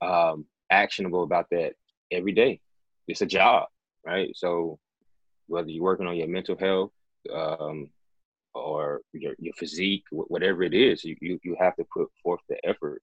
um, 0.00 0.46
actionable 0.70 1.22
about 1.22 1.46
that 1.50 1.74
every 2.10 2.32
day. 2.32 2.60
It's 3.06 3.22
a 3.22 3.26
job, 3.26 3.68
right? 4.04 4.30
So 4.36 4.78
whether 5.46 5.70
you're 5.70 5.82
working 5.82 6.06
on 6.06 6.16
your 6.16 6.28
mental 6.28 6.56
health, 6.58 6.90
um, 7.32 7.90
or 8.54 9.00
your, 9.12 9.34
your 9.38 9.54
physique, 9.54 10.04
whatever 10.10 10.62
it 10.62 10.74
is, 10.74 11.04
you, 11.04 11.16
you, 11.20 11.38
you 11.42 11.56
have 11.58 11.76
to 11.76 11.84
put 11.92 12.08
forth 12.22 12.40
the 12.48 12.56
effort. 12.66 13.02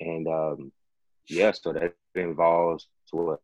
And 0.00 0.26
um, 0.28 0.72
yeah, 1.28 1.52
so 1.52 1.72
that 1.72 1.94
involves 2.14 2.88
what 3.10 3.40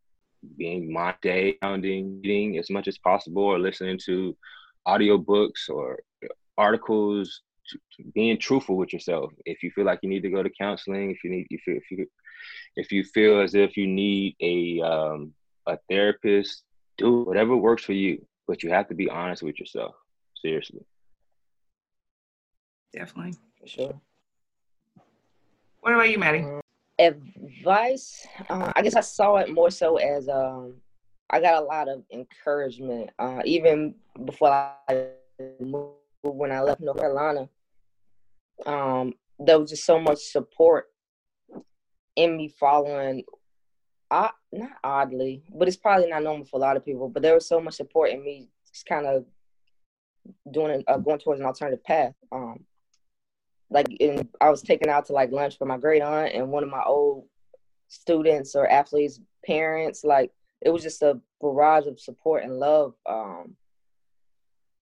being 0.56 0.92
my 0.92 1.14
day 1.22 1.56
sounding 1.62 2.58
as 2.58 2.70
much 2.70 2.88
as 2.88 2.98
possible 2.98 3.42
or 3.42 3.58
listening 3.58 3.98
to 4.06 4.36
audiobooks 4.86 5.68
or 5.68 6.00
articles 6.58 7.42
being 8.14 8.38
truthful 8.38 8.76
with 8.76 8.92
yourself 8.92 9.32
if 9.46 9.62
you 9.62 9.70
feel 9.70 9.84
like 9.84 10.00
you 10.02 10.08
need 10.08 10.22
to 10.22 10.30
go 10.30 10.42
to 10.42 10.50
counseling 10.50 11.10
if 11.10 11.22
you 11.22 11.30
need 11.30 11.46
if 11.50 11.66
you 11.66 11.74
if 11.76 11.90
you 11.90 12.06
if 12.76 12.92
you 12.92 13.04
feel 13.04 13.40
as 13.40 13.54
if 13.54 13.76
you 13.76 13.86
need 13.86 14.34
a 14.40 14.80
um 14.80 15.32
a 15.66 15.78
therapist 15.88 16.64
do 16.98 17.22
whatever 17.22 17.56
works 17.56 17.84
for 17.84 17.92
you 17.92 18.24
but 18.48 18.62
you 18.62 18.70
have 18.70 18.88
to 18.88 18.94
be 18.94 19.08
honest 19.08 19.42
with 19.42 19.58
yourself 19.60 19.94
seriously 20.34 20.84
definitely. 22.92 23.34
For 23.60 23.66
sure. 23.66 24.00
What 25.80 25.94
about 25.94 26.10
you, 26.10 26.18
Maddie? 26.18 26.42
Um, 26.42 26.60
advice, 26.98 28.26
uh, 28.48 28.72
I 28.76 28.82
guess 28.82 28.94
I 28.94 29.00
saw 29.00 29.36
it 29.36 29.52
more 29.52 29.70
so 29.70 29.96
as 29.96 30.28
um, 30.28 30.74
I 31.30 31.40
got 31.40 31.62
a 31.62 31.66
lot 31.66 31.88
of 31.88 32.04
encouragement, 32.12 33.10
uh, 33.18 33.42
even 33.44 33.94
before 34.24 34.50
I 34.88 35.06
moved 35.60 36.01
when 36.22 36.52
I 36.52 36.60
left 36.60 36.80
North 36.80 36.98
Carolina. 36.98 37.48
Um, 38.64 39.14
there 39.38 39.58
was 39.58 39.70
just 39.70 39.84
so 39.84 40.00
much 40.00 40.18
support 40.18 40.86
in 42.16 42.36
me 42.36 42.48
following. 42.48 43.24
Uh, 44.10 44.28
not 44.52 44.70
oddly, 44.84 45.42
but 45.54 45.68
it's 45.68 45.76
probably 45.76 46.08
not 46.08 46.22
normal 46.22 46.44
for 46.44 46.58
a 46.58 46.60
lot 46.60 46.76
of 46.76 46.84
people. 46.84 47.08
But 47.08 47.22
there 47.22 47.34
was 47.34 47.48
so 47.48 47.60
much 47.60 47.74
support 47.74 48.10
in 48.10 48.22
me, 48.22 48.50
just 48.70 48.86
kind 48.86 49.06
of 49.06 49.24
doing 50.50 50.84
uh, 50.86 50.98
going 50.98 51.18
towards 51.18 51.40
an 51.40 51.46
alternative 51.46 51.82
path. 51.82 52.14
Um, 52.30 52.64
like 53.70 53.86
in, 54.00 54.28
I 54.40 54.50
was 54.50 54.62
taken 54.62 54.90
out 54.90 55.06
to 55.06 55.14
like 55.14 55.32
lunch 55.32 55.56
for 55.56 55.64
my 55.64 55.78
great 55.78 56.02
aunt 56.02 56.34
and 56.34 56.50
one 56.50 56.62
of 56.62 56.68
my 56.68 56.82
old 56.84 57.24
students 57.88 58.54
or 58.54 58.68
athletes' 58.68 59.18
parents. 59.46 60.04
Like 60.04 60.30
it 60.60 60.70
was 60.70 60.82
just 60.82 61.02
a 61.02 61.18
barrage 61.40 61.86
of 61.86 61.98
support 61.98 62.44
and 62.44 62.58
love. 62.58 62.94
Um, 63.08 63.56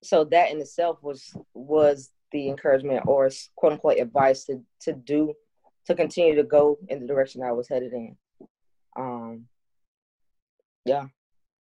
so 0.03 0.25
that 0.25 0.51
in 0.51 0.61
itself 0.61 0.99
was 1.03 1.35
was 1.55 2.11
the 2.33 2.49
encouragement 2.49 3.03
or 3.07 3.31
quote 3.57 3.73
unquote 3.73 3.99
advice 3.99 4.45
to 4.45 4.63
to 4.83 4.93
do 4.93 5.35
to 5.87 5.95
continue 5.95 6.35
to 6.37 6.45
go 6.45 6.79
in 6.89 7.01
the 7.01 7.07
direction 7.07 7.43
I 7.43 7.53
was 7.53 7.69
headed 7.69 7.93
in. 7.93 8.17
Um, 8.97 9.47
yeah, 10.85 11.07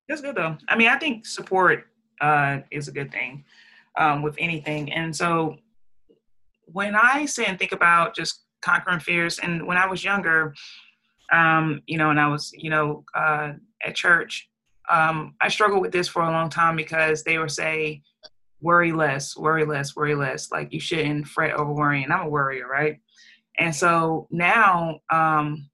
that's 0.09 0.20
good 0.20 0.37
though. 0.37 0.57
I 0.68 0.76
mean, 0.76 0.88
I 0.88 0.98
think 0.98 1.26
support 1.26 1.87
uh, 2.20 2.61
is 2.70 2.88
a 2.88 2.92
good 2.92 3.11
thing 3.11 3.44
um, 3.98 4.23
with 4.23 4.37
anything, 4.38 4.92
and 4.92 5.14
so 5.14 5.56
when 6.73 6.94
I 6.94 7.27
say 7.27 7.46
and 7.46 7.58
think 7.58 7.73
about 7.73 8.14
just 8.14 8.44
conquering 8.62 9.00
fears, 9.00 9.38
and 9.38 9.67
when 9.67 9.77
I 9.77 9.87
was 9.87 10.04
younger, 10.04 10.54
um, 11.33 11.83
you 11.87 11.98
know, 11.98 12.10
and 12.10 12.21
I 12.21 12.29
was, 12.29 12.52
you 12.54 12.71
know, 12.71 13.04
uh, 13.14 13.52
at 13.85 13.94
church, 13.94 14.48
um, 14.88 15.35
I 15.40 15.48
struggled 15.48 15.83
with 15.83 15.92
this 15.92 16.08
for 16.08 16.23
a 16.23 16.31
long 16.31 16.50
time 16.50 16.77
because 16.77 17.23
they 17.23 17.38
would 17.38 17.50
say, 17.50 18.02
worry 18.61 18.92
less, 18.92 19.37
worry 19.37 19.65
less, 19.65 19.96
worry 19.96 20.15
less. 20.15 20.50
Like 20.50 20.73
you 20.73 20.81
shouldn't 20.81 21.29
fret 21.29 21.54
over 21.54 21.73
worrying. 21.73 22.11
I'm 22.11 22.27
a 22.27 22.29
worrier, 22.29 22.67
right? 22.67 22.98
And 23.58 23.75
so 23.75 24.27
now 24.31 25.00
um, 25.11 25.69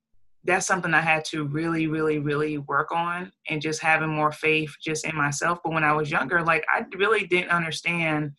that's 0.45 0.66
something 0.66 0.95
I 0.95 1.01
had 1.01 1.24
to 1.26 1.45
really, 1.45 1.87
really, 1.87 2.18
really 2.18 2.59
work 2.59 2.93
on 2.93 3.32
and 3.49 3.62
just 3.62 3.82
having 3.82 4.09
more 4.09 4.32
faith 4.32 4.74
just 4.82 5.05
in 5.05 5.16
myself. 5.16 5.59
But 5.62 5.72
when 5.72 5.84
I 5.84 5.93
was 5.93 6.11
younger, 6.11 6.43
like 6.43 6.64
I 6.68 6.84
really 6.97 7.26
didn't 7.26 7.51
understand 7.51 8.32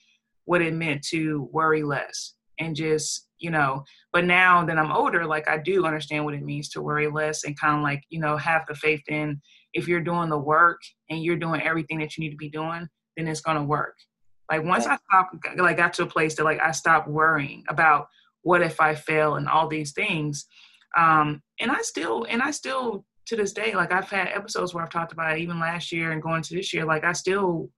what 0.46 0.62
it 0.62 0.74
meant 0.74 1.04
to 1.04 1.50
worry 1.52 1.84
less 1.84 2.34
and 2.60 2.76
just 2.76 3.28
you 3.40 3.52
know 3.52 3.84
but 4.12 4.26
now 4.26 4.66
that 4.66 4.78
i'm 4.78 4.92
older 4.92 5.26
like 5.26 5.48
i 5.50 5.58
do 5.58 5.86
understand 5.86 6.24
what 6.24 6.34
it 6.34 6.44
means 6.44 6.70
to 6.70 6.82
worry 6.82 7.08
less 7.08 7.44
and 7.44 7.60
kind 7.60 7.76
of 7.76 7.84
like 7.84 8.02
you 8.10 8.20
know 8.20 8.38
have 8.38 8.64
the 8.68 8.76
faith 8.76 9.04
in 9.10 9.40
if 9.74 9.88
you're 9.88 10.02
doing 10.02 10.30
the 10.30 10.38
work 10.38 10.80
and 11.10 11.24
you're 11.24 11.36
doing 11.36 11.62
everything 11.62 12.00
that 12.00 12.18
you 12.18 12.24
need 12.24 12.32
to 12.32 12.38
be 12.38 12.50
doing 12.50 12.88
then 13.16 13.28
it's 13.28 13.42
going 13.42 13.58
to 13.58 13.64
work 13.64 13.96
like 14.52 14.64
once 14.64 14.86
i 14.88 14.98
stopped 14.98 15.36
like 15.58 15.78
got 15.78 15.94
to 15.94 16.04
a 16.04 16.08
place 16.08 16.36
that 16.36 16.44
like 16.44 16.60
i 16.62 16.72
stopped 16.72 17.08
worrying 17.08 17.64
about 17.70 18.08
what 18.44 18.62
if 18.62 18.80
i 18.82 18.96
fail 18.96 19.36
and 19.36 19.48
all 19.50 19.68
these 19.68 19.92
things 19.94 20.46
Um, 20.98 21.42
and 21.60 21.72
I 21.72 21.82
still, 21.82 22.26
and 22.30 22.42
I 22.42 22.52
still 22.52 23.06
to 23.28 23.36
this 23.36 23.54
day, 23.54 23.76
like 23.76 23.92
I've 23.92 24.10
had 24.10 24.30
episodes 24.30 24.74
where 24.74 24.84
I've 24.84 24.90
talked 24.90 25.12
about 25.12 25.38
it 25.38 25.42
even 25.42 25.60
last 25.60 25.92
year 25.92 26.12
and 26.12 26.22
going 26.22 26.42
to 26.44 26.56
this 26.56 26.74
year, 26.74 26.86
like 26.86 27.04
I 27.04 27.12
still 27.14 27.70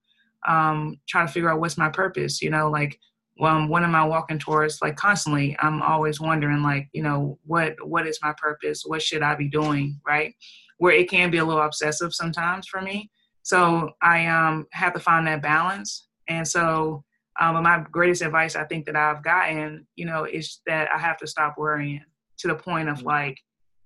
um, 0.48 0.96
try 1.08 1.26
to 1.26 1.32
figure 1.32 1.50
out 1.50 1.60
what's 1.60 1.76
my 1.76 1.88
purpose, 1.90 2.40
you 2.40 2.50
know, 2.50 2.70
like 2.70 2.98
um, 3.40 3.68
what 3.68 3.82
am 3.82 3.94
I 3.94 4.04
walking 4.04 4.38
towards? 4.38 4.80
Like 4.80 4.96
constantly, 4.96 5.56
I'm 5.60 5.82
always 5.82 6.20
wondering, 6.20 6.62
like, 6.62 6.88
you 6.92 7.02
know, 7.02 7.38
what 7.44 7.74
what 7.86 8.06
is 8.06 8.18
my 8.22 8.32
purpose? 8.38 8.84
What 8.86 9.02
should 9.02 9.22
I 9.22 9.34
be 9.34 9.48
doing? 9.48 10.00
Right? 10.06 10.34
Where 10.78 10.92
it 10.94 11.10
can 11.10 11.30
be 11.30 11.38
a 11.38 11.44
little 11.44 11.62
obsessive 11.62 12.14
sometimes 12.14 12.66
for 12.68 12.80
me. 12.80 13.10
So 13.42 13.90
I 14.02 14.26
um, 14.26 14.66
have 14.72 14.94
to 14.94 15.00
find 15.00 15.26
that 15.26 15.42
balance. 15.42 16.06
And 16.30 16.46
so, 16.46 17.04
um, 17.40 17.62
my 17.62 17.84
greatest 17.90 18.22
advice 18.22 18.56
I 18.56 18.64
think 18.64 18.86
that 18.86 18.96
I've 18.96 19.22
gotten, 19.22 19.86
you 19.96 20.06
know, 20.06 20.24
is 20.24 20.60
that 20.66 20.88
I 20.94 20.98
have 20.98 21.18
to 21.18 21.26
stop 21.26 21.56
worrying 21.58 22.02
to 22.38 22.48
the 22.48 22.54
point 22.54 22.88
of 22.88 22.98
mm-hmm. 22.98 23.06
like, 23.06 23.38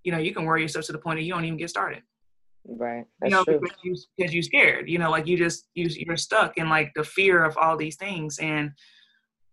you 0.02 0.12
know, 0.12 0.18
you 0.18 0.34
can 0.34 0.44
worry 0.44 0.62
yourself 0.62 0.84
to 0.86 0.92
the 0.92 0.98
point 0.98 1.18
that 1.18 1.22
you 1.22 1.32
don't 1.32 1.44
even 1.44 1.58
get 1.58 1.70
started. 1.70 2.02
Right. 2.66 3.04
That's 3.20 3.30
you 3.30 3.36
know, 3.36 3.44
true. 3.44 3.60
because 3.60 3.78
you 3.82 3.96
because 4.16 4.34
you're 4.34 4.42
scared. 4.42 4.88
You 4.88 4.98
know, 4.98 5.10
like 5.10 5.26
you 5.26 5.36
just 5.36 5.66
you 5.74 5.88
you're 5.90 6.16
stuck 6.16 6.56
in 6.56 6.68
like 6.68 6.92
the 6.94 7.04
fear 7.04 7.44
of 7.44 7.56
all 7.56 7.76
these 7.76 7.96
things. 7.96 8.38
And 8.38 8.72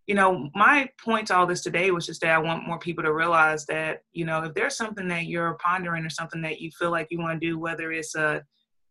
you 0.07 0.15
know, 0.15 0.49
my 0.55 0.89
point 1.03 1.27
to 1.27 1.35
all 1.35 1.45
this 1.45 1.61
today 1.61 1.91
was 1.91 2.05
just 2.05 2.21
that 2.21 2.31
I 2.31 2.37
want 2.37 2.65
more 2.65 2.79
people 2.79 3.03
to 3.03 3.13
realize 3.13 3.65
that 3.67 4.01
you 4.13 4.25
know 4.25 4.43
if 4.43 4.53
there's 4.53 4.77
something 4.77 5.07
that 5.09 5.25
you're 5.25 5.57
pondering 5.63 6.05
or 6.05 6.09
something 6.09 6.41
that 6.41 6.59
you 6.59 6.71
feel 6.71 6.91
like 6.91 7.07
you 7.11 7.19
want 7.19 7.39
to 7.39 7.47
do, 7.47 7.59
whether 7.59 7.91
it's 7.91 8.15
a 8.15 8.43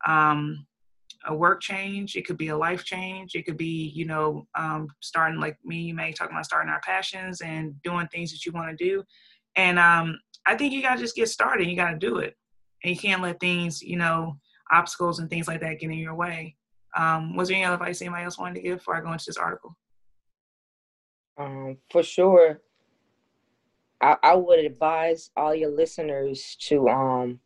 um, 0.06 0.66
a 1.26 1.34
work 1.34 1.60
change, 1.60 2.16
it 2.16 2.26
could 2.26 2.38
be 2.38 2.48
a 2.48 2.56
life 2.56 2.84
change, 2.84 3.34
it 3.34 3.44
could 3.44 3.56
be 3.56 3.92
you 3.94 4.06
know 4.06 4.46
um, 4.54 4.88
starting 5.00 5.40
like 5.40 5.56
me, 5.64 5.82
you 5.82 5.94
may 5.94 6.12
talking 6.12 6.34
about 6.34 6.46
starting 6.46 6.70
our 6.70 6.80
passions 6.80 7.40
and 7.40 7.80
doing 7.82 8.06
things 8.08 8.32
that 8.32 8.44
you 8.46 8.52
want 8.52 8.76
to 8.76 8.84
do. 8.84 9.02
And 9.56 9.78
um, 9.78 10.18
I 10.46 10.56
think 10.56 10.72
you 10.72 10.82
got 10.82 10.94
to 10.94 11.00
just 11.00 11.16
get 11.16 11.28
started. 11.28 11.66
You 11.66 11.76
got 11.76 11.90
to 11.90 11.98
do 11.98 12.18
it 12.18 12.36
and 12.82 12.94
you 12.94 13.00
can't 13.00 13.22
let 13.22 13.40
things, 13.40 13.82
you 13.82 13.96
know, 13.96 14.38
obstacles 14.72 15.18
and 15.18 15.28
things 15.28 15.48
like 15.48 15.60
that 15.60 15.80
get 15.80 15.90
in 15.90 15.98
your 15.98 16.14
way. 16.14 16.56
Um, 16.96 17.36
was 17.36 17.48
there 17.48 17.56
any 17.56 17.64
other 17.64 17.74
advice 17.74 18.00
anybody 18.00 18.24
else 18.24 18.38
wanted 18.38 18.56
to 18.56 18.62
give 18.62 18.78
before 18.78 18.96
I 18.96 19.00
go 19.00 19.12
into 19.12 19.24
this 19.26 19.36
article? 19.36 19.76
Um, 21.38 21.78
for 21.90 22.02
sure, 22.02 22.60
I, 24.00 24.16
I 24.22 24.34
would 24.34 24.58
advise 24.58 25.30
all 25.36 25.54
your 25.54 25.70
listeners 25.70 26.56
to 26.62 26.88
um 26.88 27.40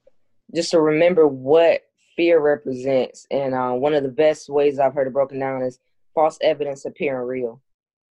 just 0.54 0.70
to 0.70 0.80
remember 0.80 1.26
what 1.26 1.82
fear 2.16 2.40
represents. 2.40 3.26
And 3.30 3.54
uh, 3.54 3.72
one 3.72 3.94
of 3.94 4.02
the 4.02 4.08
best 4.08 4.48
ways 4.48 4.78
I've 4.78 4.94
heard 4.94 5.06
it 5.06 5.12
broken 5.12 5.38
down 5.38 5.62
is 5.62 5.78
false 6.14 6.38
evidence 6.40 6.84
appearing 6.84 7.26
real. 7.26 7.60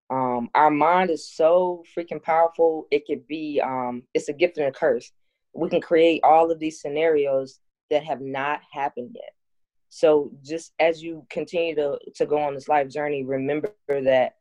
Um, 0.10 0.49
our 0.56 0.72
mind 0.72 1.10
is 1.10 1.28
so 1.28 1.84
freaking 1.97 2.22
powerful. 2.22 2.88
It 2.91 3.06
could 3.06 3.28
be, 3.28 3.62
um, 3.64 4.04
it's 4.14 4.30
a 4.30 4.34
gift 4.34 4.58
and 4.58 4.68
a 4.68 4.72
curse 4.72 5.12
we 5.54 5.70
can 5.70 5.82
create 5.82 6.22
all 6.24 6.52
of 6.52 6.60
these 6.60 6.80
scenarios 6.80 7.60
that 7.89 8.04
have 8.04 8.22
not 8.22 8.62
happened 8.72 9.12
yet. 9.16 9.34
So 9.89 10.32
just 10.41 10.72
as 10.80 11.04
you 11.04 11.26
continue 11.30 11.76
to, 11.76 11.99
to 12.16 12.26
go 12.26 12.38
on 12.38 12.54
this 12.54 12.70
life 12.70 12.88
journey, 12.88 13.24
remember 13.24 13.74
that 13.89 14.36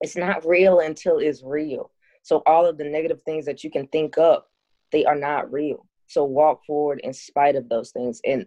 it's 0.00 0.16
not 0.16 0.44
real 0.44 0.80
until 0.80 1.18
it's 1.18 1.42
real. 1.44 1.92
So 2.22 2.42
all 2.46 2.66
of 2.66 2.76
the 2.76 2.84
negative 2.84 3.22
things 3.22 3.46
that 3.46 3.62
you 3.62 3.70
can 3.70 3.86
think 3.88 4.18
up, 4.18 4.48
they 4.90 5.04
are 5.04 5.14
not 5.14 5.52
real. 5.52 5.86
So 6.10 6.24
walk 6.24 6.64
forward 6.66 7.00
in 7.04 7.12
spite 7.12 7.56
of 7.56 7.68
those 7.68 7.90
things 7.92 8.20
and 8.24 8.46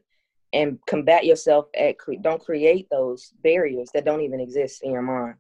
and 0.52 0.78
combat 0.86 1.26
yourself 1.26 1.66
at 1.76 1.98
cre- 1.98 2.22
don't 2.22 2.44
create 2.44 2.88
those 2.92 3.32
barriers 3.42 3.90
that 3.94 4.06
don't 4.06 4.22
even 4.22 4.40
exist 4.40 4.84
in 4.84 4.92
your 4.92 5.02
mind. 5.02 5.36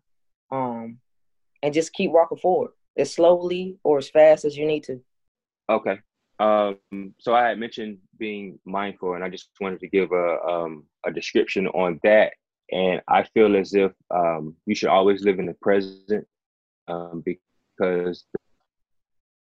Um 0.51 0.99
and 1.61 1.73
just 1.73 1.93
keep 1.93 2.11
walking 2.11 2.37
forward 2.37 2.71
as 2.97 3.13
slowly 3.13 3.77
or 3.83 3.97
as 3.97 4.09
fast 4.09 4.45
as 4.45 4.55
you 4.55 4.65
need 4.65 4.83
to. 4.83 5.01
Okay. 5.69 5.99
Um, 6.39 6.77
so 7.19 7.33
I 7.33 7.49
had 7.49 7.59
mentioned 7.59 7.99
being 8.17 8.59
mindful, 8.65 9.13
and 9.13 9.23
I 9.23 9.29
just 9.29 9.49
wanted 9.61 9.79
to 9.81 9.87
give 9.87 10.11
a 10.11 10.39
um, 10.45 10.85
a 11.05 11.11
description 11.11 11.67
on 11.67 11.99
that. 12.03 12.33
And 12.71 13.01
I 13.07 13.23
feel 13.23 13.55
as 13.55 13.73
if 13.73 13.91
um, 14.13 14.55
you 14.65 14.75
should 14.75 14.89
always 14.89 15.23
live 15.23 15.39
in 15.39 15.45
the 15.45 15.53
present 15.61 16.25
um, 16.87 17.23
because 17.25 18.25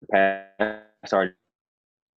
the 0.02 0.08
past 0.12 1.14
already 1.14 1.34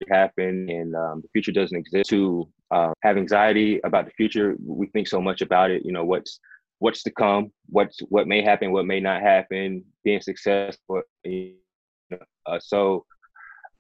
happened 0.09 0.71
and 0.71 0.95
um, 0.95 1.21
the 1.21 1.29
future 1.33 1.53
doesn't 1.53 1.77
exist. 1.77 2.11
To 2.11 2.49
uh, 2.71 2.93
have 3.03 3.17
anxiety 3.17 3.81
about 3.85 4.07
the 4.07 4.13
future, 4.13 4.57
we 4.65 4.87
think 4.89 5.09
so 5.09 5.21
much 5.21 5.41
about 5.41 5.71
it. 5.71 5.85
You 5.85 5.93
know 5.93 6.05
what's 6.05 6.41
what's 6.79 7.03
to 7.05 7.11
come, 7.11 7.53
what's 7.69 8.01
what 8.09 8.27
may 8.27 8.43
happen, 8.43 8.73
what 8.73 8.87
may 8.87 9.01
not 9.01 9.23
happen, 9.23 9.85
being 10.05 10.21
successful. 10.21 11.03
Uh, 11.27 12.59
so 12.59 13.05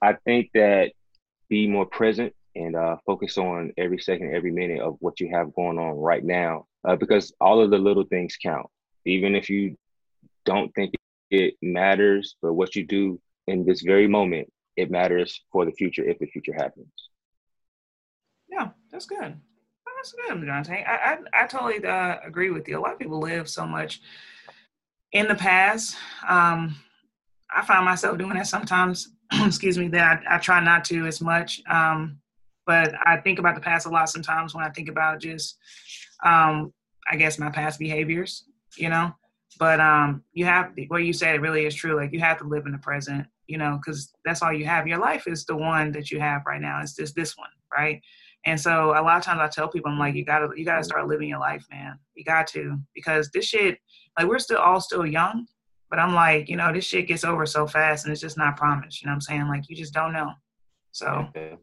I 0.02 0.14
think 0.24 0.50
that 0.54 0.92
be 1.48 1.66
more 1.66 1.86
present 1.86 2.32
and 2.54 2.76
uh, 2.76 2.96
focus 3.06 3.38
on 3.38 3.72
every 3.76 3.98
second, 3.98 4.34
every 4.34 4.52
minute 4.52 4.80
of 4.80 4.96
what 5.00 5.20
you 5.20 5.30
have 5.32 5.54
going 5.54 5.78
on 5.78 5.96
right 5.96 6.24
now, 6.24 6.66
uh, 6.84 6.96
because 6.96 7.32
all 7.40 7.60
of 7.60 7.70
the 7.70 7.78
little 7.78 8.04
things 8.04 8.36
count. 8.42 8.66
Even 9.06 9.34
if 9.34 9.48
you 9.48 9.76
don't 10.44 10.72
think 10.74 10.94
it 11.30 11.54
matters, 11.62 12.36
but 12.42 12.52
what 12.52 12.74
you 12.76 12.84
do 12.84 13.20
in 13.46 13.64
this 13.64 13.82
very 13.82 14.06
moment, 14.06 14.52
it 14.80 14.90
matters 14.90 15.42
for 15.52 15.64
the 15.64 15.72
future 15.72 16.04
if 16.04 16.18
the 16.18 16.26
future 16.26 16.54
happens. 16.54 16.92
Yeah, 18.48 18.68
that's 18.90 19.06
good. 19.06 19.36
That's 19.96 20.12
good, 20.12 20.46
Dante. 20.46 20.82
I, 20.84 20.94
I, 20.94 21.18
I 21.42 21.46
totally 21.46 21.84
uh, 21.84 22.16
agree 22.24 22.50
with 22.50 22.66
you. 22.66 22.78
A 22.78 22.80
lot 22.80 22.94
of 22.94 22.98
people 22.98 23.20
live 23.20 23.48
so 23.48 23.66
much 23.66 24.00
in 25.12 25.28
the 25.28 25.34
past. 25.34 25.96
Um, 26.26 26.76
I 27.54 27.62
find 27.64 27.84
myself 27.84 28.16
doing 28.16 28.34
that 28.34 28.46
sometimes 28.46 29.10
excuse 29.46 29.78
me, 29.78 29.88
that 29.88 30.22
I, 30.26 30.36
I, 30.36 30.38
try 30.38 30.62
not 30.62 30.84
to 30.86 31.06
as 31.06 31.20
much. 31.20 31.62
Um, 31.68 32.18
but 32.66 32.94
I 33.04 33.16
think 33.18 33.38
about 33.38 33.54
the 33.54 33.60
past 33.60 33.86
a 33.86 33.90
lot 33.90 34.08
sometimes 34.08 34.54
when 34.54 34.64
I 34.64 34.70
think 34.70 34.88
about 34.88 35.20
just, 35.20 35.58
um, 36.24 36.72
I 37.10 37.16
guess, 37.16 37.38
my 37.38 37.50
past 37.50 37.78
behaviors, 37.78 38.44
you 38.76 38.88
know. 38.88 39.14
But 39.58 39.80
um, 39.80 40.22
you 40.32 40.44
have 40.46 40.72
what 40.88 41.04
you 41.04 41.12
said, 41.12 41.34
it 41.34 41.40
really 41.40 41.66
is 41.66 41.74
true. 41.74 41.96
Like 41.96 42.12
you 42.12 42.20
have 42.20 42.38
to 42.38 42.44
live 42.44 42.66
in 42.66 42.72
the 42.72 42.78
present, 42.78 43.26
you 43.50 43.58
know, 43.58 43.78
because 43.82 44.12
that's 44.24 44.42
all 44.42 44.52
you 44.52 44.64
have. 44.64 44.86
Your 44.86 44.98
life 44.98 45.26
is 45.26 45.44
the 45.44 45.56
one 45.56 45.90
that 45.92 46.10
you 46.10 46.20
have 46.20 46.42
right 46.46 46.60
now. 46.60 46.80
It's 46.80 46.94
just 46.94 47.16
this 47.16 47.36
one, 47.36 47.50
right? 47.76 48.00
And 48.46 48.58
so 48.58 48.92
a 48.92 49.02
lot 49.02 49.18
of 49.18 49.24
times 49.24 49.40
I 49.40 49.48
tell 49.48 49.68
people, 49.68 49.90
I'm 49.90 49.98
like, 49.98 50.14
you 50.14 50.24
gotta, 50.24 50.48
you 50.56 50.64
gotta 50.64 50.84
start 50.84 51.08
living 51.08 51.28
your 51.28 51.40
life, 51.40 51.66
man. 51.70 51.98
You 52.14 52.24
got 52.24 52.46
to, 52.48 52.78
because 52.94 53.28
this 53.30 53.44
shit, 53.44 53.78
like 54.16 54.28
we're 54.28 54.38
still 54.38 54.58
all 54.58 54.80
still 54.80 55.04
young, 55.04 55.46
but 55.90 55.98
I'm 55.98 56.14
like, 56.14 56.48
you 56.48 56.56
know, 56.56 56.72
this 56.72 56.84
shit 56.84 57.08
gets 57.08 57.24
over 57.24 57.44
so 57.44 57.66
fast 57.66 58.04
and 58.04 58.12
it's 58.12 58.20
just 58.20 58.38
not 58.38 58.56
promised. 58.56 59.02
You 59.02 59.06
know 59.06 59.12
what 59.12 59.16
I'm 59.16 59.20
saying? 59.22 59.48
Like, 59.48 59.68
you 59.68 59.74
just 59.74 59.92
don't 59.92 60.12
know. 60.12 60.32
So, 60.92 61.26
okay. 61.30 61.56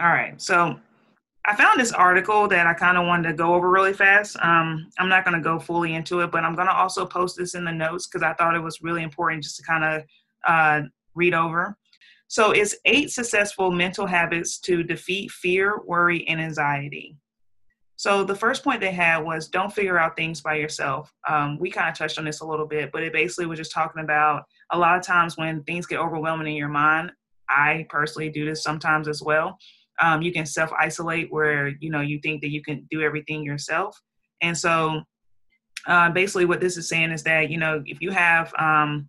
all 0.00 0.08
right. 0.08 0.40
So, 0.40 0.80
I 1.44 1.54
found 1.54 1.80
this 1.80 1.92
article 1.92 2.46
that 2.48 2.66
I 2.66 2.74
kind 2.74 2.98
of 2.98 3.06
wanted 3.06 3.28
to 3.28 3.34
go 3.34 3.54
over 3.54 3.70
really 3.70 3.94
fast. 3.94 4.36
Um, 4.42 4.90
I'm 4.98 5.08
not 5.08 5.24
going 5.24 5.36
to 5.36 5.42
go 5.42 5.58
fully 5.58 5.94
into 5.94 6.20
it, 6.20 6.30
but 6.30 6.44
I'm 6.44 6.54
going 6.54 6.66
to 6.66 6.74
also 6.74 7.06
post 7.06 7.38
this 7.38 7.54
in 7.54 7.64
the 7.64 7.72
notes 7.72 8.06
because 8.06 8.22
I 8.22 8.34
thought 8.34 8.54
it 8.54 8.62
was 8.62 8.82
really 8.82 9.02
important 9.02 9.44
just 9.44 9.56
to 9.56 9.62
kind 9.62 9.82
of 9.82 10.02
uh, 10.48 10.82
read 11.14 11.34
over. 11.34 11.76
So, 12.26 12.50
it's 12.50 12.74
eight 12.84 13.10
successful 13.10 13.70
mental 13.70 14.06
habits 14.06 14.58
to 14.60 14.82
defeat 14.82 15.30
fear, 15.30 15.80
worry, 15.86 16.26
and 16.26 16.40
anxiety. 16.40 17.16
So 17.98 18.22
the 18.22 18.34
first 18.36 18.62
point 18.62 18.80
they 18.80 18.92
had 18.92 19.18
was 19.18 19.48
don't 19.48 19.72
figure 19.72 19.98
out 19.98 20.14
things 20.14 20.40
by 20.40 20.54
yourself. 20.54 21.12
Um, 21.28 21.58
we 21.58 21.68
kind 21.68 21.88
of 21.88 21.98
touched 21.98 22.16
on 22.16 22.24
this 22.24 22.38
a 22.38 22.46
little 22.46 22.64
bit, 22.64 22.92
but 22.92 23.02
it 23.02 23.12
basically 23.12 23.46
was 23.46 23.58
just 23.58 23.72
talking 23.72 24.04
about 24.04 24.44
a 24.70 24.78
lot 24.78 24.96
of 24.96 25.02
times 25.02 25.36
when 25.36 25.64
things 25.64 25.84
get 25.84 25.98
overwhelming 25.98 26.46
in 26.46 26.52
your 26.52 26.68
mind. 26.68 27.10
I 27.50 27.86
personally 27.88 28.28
do 28.30 28.44
this 28.44 28.62
sometimes 28.62 29.08
as 29.08 29.20
well. 29.20 29.58
Um, 30.00 30.22
you 30.22 30.32
can 30.32 30.46
self 30.46 30.70
isolate 30.78 31.32
where 31.32 31.72
you 31.80 31.90
know 31.90 32.00
you 32.00 32.20
think 32.20 32.40
that 32.42 32.50
you 32.50 32.62
can 32.62 32.86
do 32.88 33.02
everything 33.02 33.42
yourself, 33.42 34.00
and 34.42 34.56
so 34.56 35.02
uh, 35.88 36.08
basically 36.10 36.44
what 36.44 36.60
this 36.60 36.76
is 36.76 36.88
saying 36.88 37.10
is 37.10 37.24
that 37.24 37.50
you 37.50 37.58
know 37.58 37.82
if 37.84 38.00
you 38.00 38.12
have 38.12 38.54
um, 38.60 39.08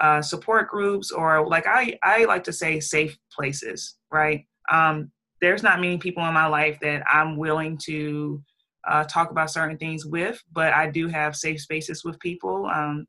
uh, 0.00 0.22
support 0.22 0.68
groups 0.68 1.10
or 1.10 1.46
like 1.46 1.66
I 1.66 1.98
I 2.02 2.24
like 2.24 2.44
to 2.44 2.52
say 2.52 2.80
safe 2.80 3.16
places, 3.32 3.96
right? 4.10 4.46
Um, 4.70 5.10
there's 5.40 5.62
not 5.62 5.80
many 5.80 5.98
people 5.98 6.26
in 6.26 6.34
my 6.34 6.46
life 6.46 6.78
that 6.80 7.02
I'm 7.06 7.36
willing 7.36 7.78
to 7.84 8.42
uh, 8.88 9.04
talk 9.04 9.30
about 9.30 9.50
certain 9.50 9.76
things 9.76 10.06
with, 10.06 10.42
but 10.52 10.72
I 10.72 10.90
do 10.90 11.08
have 11.08 11.36
safe 11.36 11.60
spaces 11.60 12.04
with 12.04 12.18
people. 12.20 12.66
Um, 12.66 13.06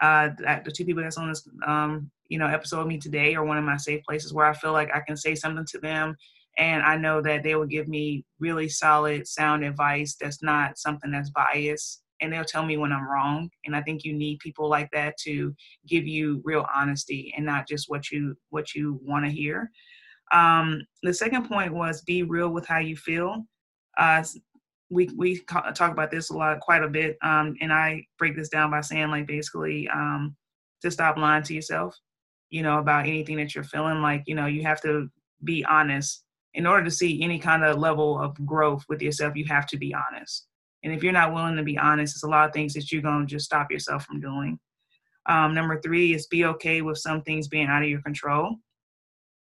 uh, 0.00 0.30
the 0.64 0.72
two 0.72 0.84
people 0.84 1.02
that's 1.02 1.18
on 1.18 1.28
this, 1.28 1.46
um, 1.66 2.10
you 2.28 2.38
know, 2.38 2.46
episode 2.46 2.82
of 2.82 2.86
me 2.86 2.98
today 2.98 3.34
are 3.34 3.44
one 3.44 3.58
of 3.58 3.64
my 3.64 3.76
safe 3.76 4.02
places 4.04 4.32
where 4.32 4.46
I 4.46 4.52
feel 4.52 4.72
like 4.72 4.94
I 4.94 5.00
can 5.00 5.16
say 5.16 5.34
something 5.34 5.66
to 5.70 5.78
them, 5.78 6.16
and 6.56 6.82
I 6.82 6.96
know 6.96 7.20
that 7.22 7.42
they 7.42 7.56
will 7.56 7.66
give 7.66 7.88
me 7.88 8.24
really 8.38 8.68
solid, 8.68 9.26
sound 9.26 9.64
advice 9.64 10.16
that's 10.20 10.42
not 10.42 10.78
something 10.78 11.10
that's 11.10 11.30
biased, 11.30 12.02
and 12.20 12.32
they'll 12.32 12.44
tell 12.44 12.64
me 12.64 12.76
when 12.76 12.92
I'm 12.92 13.08
wrong. 13.08 13.50
And 13.64 13.76
I 13.76 13.82
think 13.82 14.04
you 14.04 14.12
need 14.12 14.38
people 14.40 14.68
like 14.68 14.90
that 14.92 15.16
to 15.24 15.54
give 15.86 16.06
you 16.06 16.40
real 16.44 16.66
honesty 16.74 17.32
and 17.36 17.46
not 17.46 17.68
just 17.68 17.88
what 17.88 18.10
you 18.10 18.36
what 18.50 18.74
you 18.74 19.00
want 19.02 19.24
to 19.24 19.30
hear. 19.30 19.70
Um, 20.32 20.82
the 21.02 21.14
second 21.14 21.48
point 21.48 21.72
was 21.72 22.02
be 22.02 22.22
real 22.22 22.50
with 22.50 22.66
how 22.66 22.78
you 22.78 22.96
feel. 22.96 23.46
Uh, 23.96 24.24
we 24.90 25.10
we 25.16 25.40
talk 25.40 25.92
about 25.92 26.10
this 26.10 26.30
a 26.30 26.34
lot, 26.34 26.60
quite 26.60 26.82
a 26.82 26.88
bit, 26.88 27.16
um, 27.22 27.54
and 27.60 27.72
I 27.72 28.04
break 28.18 28.36
this 28.36 28.48
down 28.48 28.70
by 28.70 28.80
saying 28.82 29.08
like 29.10 29.26
basically 29.26 29.88
um, 29.88 30.36
to 30.82 30.90
stop 30.90 31.16
lying 31.16 31.42
to 31.44 31.54
yourself. 31.54 31.96
you 32.50 32.62
know, 32.62 32.78
about 32.78 33.06
anything 33.06 33.36
that 33.36 33.54
you're 33.54 33.64
feeling. 33.64 34.00
Like, 34.02 34.24
you 34.26 34.34
know, 34.34 34.46
you 34.46 34.62
have 34.62 34.80
to 34.82 35.08
be 35.44 35.64
honest. 35.66 36.24
In 36.54 36.66
order 36.66 36.84
to 36.84 36.90
see 36.90 37.22
any 37.22 37.38
kind 37.38 37.64
of 37.64 37.78
level 37.78 38.18
of 38.20 38.34
growth 38.46 38.84
with 38.88 39.02
yourself, 39.02 39.36
you 39.36 39.44
have 39.46 39.66
to 39.68 39.76
be 39.76 39.94
honest. 39.94 40.47
And 40.84 40.92
if 40.92 41.02
you're 41.02 41.12
not 41.12 41.34
willing 41.34 41.56
to 41.56 41.62
be 41.62 41.78
honest, 41.78 42.16
it's 42.16 42.24
a 42.24 42.28
lot 42.28 42.48
of 42.48 42.54
things 42.54 42.74
that 42.74 42.90
you're 42.92 43.02
going 43.02 43.26
to 43.26 43.30
just 43.30 43.46
stop 43.46 43.70
yourself 43.70 44.04
from 44.04 44.20
doing. 44.20 44.58
Um, 45.28 45.54
number 45.54 45.80
three 45.80 46.14
is 46.14 46.26
be 46.26 46.44
okay 46.46 46.82
with 46.82 46.98
some 46.98 47.22
things 47.22 47.48
being 47.48 47.66
out 47.66 47.82
of 47.82 47.88
your 47.88 48.02
control. 48.02 48.56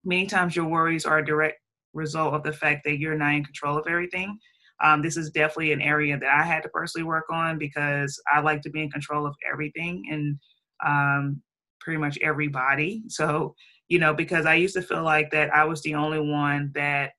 Many 0.05 0.27
times 0.27 0.57
your 0.57 0.67
worries 0.67 1.05
are 1.05 1.19
a 1.19 1.25
direct 1.25 1.59
result 1.93 2.35
of 2.35 2.43
the 2.43 2.53
fact 2.53 2.83
that 2.85 2.99
you're 2.99 3.17
not 3.17 3.35
in 3.35 3.45
control 3.45 3.79
of 3.79 3.87
everything. 3.87 4.39
Um, 4.83 5.01
this 5.01 5.17
is 5.17 5.31
definitely 5.31 5.73
an 5.73 5.81
area 5.81 6.19
that 6.19 6.29
I 6.29 6.43
had 6.43 6.63
to 6.63 6.69
personally 6.69 7.05
work 7.05 7.25
on 7.31 7.59
because 7.59 8.21
I 8.33 8.41
like 8.41 8.63
to 8.63 8.71
be 8.71 8.83
in 8.83 8.91
control 8.91 9.27
of 9.27 9.35
everything 9.51 10.05
and 10.11 10.39
um, 10.85 11.43
pretty 11.81 11.99
much 11.99 12.19
everybody. 12.23 13.03
So, 13.09 13.55
you 13.89 13.99
know, 13.99 14.13
because 14.13 14.45
I 14.45 14.55
used 14.55 14.75
to 14.75 14.83
feel 14.83 15.03
like 15.03 15.31
that 15.31 15.55
I 15.55 15.65
was 15.65 15.83
the 15.83 15.95
only 15.95 16.21
one 16.21 16.73
that 16.75 17.13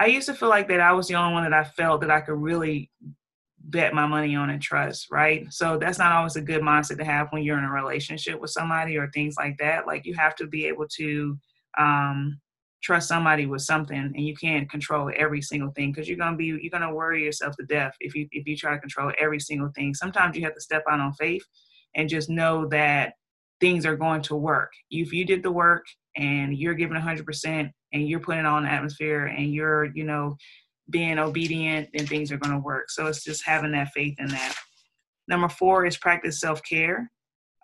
I 0.00 0.06
used 0.06 0.26
to 0.26 0.34
feel 0.34 0.48
like 0.48 0.66
that 0.68 0.80
I 0.80 0.92
was 0.92 1.08
the 1.08 1.14
only 1.14 1.34
one 1.34 1.44
that 1.44 1.52
I 1.52 1.62
felt 1.62 2.00
that 2.00 2.10
I 2.10 2.22
could 2.22 2.40
really 2.40 2.90
bet 3.62 3.92
my 3.92 4.06
money 4.06 4.34
on 4.34 4.48
and 4.48 4.60
trust, 4.60 5.08
right? 5.10 5.46
So 5.52 5.76
that's 5.76 5.98
not 5.98 6.12
always 6.12 6.36
a 6.36 6.40
good 6.40 6.62
mindset 6.62 6.96
to 6.98 7.04
have 7.04 7.28
when 7.30 7.42
you're 7.42 7.58
in 7.58 7.64
a 7.64 7.70
relationship 7.70 8.40
with 8.40 8.50
somebody 8.50 8.96
or 8.96 9.10
things 9.10 9.34
like 9.36 9.58
that. 9.58 9.86
Like 9.86 10.06
you 10.06 10.14
have 10.14 10.34
to 10.36 10.46
be 10.46 10.64
able 10.66 10.88
to 10.96 11.38
um, 11.78 12.40
trust 12.82 13.08
somebody 13.08 13.44
with 13.44 13.60
something, 13.60 13.98
and 13.98 14.26
you 14.26 14.34
can't 14.34 14.70
control 14.70 15.12
every 15.14 15.42
single 15.42 15.70
thing 15.72 15.92
because 15.92 16.08
you're 16.08 16.16
gonna 16.16 16.36
be 16.36 16.46
you're 16.46 16.70
gonna 16.70 16.94
worry 16.94 17.22
yourself 17.22 17.54
to 17.56 17.66
death 17.66 17.94
if 18.00 18.14
you 18.14 18.26
if 18.32 18.46
you 18.46 18.56
try 18.56 18.72
to 18.72 18.80
control 18.80 19.12
every 19.18 19.38
single 19.38 19.70
thing. 19.76 19.92
Sometimes 19.92 20.34
you 20.34 20.42
have 20.44 20.54
to 20.54 20.62
step 20.62 20.82
out 20.90 20.98
on 20.98 21.12
faith 21.12 21.44
and 21.94 22.08
just 22.08 22.30
know 22.30 22.66
that 22.68 23.12
things 23.60 23.84
are 23.84 23.96
going 23.96 24.22
to 24.22 24.34
work. 24.34 24.72
If 24.90 25.12
you 25.12 25.26
did 25.26 25.42
the 25.42 25.52
work 25.52 25.84
and 26.16 26.56
you're 26.56 26.74
giving 26.74 26.96
100% 26.96 27.70
and 27.92 28.08
you're 28.08 28.20
putting 28.20 28.46
on 28.46 28.64
the 28.64 28.70
atmosphere 28.70 29.26
and 29.26 29.52
you're, 29.52 29.86
you 29.94 30.04
know, 30.04 30.36
being 30.90 31.18
obedient, 31.18 31.88
then 31.94 32.06
things 32.06 32.32
are 32.32 32.36
going 32.36 32.54
to 32.54 32.62
work. 32.62 32.90
So 32.90 33.06
it's 33.06 33.24
just 33.24 33.44
having 33.44 33.72
that 33.72 33.90
faith 33.94 34.16
in 34.18 34.28
that. 34.28 34.54
Number 35.28 35.48
four 35.48 35.86
is 35.86 35.96
practice 35.96 36.40
self 36.40 36.60
care. 36.62 37.10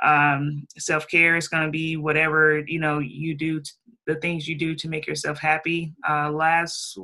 Um, 0.04 0.66
self 0.78 1.08
care 1.08 1.36
is 1.36 1.48
going 1.48 1.64
to 1.64 1.70
be 1.70 1.96
whatever 1.96 2.62
you 2.66 2.78
know 2.78 2.98
you 3.00 3.34
do, 3.34 3.60
t- 3.60 3.70
the 4.06 4.16
things 4.16 4.46
you 4.46 4.56
do 4.56 4.74
to 4.76 4.88
make 4.88 5.06
yourself 5.06 5.38
happy. 5.38 5.94
Uh, 6.08 6.30
last 6.30 6.98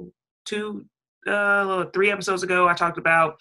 two, 0.44 0.84
uh, 1.26 1.86
three 1.92 2.10
episodes 2.10 2.42
ago, 2.42 2.68
I 2.68 2.74
talked 2.74 2.98
about 2.98 3.40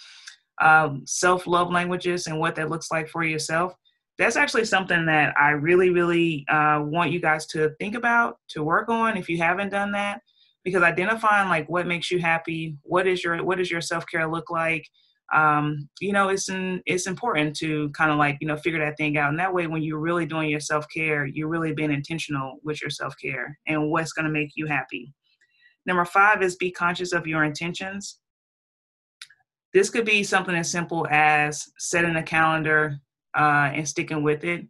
um, 0.62 1.04
self 1.06 1.46
love 1.46 1.70
languages 1.70 2.28
and 2.28 2.40
what 2.40 2.56
that 2.56 2.70
looks 2.70 2.90
like 2.92 3.08
for 3.10 3.24
yourself 3.24 3.76
that's 4.22 4.36
actually 4.36 4.66
something 4.66 5.06
that 5.08 5.34
I 5.36 5.52
really, 5.52 5.90
really 5.90 6.46
uh, 6.48 6.82
want 6.84 7.12
you 7.12 7.20
guys 7.20 7.48
to 7.48 7.72
think 7.80 7.96
about, 7.96 8.38
to 8.50 8.64
work 8.64 8.88
on 8.88 9.18
if 9.18 9.28
you 9.28 9.38
haven't 9.40 9.70
done 9.70 9.92
that. 9.94 10.22
Because 10.64 10.84
identifying 10.84 11.50
like 11.50 11.68
what 11.70 11.88
makes 11.88 12.12
you 12.12 12.20
happy, 12.20 12.78
what 12.84 13.08
is 13.08 13.24
your 13.24 13.44
what 13.44 13.58
does 13.58 13.72
your 13.72 13.82
self 13.82 14.06
care 14.06 14.30
look 14.30 14.52
like, 14.52 14.88
um, 15.34 15.90
you 16.00 16.12
know, 16.12 16.30
it's 16.30 16.50
it's 16.86 17.08
important 17.08 17.56
to 17.58 17.90
kind 17.92 18.12
of 18.12 18.18
like 18.18 18.38
you 18.42 18.48
know 18.48 18.58
figure 18.58 18.80
that 18.80 18.96
thing 18.98 19.18
out. 19.18 19.30
And 19.30 19.40
that 19.40 19.54
way, 19.54 19.66
when 19.66 19.82
you're 19.82 19.98
really 19.98 20.28
doing 20.28 20.50
your 20.52 20.60
self 20.60 20.86
care, 20.94 21.26
you're 21.26 21.48
really 21.48 21.74
being 21.74 21.92
intentional 21.92 22.60
with 22.64 22.80
your 22.80 22.92
self 22.92 23.16
care 23.20 23.58
and 23.66 23.90
what's 23.90 24.14
going 24.14 24.26
to 24.26 24.32
make 24.32 24.52
you 24.56 24.68
happy. 24.68 25.14
Number 25.88 26.06
five 26.06 26.44
is 26.44 26.58
be 26.58 26.70
conscious 26.70 27.12
of 27.12 27.26
your 27.26 27.44
intentions. 27.44 28.20
This 29.74 29.90
could 29.90 30.06
be 30.06 30.22
something 30.24 30.54
as 30.54 30.70
simple 30.70 31.08
as 31.10 31.66
setting 31.80 32.18
a 32.18 32.24
calendar 32.24 33.00
uh, 33.36 33.72
and 33.74 33.88
sticking 33.88 34.24
with 34.24 34.44
it. 34.44 34.66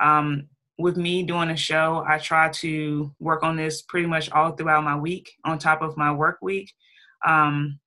Um, 0.00 0.48
with 0.78 0.96
me 0.96 1.22
doing 1.22 1.50
a 1.50 1.56
show, 1.56 2.04
I 2.08 2.18
try 2.18 2.48
to 2.48 3.14
work 3.18 3.42
on 3.42 3.56
this 3.56 3.82
pretty 3.82 4.06
much 4.06 4.30
all 4.30 4.52
throughout 4.52 4.84
my 4.84 4.96
week 4.96 5.30
on 5.44 5.58
top 5.58 5.82
of 5.82 5.96
my 5.96 6.10
work 6.10 6.38
week. 6.40 6.72
Um, 7.26 7.78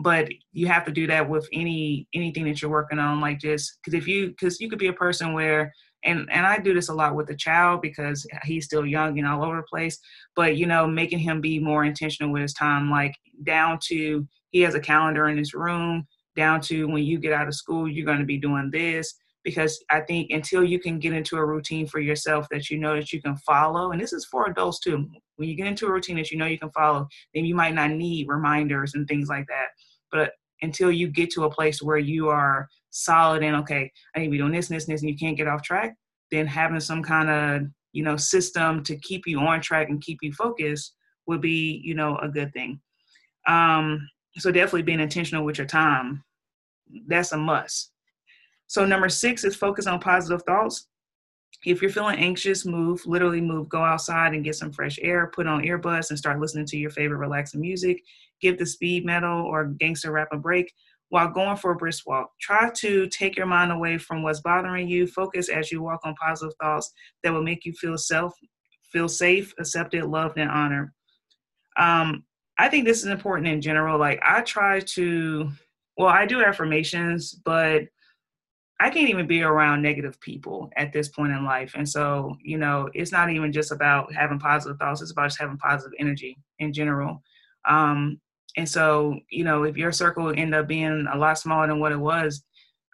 but 0.00 0.28
you 0.52 0.66
have 0.66 0.84
to 0.84 0.92
do 0.92 1.06
that 1.06 1.28
with 1.28 1.48
any 1.52 2.08
anything 2.14 2.44
that 2.44 2.60
you're 2.60 2.70
working 2.70 2.98
on 2.98 3.20
like 3.20 3.38
just 3.38 3.78
because 3.78 3.94
if 3.94 4.08
you 4.08 4.28
because 4.30 4.60
you 4.60 4.68
could 4.68 4.78
be 4.78 4.88
a 4.88 4.92
person 4.92 5.32
where 5.32 5.72
and 6.04 6.28
and 6.32 6.46
i 6.46 6.58
do 6.58 6.74
this 6.74 6.88
a 6.88 6.94
lot 6.94 7.14
with 7.14 7.26
the 7.28 7.36
child 7.36 7.80
because 7.80 8.26
he's 8.42 8.64
still 8.64 8.84
young 8.84 9.18
and 9.18 9.26
all 9.26 9.44
over 9.44 9.56
the 9.56 9.62
place 9.62 9.98
but 10.34 10.56
you 10.56 10.66
know 10.66 10.86
making 10.86 11.18
him 11.18 11.40
be 11.40 11.58
more 11.60 11.84
intentional 11.84 12.32
with 12.32 12.42
his 12.42 12.54
time 12.54 12.90
like 12.90 13.14
down 13.44 13.78
to 13.80 14.26
he 14.50 14.60
has 14.60 14.74
a 14.74 14.80
calendar 14.80 15.28
in 15.28 15.38
his 15.38 15.54
room 15.54 16.04
down 16.34 16.60
to 16.60 16.88
when 16.88 17.04
you 17.04 17.18
get 17.18 17.32
out 17.32 17.46
of 17.46 17.54
school 17.54 17.88
you're 17.88 18.06
going 18.06 18.18
to 18.18 18.24
be 18.24 18.38
doing 18.38 18.70
this 18.72 19.14
because 19.44 19.84
I 19.90 20.00
think 20.00 20.30
until 20.30 20.64
you 20.64 20.80
can 20.80 20.98
get 20.98 21.12
into 21.12 21.36
a 21.36 21.44
routine 21.44 21.86
for 21.86 22.00
yourself 22.00 22.46
that 22.50 22.70
you 22.70 22.78
know 22.78 22.96
that 22.96 23.12
you 23.12 23.20
can 23.20 23.36
follow, 23.36 23.92
and 23.92 24.00
this 24.00 24.12
is 24.12 24.24
for 24.24 24.48
adults 24.48 24.80
too. 24.80 25.06
When 25.36 25.48
you 25.48 25.54
get 25.54 25.66
into 25.66 25.86
a 25.86 25.92
routine 25.92 26.16
that 26.16 26.30
you 26.30 26.38
know 26.38 26.46
you 26.46 26.58
can 26.58 26.70
follow, 26.70 27.06
then 27.34 27.44
you 27.44 27.54
might 27.54 27.74
not 27.74 27.90
need 27.90 28.26
reminders 28.26 28.94
and 28.94 29.06
things 29.06 29.28
like 29.28 29.46
that. 29.48 29.66
But 30.10 30.32
until 30.62 30.90
you 30.90 31.08
get 31.08 31.30
to 31.32 31.44
a 31.44 31.50
place 31.50 31.82
where 31.82 31.98
you 31.98 32.28
are 32.28 32.68
solid 32.90 33.42
and 33.42 33.56
okay, 33.56 33.90
I 34.16 34.20
need 34.20 34.26
to 34.26 34.30
be 34.30 34.38
doing 34.38 34.52
this 34.52 34.70
and 34.70 34.76
this 34.76 34.86
and 34.86 34.94
this, 34.94 35.02
and 35.02 35.10
you 35.10 35.16
can't 35.16 35.36
get 35.36 35.48
off 35.48 35.62
track, 35.62 35.94
then 36.30 36.46
having 36.46 36.80
some 36.80 37.02
kind 37.02 37.28
of 37.28 37.68
you 37.92 38.02
know 38.02 38.16
system 38.16 38.82
to 38.84 38.96
keep 38.96 39.26
you 39.26 39.40
on 39.40 39.60
track 39.60 39.90
and 39.90 40.02
keep 40.02 40.18
you 40.22 40.32
focused 40.32 40.94
would 41.26 41.42
be 41.42 41.82
you 41.84 41.94
know 41.94 42.16
a 42.18 42.28
good 42.28 42.52
thing. 42.54 42.80
Um, 43.46 44.08
so 44.38 44.50
definitely 44.50 44.82
being 44.82 45.00
intentional 45.00 45.44
with 45.44 45.58
your 45.58 45.66
time, 45.66 46.24
that's 47.06 47.32
a 47.32 47.36
must 47.36 47.90
so 48.66 48.84
number 48.84 49.08
six 49.08 49.44
is 49.44 49.56
focus 49.56 49.86
on 49.86 50.00
positive 50.00 50.42
thoughts. 50.42 50.88
If 51.64 51.80
you're 51.80 51.90
feeling 51.90 52.18
anxious, 52.18 52.66
move, 52.66 53.04
literally 53.06 53.40
move, 53.40 53.68
go 53.68 53.82
outside 53.82 54.34
and 54.34 54.44
get 54.44 54.56
some 54.56 54.72
fresh 54.72 54.98
air, 55.00 55.30
put 55.34 55.46
on 55.46 55.62
earbuds 55.62 56.10
and 56.10 56.18
start 56.18 56.40
listening 56.40 56.66
to 56.66 56.76
your 56.76 56.90
favorite 56.90 57.18
relaxing 57.18 57.60
music. 57.60 58.02
Give 58.40 58.58
the 58.58 58.66
speed 58.66 59.06
metal 59.06 59.42
or 59.46 59.64
gangster 59.64 60.10
rap 60.10 60.28
a 60.32 60.36
break 60.36 60.72
while 61.08 61.28
going 61.28 61.56
for 61.56 61.70
a 61.70 61.76
brisk 61.76 62.06
walk. 62.06 62.30
Try 62.40 62.70
to 62.70 63.06
take 63.08 63.36
your 63.36 63.46
mind 63.46 63.72
away 63.72 63.98
from 63.98 64.22
what's 64.22 64.40
bothering 64.40 64.88
you. 64.88 65.06
Focus 65.06 65.48
as 65.48 65.70
you 65.70 65.80
walk 65.82 66.00
on 66.04 66.14
positive 66.16 66.54
thoughts 66.60 66.92
that 67.22 67.32
will 67.32 67.42
make 67.42 67.64
you 67.64 67.72
feel 67.72 67.96
self, 67.96 68.34
feel 68.92 69.08
safe, 69.08 69.54
accepted, 69.58 70.04
loved, 70.04 70.38
and 70.38 70.50
honored. 70.50 70.90
Um, 71.78 72.24
I 72.58 72.68
think 72.68 72.84
this 72.84 72.98
is 72.98 73.06
important 73.06 73.48
in 73.48 73.60
general. 73.60 73.98
Like 73.98 74.20
I 74.22 74.42
try 74.42 74.80
to, 74.80 75.50
well, 75.96 76.08
I 76.08 76.26
do 76.26 76.44
affirmations, 76.44 77.32
but 77.32 77.84
I 78.80 78.90
can't 78.90 79.08
even 79.08 79.26
be 79.26 79.42
around 79.42 79.82
negative 79.82 80.20
people 80.20 80.70
at 80.76 80.92
this 80.92 81.08
point 81.08 81.32
in 81.32 81.44
life. 81.44 81.74
And 81.76 81.88
so, 81.88 82.36
you 82.42 82.58
know, 82.58 82.88
it's 82.92 83.12
not 83.12 83.30
even 83.30 83.52
just 83.52 83.70
about 83.70 84.12
having 84.12 84.38
positive 84.38 84.78
thoughts, 84.78 85.00
it's 85.00 85.12
about 85.12 85.28
just 85.28 85.40
having 85.40 85.56
positive 85.58 85.92
energy 85.98 86.36
in 86.58 86.72
general. 86.72 87.22
Um, 87.68 88.20
and 88.56 88.68
so, 88.68 89.18
you 89.30 89.44
know, 89.44 89.64
if 89.64 89.76
your 89.76 89.92
circle 89.92 90.32
end 90.36 90.54
up 90.54 90.68
being 90.68 91.06
a 91.12 91.16
lot 91.16 91.38
smaller 91.38 91.66
than 91.66 91.80
what 91.80 91.92
it 91.92 91.98
was, 91.98 92.44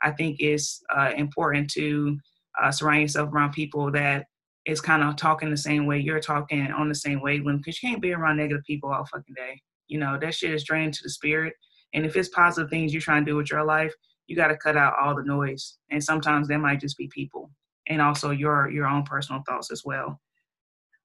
I 0.03 0.11
think 0.11 0.37
it's 0.41 0.83
uh, 0.95 1.13
important 1.17 1.71
to 1.73 2.19
uh, 2.61 2.71
surround 2.71 3.03
yourself 3.03 3.33
around 3.33 3.53
people 3.53 3.91
that 3.93 4.27
is 4.67 4.81
kind 4.81 5.03
of 5.03 5.17
talking 5.17 5.51
the 5.51 5.57
same 5.57 5.87
way 5.87 5.99
you're 5.99 6.21
talking 6.21 6.71
on 6.71 6.89
the 6.89 6.95
same 6.95 7.21
wavelength 7.21 7.63
because 7.63 7.83
you 7.83 7.89
can't 7.89 8.03
be 8.03 8.13
around 8.13 8.37
negative 8.37 8.63
people 8.67 8.93
all 8.93 9.05
fucking 9.07 9.35
day. 9.35 9.61
You 9.89 9.99
know, 9.99 10.19
that 10.21 10.35
shit 10.35 10.53
is 10.53 10.65
draining 10.65 10.93
to 10.93 11.03
the 11.03 11.11
spirit. 11.11 11.55
And 11.95 12.07
if 12.07 12.17
it's 12.17 12.29
positive 12.29 12.71
things 12.71 12.93
you're 12.93 13.03
trying 13.03 13.25
to 13.25 13.31
do 13.31 13.37
with 13.37 13.51
your 13.51 13.65
life, 13.65 13.93
you 14.31 14.37
got 14.37 14.47
to 14.47 14.57
cut 14.57 14.77
out 14.77 14.95
all 15.03 15.17
the 15.17 15.25
noise. 15.25 15.77
And 15.91 16.03
sometimes 16.03 16.47
that 16.47 16.59
might 16.59 16.79
just 16.79 16.97
be 16.97 17.09
people. 17.09 17.51
And 17.89 18.01
also 18.01 18.31
your 18.31 18.71
your 18.71 18.87
own 18.87 19.03
personal 19.03 19.43
thoughts 19.47 19.73
as 19.73 19.83
well. 19.85 20.21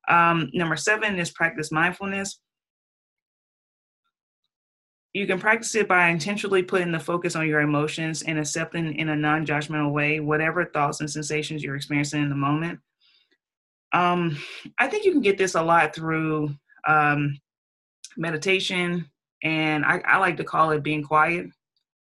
Um, 0.07 0.51
number 0.53 0.75
seven 0.75 1.17
is 1.17 1.31
practice 1.31 1.71
mindfulness. 1.71 2.39
You 5.13 5.25
can 5.25 5.39
practice 5.39 5.73
it 5.73 5.87
by 5.87 6.09
intentionally 6.09 6.61
putting 6.61 6.91
the 6.91 6.99
focus 6.99 7.35
on 7.35 7.47
your 7.47 7.61
emotions 7.61 8.21
and 8.21 8.37
accepting 8.37 8.93
in 8.93 9.09
a 9.09 9.15
non-judgmental 9.15 9.91
way 9.91 10.19
whatever 10.19 10.65
thoughts 10.65 10.99
and 10.99 11.09
sensations 11.09 11.63
you're 11.63 11.77
experiencing 11.77 12.21
in 12.21 12.29
the 12.29 12.35
moment. 12.35 12.79
Um, 13.93 14.37
i 14.77 14.87
think 14.87 15.05
you 15.05 15.11
can 15.13 15.21
get 15.21 15.37
this 15.37 15.55
a 15.55 15.61
lot 15.61 15.95
through 15.95 16.53
um, 16.85 17.39
meditation 18.17 19.09
and 19.41 19.85
I, 19.85 20.01
I 20.05 20.17
like 20.17 20.37
to 20.37 20.43
call 20.43 20.71
it 20.71 20.83
being 20.83 21.01
quiet 21.01 21.47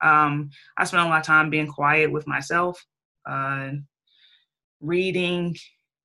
um, 0.03 0.51
I 0.77 0.85
spend 0.85 1.07
a 1.07 1.09
lot 1.09 1.21
of 1.21 1.27
time 1.27 1.51
being 1.51 1.67
quiet 1.67 2.11
with 2.11 2.27
myself, 2.27 2.85
uh, 3.29 3.71
reading, 4.81 5.57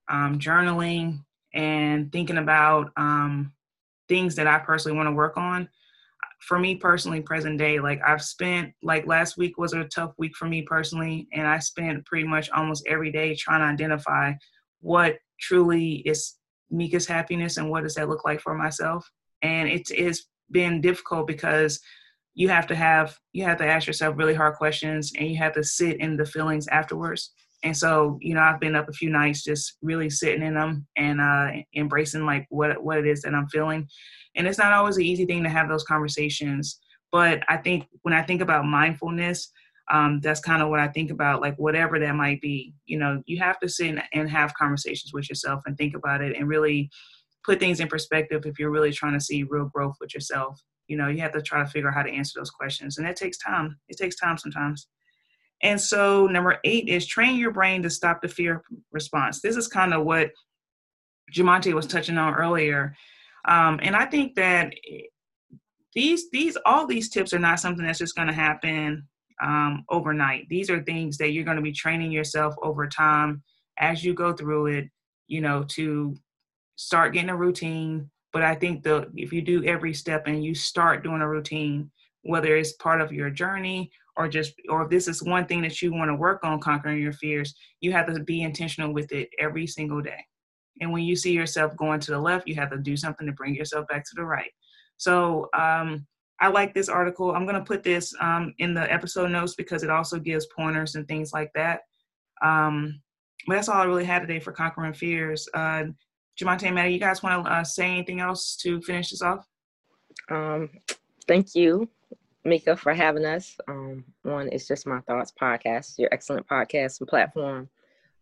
um, 0.10 0.40
journaling, 0.40 1.20
and 1.54 2.12
thinking 2.12 2.38
about 2.38 2.92
um, 2.98 3.54
things 4.10 4.36
that 4.36 4.48
I 4.48 4.60
personally 4.60 4.98
want 4.98 5.08
to 5.08 5.14
work 5.14 5.38
on. 5.38 5.70
For 6.42 6.60
me 6.60 6.76
personally, 6.76 7.22
present 7.22 7.58
day, 7.58 7.80
like 7.80 8.02
I've 8.06 8.22
spent, 8.22 8.74
like 8.84 9.08
last 9.08 9.38
week 9.38 9.58
was 9.58 9.74
a 9.74 9.86
tough 9.86 10.14
week 10.18 10.36
for 10.36 10.46
me 10.46 10.62
personally, 10.62 11.28
and 11.34 11.48
I 11.48 11.60
spent 11.60 12.06
pretty 12.06 12.28
much 12.28 12.50
almost 12.52 12.86
every 12.88 13.12
day 13.12 13.36
trying 13.36 13.62
to 13.62 13.74
identify 13.74 14.34
what 14.82 15.18
truly 15.40 16.04
is 16.06 16.36
Mika's 16.70 17.08
happiness 17.08 17.58
and 17.58 17.70
what 17.70 17.84
does 17.84 17.96
that 17.96 18.10
look 18.10 18.26
like 18.26 18.42
for 18.42 18.54
myself. 18.54 19.10
And 19.42 19.70
it 19.70 19.88
has 19.98 20.26
been 20.52 20.82
difficult 20.82 21.26
because 21.28 21.80
you 22.36 22.50
have 22.50 22.68
to 22.68 22.76
have 22.76 23.18
you 23.34 23.44
have 23.44 23.58
to 23.58 23.66
ask 23.66 23.88
yourself 23.88 24.16
really 24.18 24.34
hard 24.34 24.56
questions 24.56 25.14
and 25.18 25.28
you 25.28 25.38
have 25.38 25.54
to 25.54 25.64
sit 25.64 26.00
in 26.00 26.18
the 26.18 26.26
feelings 26.26 26.68
afterwards 26.68 27.32
And 27.64 27.76
so, 27.76 28.20
you 28.22 28.36
know, 28.36 28.42
I've 28.42 28.60
been 28.60 28.76
up 28.76 28.90
a 28.90 28.94
few 28.94 29.10
nights 29.10 29.44
just 29.44 29.78
really 29.82 30.10
sitting 30.10 30.44
in 30.44 30.54
them 30.54 30.86
and 30.98 31.20
uh, 31.20 31.48
embracing 31.76 32.26
like 32.26 32.46
what 32.50 32.84
what 32.84 33.00
it 33.00 33.08
is 33.08 33.22
that 33.22 33.34
I'm 33.34 33.48
feeling. 33.48 33.88
And 34.36 34.48
it's 34.48 34.60
not 34.60 34.74
always 34.74 34.98
an 34.98 35.04
easy 35.04 35.26
thing 35.26 35.44
to 35.44 35.50
have 35.50 35.68
those 35.68 35.84
conversations. 35.84 36.80
But 37.12 37.42
I 37.48 37.58
think 37.58 37.88
when 38.04 38.14
I 38.14 38.22
think 38.22 38.42
about 38.42 38.66
mindfulness, 38.66 39.52
um, 39.92 40.20
that's 40.22 40.42
kind 40.42 40.62
of 40.62 40.70
what 40.70 40.80
I 40.80 40.90
think 40.90 41.10
about, 41.12 41.42
like 41.42 41.56
whatever 41.58 41.98
that 42.00 42.16
might 42.16 42.42
be. 42.42 42.74
You 42.86 43.00
know, 43.00 43.24
you 43.26 43.40
have 43.40 43.60
to 43.62 43.70
sit 43.70 43.98
and 44.14 44.30
have 44.30 44.54
conversations 44.54 45.14
with 45.14 45.30
yourself 45.30 45.64
and 45.66 45.78
think 45.78 45.96
about 45.96 46.22
it 46.22 46.36
and 46.38 46.48
really 46.48 46.90
put 47.44 47.60
things 47.60 47.80
in 47.80 47.88
perspective 47.88 48.46
if 48.46 48.60
you're 48.60 48.72
really 48.72 48.92
trying 48.92 49.14
to 49.14 49.22
see 49.22 49.44
real 49.44 49.70
growth 49.74 49.96
with 50.00 50.14
yourself. 50.14 50.62
You 50.88 50.98
know, 50.98 51.08
you 51.08 51.22
have 51.22 51.34
to 51.34 51.42
try 51.42 51.60
to 51.60 51.70
figure 51.70 51.90
out 51.90 51.96
how 51.96 52.04
to 52.04 52.12
answer 52.12 52.40
those 52.40 52.52
questions. 52.52 52.98
And 52.98 53.06
that 53.06 53.16
takes 53.16 53.38
time. 53.38 53.78
It 53.88 53.98
takes 53.98 54.16
time 54.16 54.38
sometimes. 54.38 54.88
And 55.64 55.80
so, 55.80 56.28
number 56.28 56.58
eight 56.64 56.90
is 56.90 57.08
train 57.08 57.38
your 57.38 57.52
brain 57.52 57.82
to 57.84 57.90
stop 57.90 58.22
the 58.22 58.28
fear 58.28 58.64
response. 58.92 59.42
This 59.42 59.56
is 59.56 59.68
kind 59.68 59.94
of 59.94 60.06
what 60.06 60.32
Jamonte 61.34 61.74
was 61.74 61.88
touching 61.88 62.18
on 62.18 62.36
earlier. 62.36 62.96
Um, 63.48 63.80
and 63.82 63.96
I 63.96 64.06
think 64.06 64.36
that 64.36 64.74
these, 65.94 66.30
these, 66.32 66.58
all 66.66 66.86
these 66.86 67.10
tips 67.10 67.34
are 67.34 67.40
not 67.40 67.60
something 67.60 67.86
that's 67.86 68.00
just 68.00 68.16
going 68.16 68.28
to 68.28 68.34
happen 68.34 69.08
um, 69.42 69.84
overnight. 69.90 70.48
These 70.50 70.70
are 70.70 70.84
things 70.84 71.18
that 71.18 71.32
you're 71.32 71.46
going 71.46 71.58
to 71.58 71.64
be 71.64 71.72
training 71.72 72.12
yourself 72.12 72.56
over 72.62 72.88
time 72.88 73.44
as 73.78 74.04
you 74.04 74.14
go 74.14 74.34
through 74.34 74.68
it, 74.68 74.90
you 75.28 75.42
know, 75.42 75.64
to 75.70 76.16
start 76.76 77.14
getting 77.14 77.30
a 77.30 77.36
routine. 77.36 78.10
But 78.36 78.44
I 78.44 78.54
think 78.54 78.84
the 78.84 79.10
if 79.16 79.32
you 79.32 79.42
do 79.42 79.64
every 79.64 79.94
step 79.94 80.28
and 80.28 80.44
you 80.44 80.54
start 80.54 81.06
doing 81.06 81.22
a 81.22 81.30
routine, 81.30 81.90
whether 82.24 82.58
it's 82.58 82.74
part 82.74 83.00
of 83.00 83.14
your 83.14 83.30
journey 83.30 83.90
or 84.18 84.28
just 84.28 84.56
or 84.68 84.84
if 84.84 84.90
this 84.90 85.08
is 85.08 85.24
one 85.24 85.46
thing 85.46 85.62
that 85.62 85.82
you 85.82 85.94
want 85.94 86.10
to 86.10 86.16
work 86.16 86.44
on 86.44 86.60
conquering 86.60 87.02
your 87.02 87.14
fears, 87.14 87.56
you 87.80 87.94
have 87.94 88.14
to 88.14 88.20
be 88.20 88.42
intentional 88.42 88.94
with 88.94 89.14
it 89.14 89.30
every 89.40 89.66
single 89.66 90.02
day. 90.02 90.20
And 90.82 90.92
when 90.92 91.04
you 91.04 91.16
see 91.16 91.32
yourself 91.32 91.78
going 91.78 92.02
to 92.02 92.12
the 92.12 92.20
left, 92.20 92.46
you 92.46 92.56
have 92.56 92.72
to 92.72 92.78
do 92.78 92.98
something 92.98 93.26
to 93.26 93.32
bring 93.32 93.56
yourself 93.56 93.88
back 93.88 94.04
to 94.04 94.16
the 94.16 94.26
right. 94.26 94.52
So 94.98 95.48
um, 95.54 96.06
I 96.42 96.50
like 96.50 96.74
this 96.74 96.90
article. 96.90 97.34
I'm 97.34 97.46
going 97.46 97.56
to 97.56 97.64
put 97.64 97.84
this 97.84 98.14
um, 98.20 98.54
in 98.58 98.74
the 98.74 98.92
episode 98.92 99.32
notes 99.32 99.56
because 99.56 99.82
it 99.82 99.90
also 99.90 100.20
gives 100.20 100.46
pointers 100.48 100.96
and 100.96 101.08
things 101.08 101.32
like 101.32 101.54
that. 101.56 101.84
Um, 102.44 103.02
but 103.48 103.56
that's 103.56 103.70
all 103.70 103.82
I 103.82 103.86
really 103.86 104.04
had 104.04 104.20
today 104.20 104.42
for 104.42 104.52
conquering 104.52 104.92
fears. 104.92 105.48
Uh, 105.54 105.86
Jamonte 106.40 106.64
and 106.64 106.76
Maddie, 106.76 106.94
you 106.94 107.00
guys 107.00 107.24
want 107.24 107.46
to 107.46 107.52
uh, 107.52 107.64
say 107.64 107.86
anything 107.86 108.20
else 108.20 108.58
to 108.58 108.82
finish 108.82 109.12
this 109.12 109.22
off? 109.22 109.48
Um, 110.30 110.70
thank 111.28 111.56
you, 111.56 111.90
Mika, 112.44 112.76
for 112.76 112.94
having 112.94 113.26
us 113.26 113.56
um, 113.70 114.04
on 114.26 114.50
It's 114.52 114.68
Just 114.68 114.86
My 114.86 115.00
Thoughts 115.02 115.32
podcast, 115.40 115.98
your 115.98 116.10
excellent 116.12 116.46
podcast 116.48 117.00
and 117.00 117.08
platform. 117.08 117.70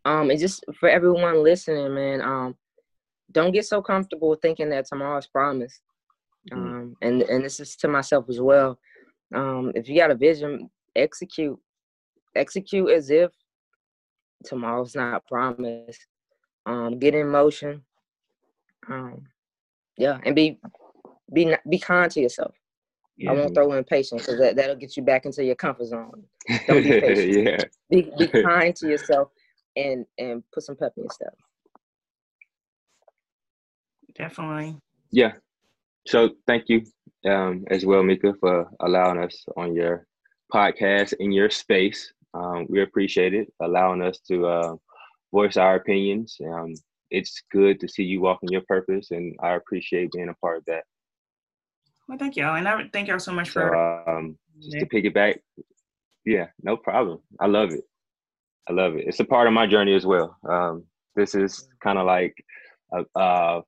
Um, 0.05 0.29
and 0.29 0.39
just 0.39 0.63
for 0.79 0.89
everyone 0.89 1.43
listening, 1.43 1.93
man, 1.95 2.21
um, 2.21 2.55
don't 3.31 3.51
get 3.51 3.65
so 3.65 3.81
comfortable 3.81 4.35
thinking 4.35 4.69
that 4.69 4.85
tomorrow's 4.85 5.27
promised. 5.27 5.81
Mm-hmm. 6.51 6.59
Um, 6.59 6.95
and 7.01 7.21
and 7.23 7.43
this 7.43 7.59
is 7.59 7.75
to 7.77 7.87
myself 7.87 8.29
as 8.29 8.39
well. 8.39 8.77
Um, 9.33 9.71
if 9.75 9.87
you 9.87 9.97
got 9.97 10.11
a 10.11 10.15
vision, 10.15 10.69
execute, 10.95 11.57
execute 12.35 12.91
as 12.91 13.09
if 13.09 13.31
tomorrow's 14.45 14.93
not 14.93 15.25
promised. 15.25 16.05
Um, 16.65 16.99
get 16.99 17.15
in 17.15 17.29
motion. 17.29 17.81
Um, 18.89 19.27
yeah, 19.97 20.19
and 20.25 20.35
be 20.35 20.59
be 21.31 21.55
be 21.69 21.79
kind 21.79 22.11
to 22.11 22.21
yourself. 22.21 22.55
Yeah. 23.17 23.31
I 23.31 23.33
won't 23.35 23.53
throw 23.53 23.71
in 23.73 23.83
patience 23.83 24.23
because 24.23 24.39
that, 24.39 24.55
that'll 24.55 24.75
get 24.75 24.97
you 24.97 25.03
back 25.03 25.25
into 25.25 25.43
your 25.43 25.55
comfort 25.55 25.85
zone. 25.85 26.23
Don't 26.67 26.83
be 26.83 26.99
patient. 26.99 27.47
yeah. 27.47 27.57
Be, 27.89 28.11
be 28.17 28.27
kind 28.43 28.75
to 28.77 28.87
yourself 28.87 29.29
and 29.75 30.05
and 30.17 30.43
put 30.51 30.63
some 30.63 30.75
pep 30.75 30.93
in 30.97 31.03
your 31.03 31.11
step. 31.11 31.35
Definitely. 34.15 34.77
Yeah. 35.11 35.33
So 36.07 36.31
thank 36.47 36.65
you 36.67 36.83
um, 37.25 37.65
as 37.69 37.85
well, 37.85 38.03
Mika, 38.03 38.33
for 38.39 38.69
allowing 38.81 39.23
us 39.23 39.45
on 39.55 39.75
your 39.75 40.05
podcast 40.53 41.13
in 41.19 41.31
your 41.31 41.49
space. 41.49 42.13
Um, 42.33 42.65
we 42.69 42.81
appreciate 42.81 43.33
it, 43.33 43.51
allowing 43.61 44.01
us 44.01 44.19
to 44.27 44.45
uh, 44.47 44.75
voice 45.31 45.57
our 45.57 45.75
opinions. 45.75 46.37
Um, 46.43 46.73
it's 47.13 47.43
good 47.51 47.79
to 47.79 47.87
see 47.87 48.03
you 48.03 48.19
walking 48.19 48.49
your 48.49 48.63
purpose, 48.67 49.11
and 49.11 49.35
I 49.41 49.53
appreciate 49.53 50.11
being 50.11 50.29
a 50.29 50.33
part 50.33 50.57
of 50.57 50.65
that. 50.65 50.83
Well, 52.09 52.17
thank 52.17 52.35
y'all, 52.35 52.55
and 52.55 52.67
I 52.67 52.89
thank 52.91 53.07
y'all 53.07 53.19
so 53.19 53.31
much 53.31 53.51
so, 53.51 53.61
for 53.61 54.09
um, 54.09 54.37
just 54.59 54.79
to 54.79 54.85
piggyback. 54.87 55.37
Yeah, 56.25 56.47
no 56.61 56.75
problem. 56.75 57.19
I 57.39 57.45
love 57.45 57.71
it. 57.71 57.83
I 58.67 58.73
love 58.73 58.95
it. 58.95 59.05
It's 59.07 59.19
a 59.19 59.25
part 59.25 59.47
of 59.47 59.53
my 59.53 59.67
journey 59.67 59.93
as 59.93 60.05
well. 60.05 60.35
Um, 60.49 60.85
this 61.15 61.35
is 61.35 61.69
kind 61.81 61.99
of 61.99 62.07
like 62.07 62.35
a, 62.93 63.05
a, 63.15 63.61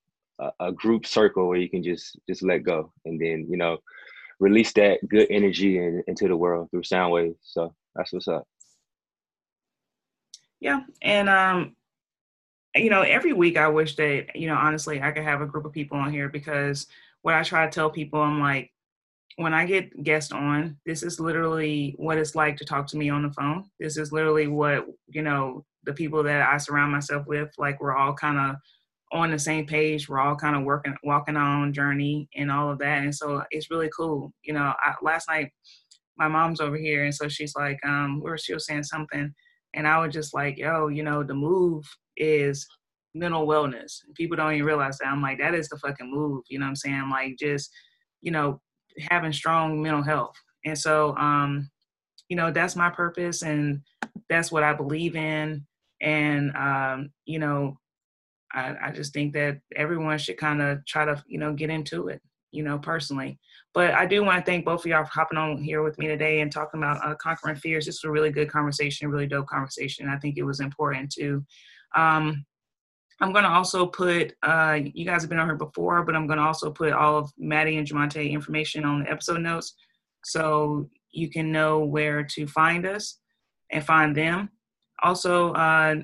a 0.59 0.71
group 0.71 1.05
circle 1.05 1.47
where 1.47 1.59
you 1.59 1.69
can 1.69 1.83
just 1.83 2.17
just 2.27 2.43
let 2.43 2.63
go, 2.63 2.91
and 3.05 3.21
then 3.21 3.45
you 3.47 3.57
know 3.57 3.77
release 4.39 4.73
that 4.73 5.07
good 5.07 5.27
energy 5.29 5.77
in, 5.77 6.03
into 6.07 6.27
the 6.27 6.35
world 6.35 6.69
through 6.71 6.83
sound 6.83 7.13
waves. 7.13 7.37
So 7.43 7.73
that's 7.95 8.11
what's 8.11 8.27
up. 8.27 8.47
Yeah, 10.59 10.81
and 11.01 11.29
um, 11.29 11.75
you 12.75 12.89
know, 12.89 13.01
every 13.01 13.33
week 13.33 13.57
I 13.57 13.67
wish 13.67 13.95
that, 13.95 14.35
you 14.35 14.47
know, 14.47 14.55
honestly, 14.55 15.01
I 15.01 15.11
could 15.11 15.23
have 15.23 15.41
a 15.41 15.45
group 15.45 15.65
of 15.65 15.71
people 15.71 15.97
on 15.97 16.11
here 16.11 16.29
because 16.29 16.87
what 17.21 17.35
I 17.35 17.43
try 17.43 17.65
to 17.65 17.71
tell 17.71 17.89
people, 17.89 18.21
I'm 18.21 18.39
like, 18.39 18.71
when 19.37 19.53
I 19.53 19.65
get 19.65 20.03
guests 20.03 20.31
on, 20.31 20.77
this 20.85 21.03
is 21.03 21.19
literally 21.19 21.95
what 21.97 22.17
it's 22.17 22.35
like 22.35 22.57
to 22.57 22.65
talk 22.65 22.87
to 22.87 22.97
me 22.97 23.09
on 23.09 23.23
the 23.23 23.33
phone. 23.33 23.65
This 23.79 23.97
is 23.97 24.11
literally 24.11 24.47
what, 24.47 24.85
you 25.07 25.21
know, 25.21 25.65
the 25.83 25.93
people 25.93 26.23
that 26.23 26.47
I 26.47 26.57
surround 26.57 26.91
myself 26.91 27.25
with, 27.27 27.49
like 27.57 27.81
we're 27.81 27.95
all 27.95 28.13
kind 28.13 28.37
of 28.37 28.55
on 29.11 29.31
the 29.31 29.39
same 29.39 29.65
page. 29.65 30.07
We're 30.09 30.19
all 30.19 30.35
kind 30.35 30.55
of 30.55 30.63
working, 30.63 30.95
walking 31.03 31.35
our 31.35 31.61
own 31.61 31.73
journey 31.73 32.29
and 32.35 32.51
all 32.51 32.69
of 32.69 32.79
that. 32.79 33.03
And 33.03 33.13
so 33.13 33.43
it's 33.51 33.69
really 33.69 33.89
cool. 33.95 34.33
You 34.43 34.53
know, 34.53 34.73
I, 34.79 34.95
last 35.01 35.29
night, 35.29 35.51
my 36.17 36.27
mom's 36.27 36.61
over 36.61 36.77
here. 36.77 37.03
And 37.03 37.13
so 37.13 37.27
she's 37.27 37.55
like, 37.55 37.79
um, 37.85 38.21
where 38.21 38.37
she 38.37 38.53
was 38.53 38.65
saying 38.65 38.83
something. 38.83 39.33
And 39.73 39.87
I 39.87 39.99
was 39.99 40.13
just 40.13 40.33
like, 40.33 40.57
yo, 40.57 40.87
you 40.87 41.03
know, 41.03 41.23
the 41.23 41.33
move 41.33 41.85
is 42.17 42.67
mental 43.13 43.47
wellness. 43.47 44.01
People 44.15 44.37
don't 44.37 44.53
even 44.53 44.65
realize 44.65 44.97
that. 44.97 45.07
I'm 45.07 45.21
like, 45.21 45.39
that 45.39 45.55
is 45.55 45.69
the 45.69 45.77
fucking 45.77 46.11
move. 46.11 46.43
You 46.49 46.59
know 46.59 46.65
what 46.65 46.71
I'm 46.71 46.75
saying? 46.75 47.09
Like, 47.09 47.37
just, 47.37 47.71
you 48.21 48.31
know, 48.31 48.61
having 48.99 49.33
strong 49.33 49.81
mental 49.81 50.03
health. 50.03 50.35
And 50.65 50.77
so, 50.77 51.15
um, 51.17 51.69
you 52.29 52.35
know, 52.35 52.51
that's 52.51 52.75
my 52.75 52.89
purpose 52.89 53.43
and 53.43 53.81
that's 54.29 54.51
what 54.51 54.63
I 54.63 54.73
believe 54.73 55.15
in. 55.15 55.65
And, 56.01 56.55
um, 56.55 57.11
you 57.25 57.39
know, 57.39 57.77
I, 58.53 58.75
I 58.85 58.91
just 58.91 59.13
think 59.13 59.33
that 59.33 59.59
everyone 59.75 60.17
should 60.17 60.37
kind 60.37 60.61
of 60.61 60.85
try 60.85 61.05
to, 61.05 61.23
you 61.27 61.37
know, 61.37 61.53
get 61.53 61.69
into 61.69 62.07
it, 62.07 62.21
you 62.51 62.63
know, 62.63 62.77
personally. 62.77 63.39
But 63.73 63.93
I 63.93 64.05
do 64.05 64.23
want 64.23 64.43
to 64.43 64.49
thank 64.49 64.65
both 64.65 64.81
of 64.81 64.85
y'all 64.87 65.03
for 65.03 65.11
hopping 65.11 65.37
on 65.37 65.57
here 65.61 65.83
with 65.83 65.97
me 65.97 66.07
today 66.07 66.41
and 66.41 66.51
talking 66.51 66.81
about 66.81 67.05
uh, 67.05 67.15
conquering 67.15 67.57
fears. 67.57 67.85
This 67.85 68.03
was 68.03 68.09
a 68.09 68.11
really 68.11 68.31
good 68.31 68.49
conversation, 68.49 69.09
really 69.09 69.27
dope 69.27 69.47
conversation. 69.47 70.09
I 70.09 70.17
think 70.17 70.37
it 70.37 70.43
was 70.43 70.61
important 70.61 71.11
to 71.13 71.45
um, 71.95 72.45
I'm 73.21 73.31
going 73.31 73.45
to 73.45 73.49
also 73.49 73.85
put, 73.87 74.33
uh, 74.43 74.79
you 74.93 75.05
guys 75.05 75.21
have 75.21 75.29
been 75.29 75.39
on 75.39 75.47
here 75.47 75.55
before, 75.55 76.03
but 76.03 76.15
I'm 76.15 76.27
going 76.27 76.37
to 76.37 76.45
also 76.45 76.69
put 76.69 76.91
all 76.91 77.17
of 77.17 77.31
Maddie 77.37 77.77
and 77.77 77.87
Jamonte 77.87 78.29
information 78.29 78.83
on 78.83 79.03
the 79.03 79.11
episode 79.11 79.41
notes 79.41 79.75
so 80.25 80.89
you 81.11 81.29
can 81.29 81.51
know 81.51 81.79
where 81.79 82.23
to 82.23 82.45
find 82.45 82.85
us 82.85 83.19
and 83.71 83.83
find 83.83 84.15
them. 84.15 84.49
Also, 85.03 85.53
uh, 85.53 85.95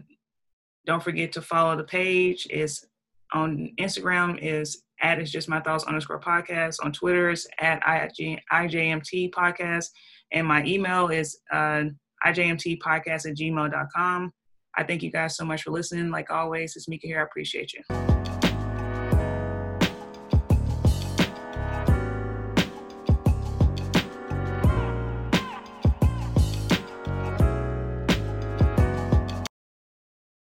don't 0.86 1.04
forget 1.04 1.32
to 1.34 1.42
follow 1.42 1.76
the 1.76 1.84
page. 1.84 2.48
It's 2.50 2.86
on 3.34 3.72
Instagram 3.80 4.40
is 4.42 4.84
at 5.02 5.20
it's 5.20 5.32
just 5.32 5.50
my 5.50 5.60
thoughts 5.60 5.84
underscore 5.84 6.20
podcast. 6.20 6.78
On 6.84 6.92
Twitter 6.92 7.30
is 7.30 7.48
at 7.60 7.82
IJMT 7.82 9.32
podcast. 9.32 9.88
And 10.32 10.48
my 10.48 10.64
email 10.64 11.10
is 11.10 11.40
uh, 11.52 11.84
IJMTpodcast 12.26 13.30
at 13.30 13.38
gmail.com. 13.38 14.34
I 14.76 14.84
thank 14.84 15.04
you 15.04 15.12
guys 15.12 15.36
so 15.36 15.46
much 15.46 15.64
for 15.64 15.72
listening. 15.72 16.12
Like 16.12 16.32
always, 16.32 16.76
it's 16.76 16.88
Mika 16.88 17.08
here. 17.08 17.20
I 17.20 17.24
appreciate 17.24 17.74
you. 17.74 18.11